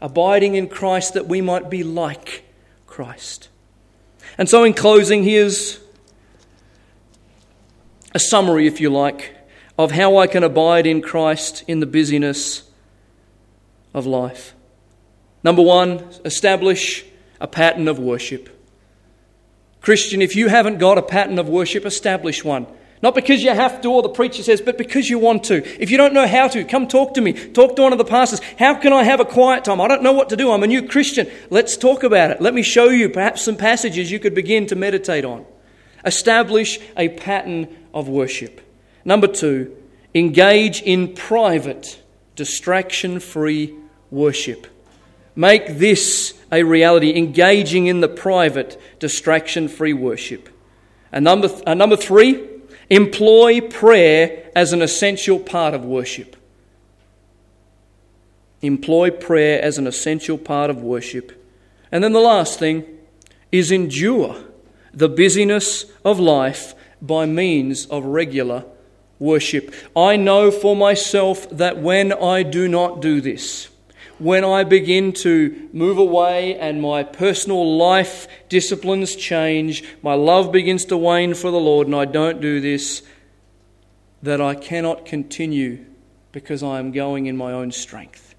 Abiding 0.03 0.55
in 0.55 0.69
Christ 0.69 1.15
that 1.15 1.27
we 1.27 1.41
might 1.41 1.71
be 1.71 1.83
like 1.83 2.43
Christ. 2.97 3.51
And 4.39 4.49
so, 4.49 4.65
in 4.65 4.73
closing, 4.73 5.23
here's 5.23 5.79
a 8.15 8.19
summary, 8.19 8.67
if 8.67 8.81
you 8.81 8.89
like, 8.89 9.37
of 9.77 9.91
how 9.91 10.17
I 10.17 10.27
can 10.27 10.43
abide 10.43 10.87
in 10.87 11.03
Christ 11.03 11.63
in 11.69 11.81
the 11.81 11.87
busyness 11.87 12.63
of 13.93 14.07
life. 14.07 14.55
Number 15.45 15.61
one, 15.61 16.09
establish 16.25 17.05
a 17.39 17.47
pattern 17.47 17.87
of 17.87 17.99
worship. 17.99 18.49
Christian, 19.83 20.23
if 20.23 20.35
you 20.35 20.49
haven't 20.49 20.79
got 20.79 20.97
a 20.97 21.03
pattern 21.03 21.39
of 21.39 21.51
worship, 21.51 21.85
establish 21.85 22.43
one. 22.43 22.67
Not 23.03 23.15
because 23.15 23.43
you 23.43 23.51
have 23.51 23.81
to 23.83 23.91
or 23.91 24.03
the 24.03 24.09
preacher 24.09 24.43
says, 24.43 24.61
but 24.61 24.79
because 24.79 25.11
you 25.11 25.19
want 25.19 25.45
to. 25.45 25.57
If 25.81 25.91
you 25.91 25.99
don't 25.99 26.15
know 26.15 26.27
how 26.27 26.49
to, 26.49 26.65
come 26.65 26.89
talk 26.89 27.15
to 27.15 27.21
me. 27.21 27.33
Talk 27.33 27.77
to 27.77 27.83
one 27.83 27.93
of 27.93 27.99
the 27.99 28.05
pastors. 28.05 28.41
How 28.59 28.75
can 28.75 28.93
I 28.93 29.03
have 29.03 29.21
a 29.21 29.25
quiet 29.25 29.65
time? 29.65 29.81
I 29.81 29.89
don't 29.89 30.03
know 30.03 30.13
what 30.13 30.31
to 30.31 30.37
do. 30.37 30.51
I'm 30.51 30.63
a 30.63 30.67
new 30.67 30.89
Christian. 30.89 31.31
Let's 31.51 31.77
talk 31.77 32.03
about 32.03 32.31
it. 32.31 32.41
Let 32.41 32.55
me 32.55 32.63
show 32.63 32.89
you 32.89 33.11
perhaps 33.11 33.43
some 33.43 33.57
passages 33.57 34.11
you 34.11 34.19
could 34.19 34.35
begin 34.35 34.67
to 34.69 34.77
meditate 34.77 35.25
on. 35.25 35.45
Establish 36.05 36.79
a 36.97 37.11
pattern 37.11 37.69
of 37.93 38.09
worship. 38.09 38.61
Number 39.05 39.27
two, 39.27 39.77
engage 40.15 40.81
in 40.83 41.15
private, 41.15 42.03
distraction 42.35 43.21
free 43.21 43.75
worship. 44.11 44.67
Make 45.35 45.79
this 45.79 46.33
a 46.51 46.63
reality, 46.63 47.15
engaging 47.15 47.89
in 47.89 48.01
the 48.01 48.09
private, 48.09 48.81
distraction 48.99 49.69
free 49.69 49.93
worship. 49.93 50.49
And 51.13 51.25
number, 51.25 51.49
th- 51.49 51.63
and 51.67 51.79
number 51.79 51.97
three, 51.97 52.56
Employ 52.89 53.61
prayer 53.61 54.51
as 54.55 54.73
an 54.73 54.83
essential 54.83 55.39
part 55.39 55.75
of 55.75 55.85
worship. 55.85 56.37
Employ 58.63 59.11
prayer 59.11 59.61
as 59.61 59.79
an 59.79 59.87
essential 59.87 60.39
part 60.39 60.71
of 60.71 60.83
worship. 60.83 61.45
And 61.91 62.03
then 62.03 62.13
the 62.13 62.21
last 62.21 62.59
thing 62.59 62.85
is 63.53 63.71
endure 63.71 64.37
the 64.93 65.09
busyness 65.09 65.85
of 66.05 66.19
life 66.19 66.75
by 67.03 67.27
means 67.27 67.87
of 67.87 68.05
regular 68.05 68.65
worship. 69.19 69.75
I 69.95 70.17
know 70.17 70.51
for 70.51 70.75
myself 70.77 71.49
that 71.51 71.79
when 71.79 72.13
I 72.13 72.43
do 72.43 72.69
not 72.69 73.01
do 73.01 73.21
this, 73.21 73.69
when 74.19 74.45
I 74.45 74.65
begin 74.65 75.13
to 75.15 75.69
move 75.73 75.99
away 75.99 76.57
and 76.57 76.81
my 76.81 77.03
personal 77.03 77.77
life 77.77 78.27
disciplines 78.49 79.15
change, 79.15 79.85
my 80.03 80.15
love 80.15 80.53
begins 80.53 80.85
to 80.87 80.97
wane 80.97 81.35
for 81.35 81.51
the 81.51 81.61
Lord, 81.61 81.87
and 81.87 81.95
I 81.95 82.07
don't 82.07 82.41
do 82.41 82.61
this, 82.61 83.03
that 84.23 84.41
I 84.41 84.55
cannot 84.55 85.05
continue 85.05 85.85
because 86.33 86.63
I 86.63 86.79
am 86.79 86.93
going 86.93 87.27
in 87.27 87.37
my 87.37 87.53
own 87.53 87.73
strength. 87.73 88.35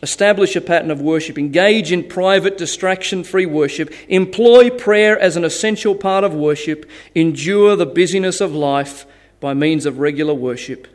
Establish 0.00 0.54
a 0.54 0.60
pattern 0.60 0.90
of 0.90 1.00
worship. 1.00 1.38
Engage 1.38 1.90
in 1.90 2.04
private, 2.04 2.56
distraction 2.56 3.24
free 3.24 3.46
worship. 3.46 3.92
Employ 4.08 4.70
prayer 4.70 5.18
as 5.18 5.36
an 5.36 5.44
essential 5.44 5.94
part 5.94 6.22
of 6.22 6.34
worship. 6.34 6.88
Endure 7.14 7.74
the 7.74 7.86
busyness 7.86 8.40
of 8.40 8.54
life 8.54 9.06
by 9.40 9.54
means 9.54 9.86
of 9.86 9.98
regular 9.98 10.34
worship. 10.34 10.86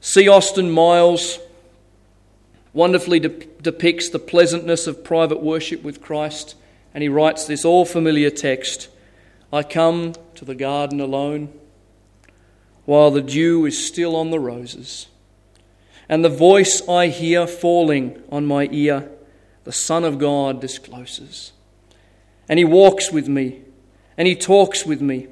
C. 0.00 0.28
Austin 0.28 0.70
Miles 0.70 1.40
wonderfully 2.78 3.18
de- 3.18 3.28
depicts 3.60 4.08
the 4.08 4.20
pleasantness 4.20 4.86
of 4.86 5.02
private 5.02 5.42
worship 5.42 5.82
with 5.82 6.00
Christ. 6.00 6.54
And 6.94 7.02
he 7.02 7.08
writes 7.08 7.44
this 7.44 7.64
all 7.64 7.84
familiar 7.84 8.30
text 8.30 8.88
I 9.52 9.64
come 9.64 10.14
to 10.36 10.44
the 10.44 10.54
garden 10.54 11.00
alone 11.00 11.52
while 12.84 13.10
the 13.10 13.20
dew 13.20 13.66
is 13.66 13.84
still 13.84 14.14
on 14.14 14.30
the 14.30 14.38
roses. 14.38 15.08
And 16.08 16.24
the 16.24 16.28
voice 16.28 16.86
I 16.88 17.08
hear 17.08 17.48
falling 17.48 18.22
on 18.30 18.46
my 18.46 18.68
ear, 18.70 19.10
the 19.64 19.72
Son 19.72 20.04
of 20.04 20.20
God 20.20 20.60
discloses. 20.60 21.52
And 22.48 22.60
he 22.60 22.64
walks 22.64 23.10
with 23.10 23.26
me, 23.26 23.62
and 24.16 24.28
he 24.28 24.36
talks 24.36 24.86
with 24.86 25.02
me, 25.02 25.26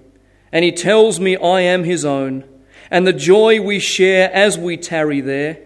and 0.51 0.65
he 0.65 0.73
tells 0.73 1.21
me 1.21 1.37
I 1.37 1.61
am 1.61 1.85
his 1.85 2.05
own, 2.05 2.45
and 2.91 3.07
the 3.07 3.13
joy 3.13 3.61
we 3.61 3.79
share 3.79 4.31
as 4.33 4.59
we 4.59 4.77
tarry 4.77 5.21
there 5.21 5.66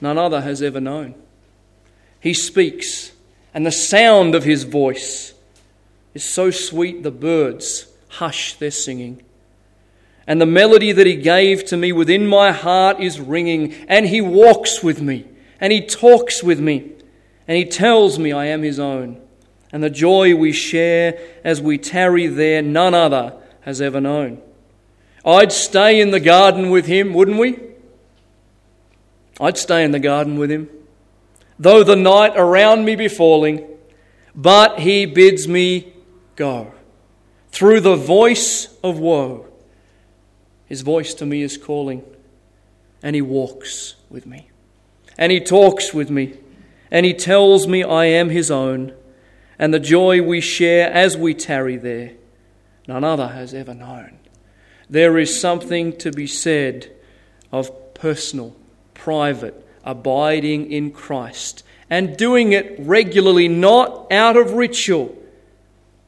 none 0.00 0.18
other 0.18 0.40
has 0.40 0.62
ever 0.62 0.80
known. 0.80 1.14
He 2.20 2.34
speaks, 2.34 3.12
and 3.54 3.64
the 3.64 3.72
sound 3.72 4.34
of 4.34 4.44
his 4.44 4.64
voice 4.64 5.34
is 6.14 6.24
so 6.24 6.50
sweet 6.50 7.02
the 7.02 7.10
birds 7.10 7.86
hush 8.08 8.54
their 8.54 8.70
singing. 8.70 9.22
And 10.26 10.40
the 10.40 10.46
melody 10.46 10.92
that 10.92 11.06
he 11.06 11.16
gave 11.16 11.64
to 11.66 11.76
me 11.76 11.92
within 11.92 12.26
my 12.26 12.52
heart 12.52 13.00
is 13.00 13.20
ringing, 13.20 13.72
and 13.88 14.06
he 14.06 14.20
walks 14.20 14.82
with 14.82 15.00
me, 15.00 15.26
and 15.60 15.72
he 15.72 15.86
talks 15.86 16.42
with 16.42 16.60
me, 16.60 16.92
and 17.46 17.56
he 17.56 17.64
tells 17.64 18.18
me 18.18 18.32
I 18.32 18.46
am 18.46 18.62
his 18.62 18.78
own. 18.78 19.20
And 19.72 19.82
the 19.82 19.90
joy 19.90 20.34
we 20.34 20.52
share 20.52 21.18
as 21.44 21.60
we 21.60 21.78
tarry 21.78 22.26
there, 22.26 22.62
none 22.62 22.94
other 22.94 23.34
has 23.62 23.80
ever 23.80 24.00
known. 24.00 24.42
I'd 25.24 25.52
stay 25.52 26.00
in 26.00 26.10
the 26.10 26.20
garden 26.20 26.70
with 26.70 26.86
him, 26.86 27.12
wouldn't 27.12 27.38
we? 27.38 27.58
I'd 29.40 29.56
stay 29.56 29.84
in 29.84 29.92
the 29.92 30.00
garden 30.00 30.38
with 30.38 30.50
him, 30.50 30.68
though 31.58 31.84
the 31.84 31.96
night 31.96 32.32
around 32.34 32.84
me 32.84 32.96
be 32.96 33.08
falling, 33.08 33.66
but 34.34 34.80
he 34.80 35.06
bids 35.06 35.46
me 35.46 35.92
go. 36.36 36.72
Through 37.50 37.80
the 37.80 37.96
voice 37.96 38.68
of 38.82 38.98
woe, 38.98 39.46
his 40.66 40.82
voice 40.82 41.14
to 41.14 41.26
me 41.26 41.42
is 41.42 41.56
calling, 41.56 42.02
and 43.02 43.14
he 43.14 43.22
walks 43.22 43.94
with 44.10 44.26
me, 44.26 44.50
and 45.16 45.30
he 45.30 45.40
talks 45.40 45.94
with 45.94 46.10
me, 46.10 46.34
and 46.90 47.06
he 47.06 47.14
tells 47.14 47.66
me 47.66 47.84
I 47.84 48.06
am 48.06 48.30
his 48.30 48.50
own, 48.50 48.92
and 49.58 49.72
the 49.72 49.80
joy 49.80 50.20
we 50.20 50.40
share 50.40 50.90
as 50.90 51.16
we 51.16 51.32
tarry 51.34 51.76
there, 51.76 52.12
none 52.86 53.04
other 53.04 53.28
has 53.28 53.54
ever 53.54 53.74
known. 53.74 54.18
There 54.90 55.18
is 55.18 55.40
something 55.40 55.96
to 55.98 56.10
be 56.10 56.26
said 56.26 56.90
of 57.52 57.94
personal 57.94 58.56
private, 58.98 59.66
abiding 59.84 60.70
in 60.70 60.90
Christ, 60.90 61.62
and 61.88 62.18
doing 62.18 62.52
it 62.52 62.76
regularly, 62.78 63.48
not 63.48 64.12
out 64.12 64.36
of 64.36 64.52
ritual, 64.52 65.16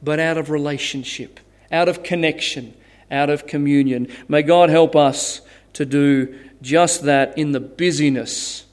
but 0.03 0.19
out 0.19 0.37
of 0.37 0.51
relationship, 0.51 1.39
out 1.71 1.89
of 1.89 2.03
connection, 2.03 2.75
out 3.09 3.31
of 3.31 3.47
communion. 3.47 4.07
May 4.27 4.43
God 4.43 4.69
help 4.69 4.95
us 4.95 5.41
to 5.73 5.85
do 5.85 6.37
just 6.61 7.03
that 7.03 7.35
in 7.37 7.53
the 7.53 7.59
busyness 7.59 8.65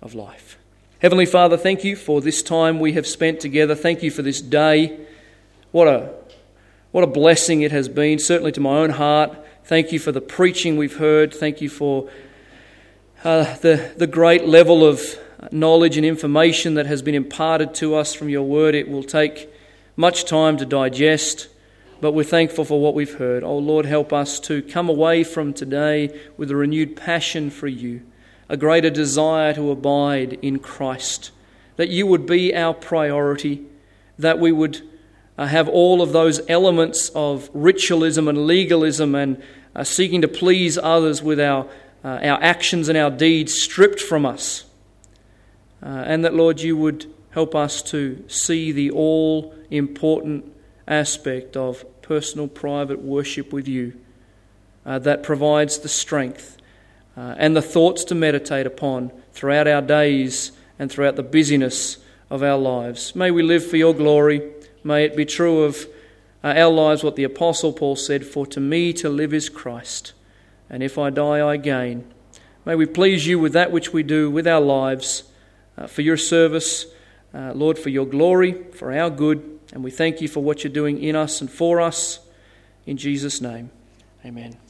of 0.00 0.14
life. 0.14 0.56
Heavenly 1.00 1.26
Father, 1.26 1.56
thank 1.56 1.82
you 1.82 1.96
for 1.96 2.20
this 2.20 2.42
time 2.42 2.78
we 2.78 2.92
have 2.92 3.08
spent 3.08 3.40
together. 3.40 3.74
Thank 3.74 4.04
you 4.04 4.10
for 4.12 4.22
this 4.22 4.40
day. 4.40 5.00
What 5.72 5.88
a 5.88 6.14
What 6.92 7.02
a 7.02 7.08
blessing 7.08 7.62
it 7.62 7.72
has 7.72 7.88
been, 7.88 8.18
certainly 8.18 8.52
to 8.52 8.60
my 8.60 8.78
own 8.78 8.90
heart. 8.90 9.36
Thank 9.64 9.92
you 9.92 9.98
for 9.98 10.12
the 10.12 10.20
preaching 10.20 10.76
we've 10.76 10.98
heard. 10.98 11.32
Thank 11.32 11.60
you 11.60 11.68
for 11.68 12.08
uh, 13.24 13.56
the, 13.58 13.92
the 13.96 14.06
great 14.06 14.46
level 14.46 14.84
of 14.84 15.00
knowledge 15.52 15.96
and 15.96 16.04
information 16.04 16.74
that 16.74 16.86
has 16.86 17.02
been 17.02 17.14
imparted 17.14 17.74
to 17.74 17.94
us 17.94 18.14
from 18.14 18.28
your 18.28 18.42
word. 18.42 18.74
It 18.74 18.88
will 18.88 19.04
take 19.04 19.48
much 19.96 20.24
time 20.24 20.56
to 20.56 20.66
digest, 20.66 21.48
but 22.00 22.12
we're 22.12 22.24
thankful 22.24 22.64
for 22.64 22.80
what 22.80 22.94
we've 22.94 23.14
heard. 23.14 23.44
Oh 23.44 23.58
Lord, 23.58 23.86
help 23.86 24.12
us 24.12 24.40
to 24.40 24.62
come 24.62 24.88
away 24.88 25.22
from 25.22 25.54
today 25.54 26.18
with 26.36 26.50
a 26.50 26.56
renewed 26.56 26.96
passion 26.96 27.50
for 27.50 27.68
you, 27.68 28.02
a 28.48 28.56
greater 28.56 28.90
desire 28.90 29.54
to 29.54 29.70
abide 29.70 30.34
in 30.42 30.58
Christ, 30.58 31.30
that 31.76 31.90
you 31.90 32.06
would 32.06 32.26
be 32.26 32.54
our 32.54 32.74
priority, 32.74 33.62
that 34.18 34.40
we 34.40 34.50
would 34.50 34.82
uh, 35.38 35.46
have 35.46 35.68
all 35.68 36.02
of 36.02 36.12
those 36.12 36.40
elements 36.48 37.10
of 37.14 37.50
ritualism 37.52 38.26
and 38.26 38.46
legalism 38.46 39.14
and 39.14 39.42
uh, 39.74 39.84
seeking 39.84 40.20
to 40.20 40.28
please 40.28 40.76
others 40.76 41.22
with 41.22 41.40
our, 41.40 41.68
uh, 42.04 42.08
our 42.22 42.42
actions 42.42 42.88
and 42.88 42.98
our 42.98 43.10
deeds 43.10 43.54
stripped 43.54 44.00
from 44.00 44.26
us. 44.26 44.64
Uh, 45.82 46.04
and 46.06 46.24
that, 46.24 46.34
Lord, 46.34 46.60
you 46.60 46.76
would 46.76 47.12
help 47.30 47.54
us 47.54 47.82
to 47.82 48.24
see 48.28 48.72
the 48.72 48.90
all 48.90 49.54
important 49.70 50.52
aspect 50.86 51.56
of 51.56 51.84
personal, 52.02 52.48
private 52.48 53.00
worship 53.00 53.52
with 53.52 53.66
you 53.66 53.98
uh, 54.84 54.98
that 54.98 55.22
provides 55.22 55.78
the 55.78 55.88
strength 55.88 56.58
uh, 57.16 57.34
and 57.38 57.56
the 57.56 57.62
thoughts 57.62 58.04
to 58.04 58.14
meditate 58.14 58.66
upon 58.66 59.12
throughout 59.32 59.66
our 59.66 59.82
days 59.82 60.52
and 60.78 60.90
throughout 60.90 61.16
the 61.16 61.22
busyness 61.22 61.98
of 62.30 62.42
our 62.42 62.58
lives. 62.58 63.14
May 63.14 63.30
we 63.30 63.42
live 63.42 63.66
for 63.66 63.76
your 63.76 63.94
glory. 63.94 64.52
May 64.84 65.04
it 65.04 65.16
be 65.16 65.24
true 65.24 65.62
of 65.64 65.86
uh, 66.42 66.48
our 66.48 66.70
lives 66.70 67.04
what 67.04 67.16
the 67.16 67.24
Apostle 67.24 67.72
Paul 67.72 67.96
said 67.96 68.26
For 68.26 68.46
to 68.46 68.60
me 68.60 68.92
to 68.94 69.08
live 69.08 69.32
is 69.32 69.48
Christ, 69.48 70.12
and 70.72 70.82
if 70.82 70.98
I 70.98 71.10
die, 71.10 71.46
I 71.46 71.58
gain. 71.58 72.12
May 72.64 72.74
we 72.74 72.86
please 72.86 73.26
you 73.26 73.38
with 73.38 73.52
that 73.52 73.70
which 73.70 73.92
we 73.92 74.02
do 74.02 74.30
with 74.30 74.48
our 74.48 74.60
lives 74.60 75.24
uh, 75.76 75.86
for 75.86 76.02
your 76.02 76.16
service, 76.16 76.86
uh, 77.34 77.52
Lord, 77.54 77.78
for 77.78 77.90
your 77.90 78.06
glory, 78.06 78.64
for 78.72 78.92
our 78.92 79.10
good, 79.10 79.60
and 79.72 79.84
we 79.84 79.90
thank 79.90 80.20
you 80.20 80.28
for 80.28 80.42
what 80.42 80.64
you're 80.64 80.72
doing 80.72 81.02
in 81.02 81.14
us 81.14 81.40
and 81.40 81.50
for 81.50 81.80
us. 81.80 82.20
In 82.86 82.96
Jesus' 82.96 83.40
name, 83.40 83.70
amen. 84.24 84.61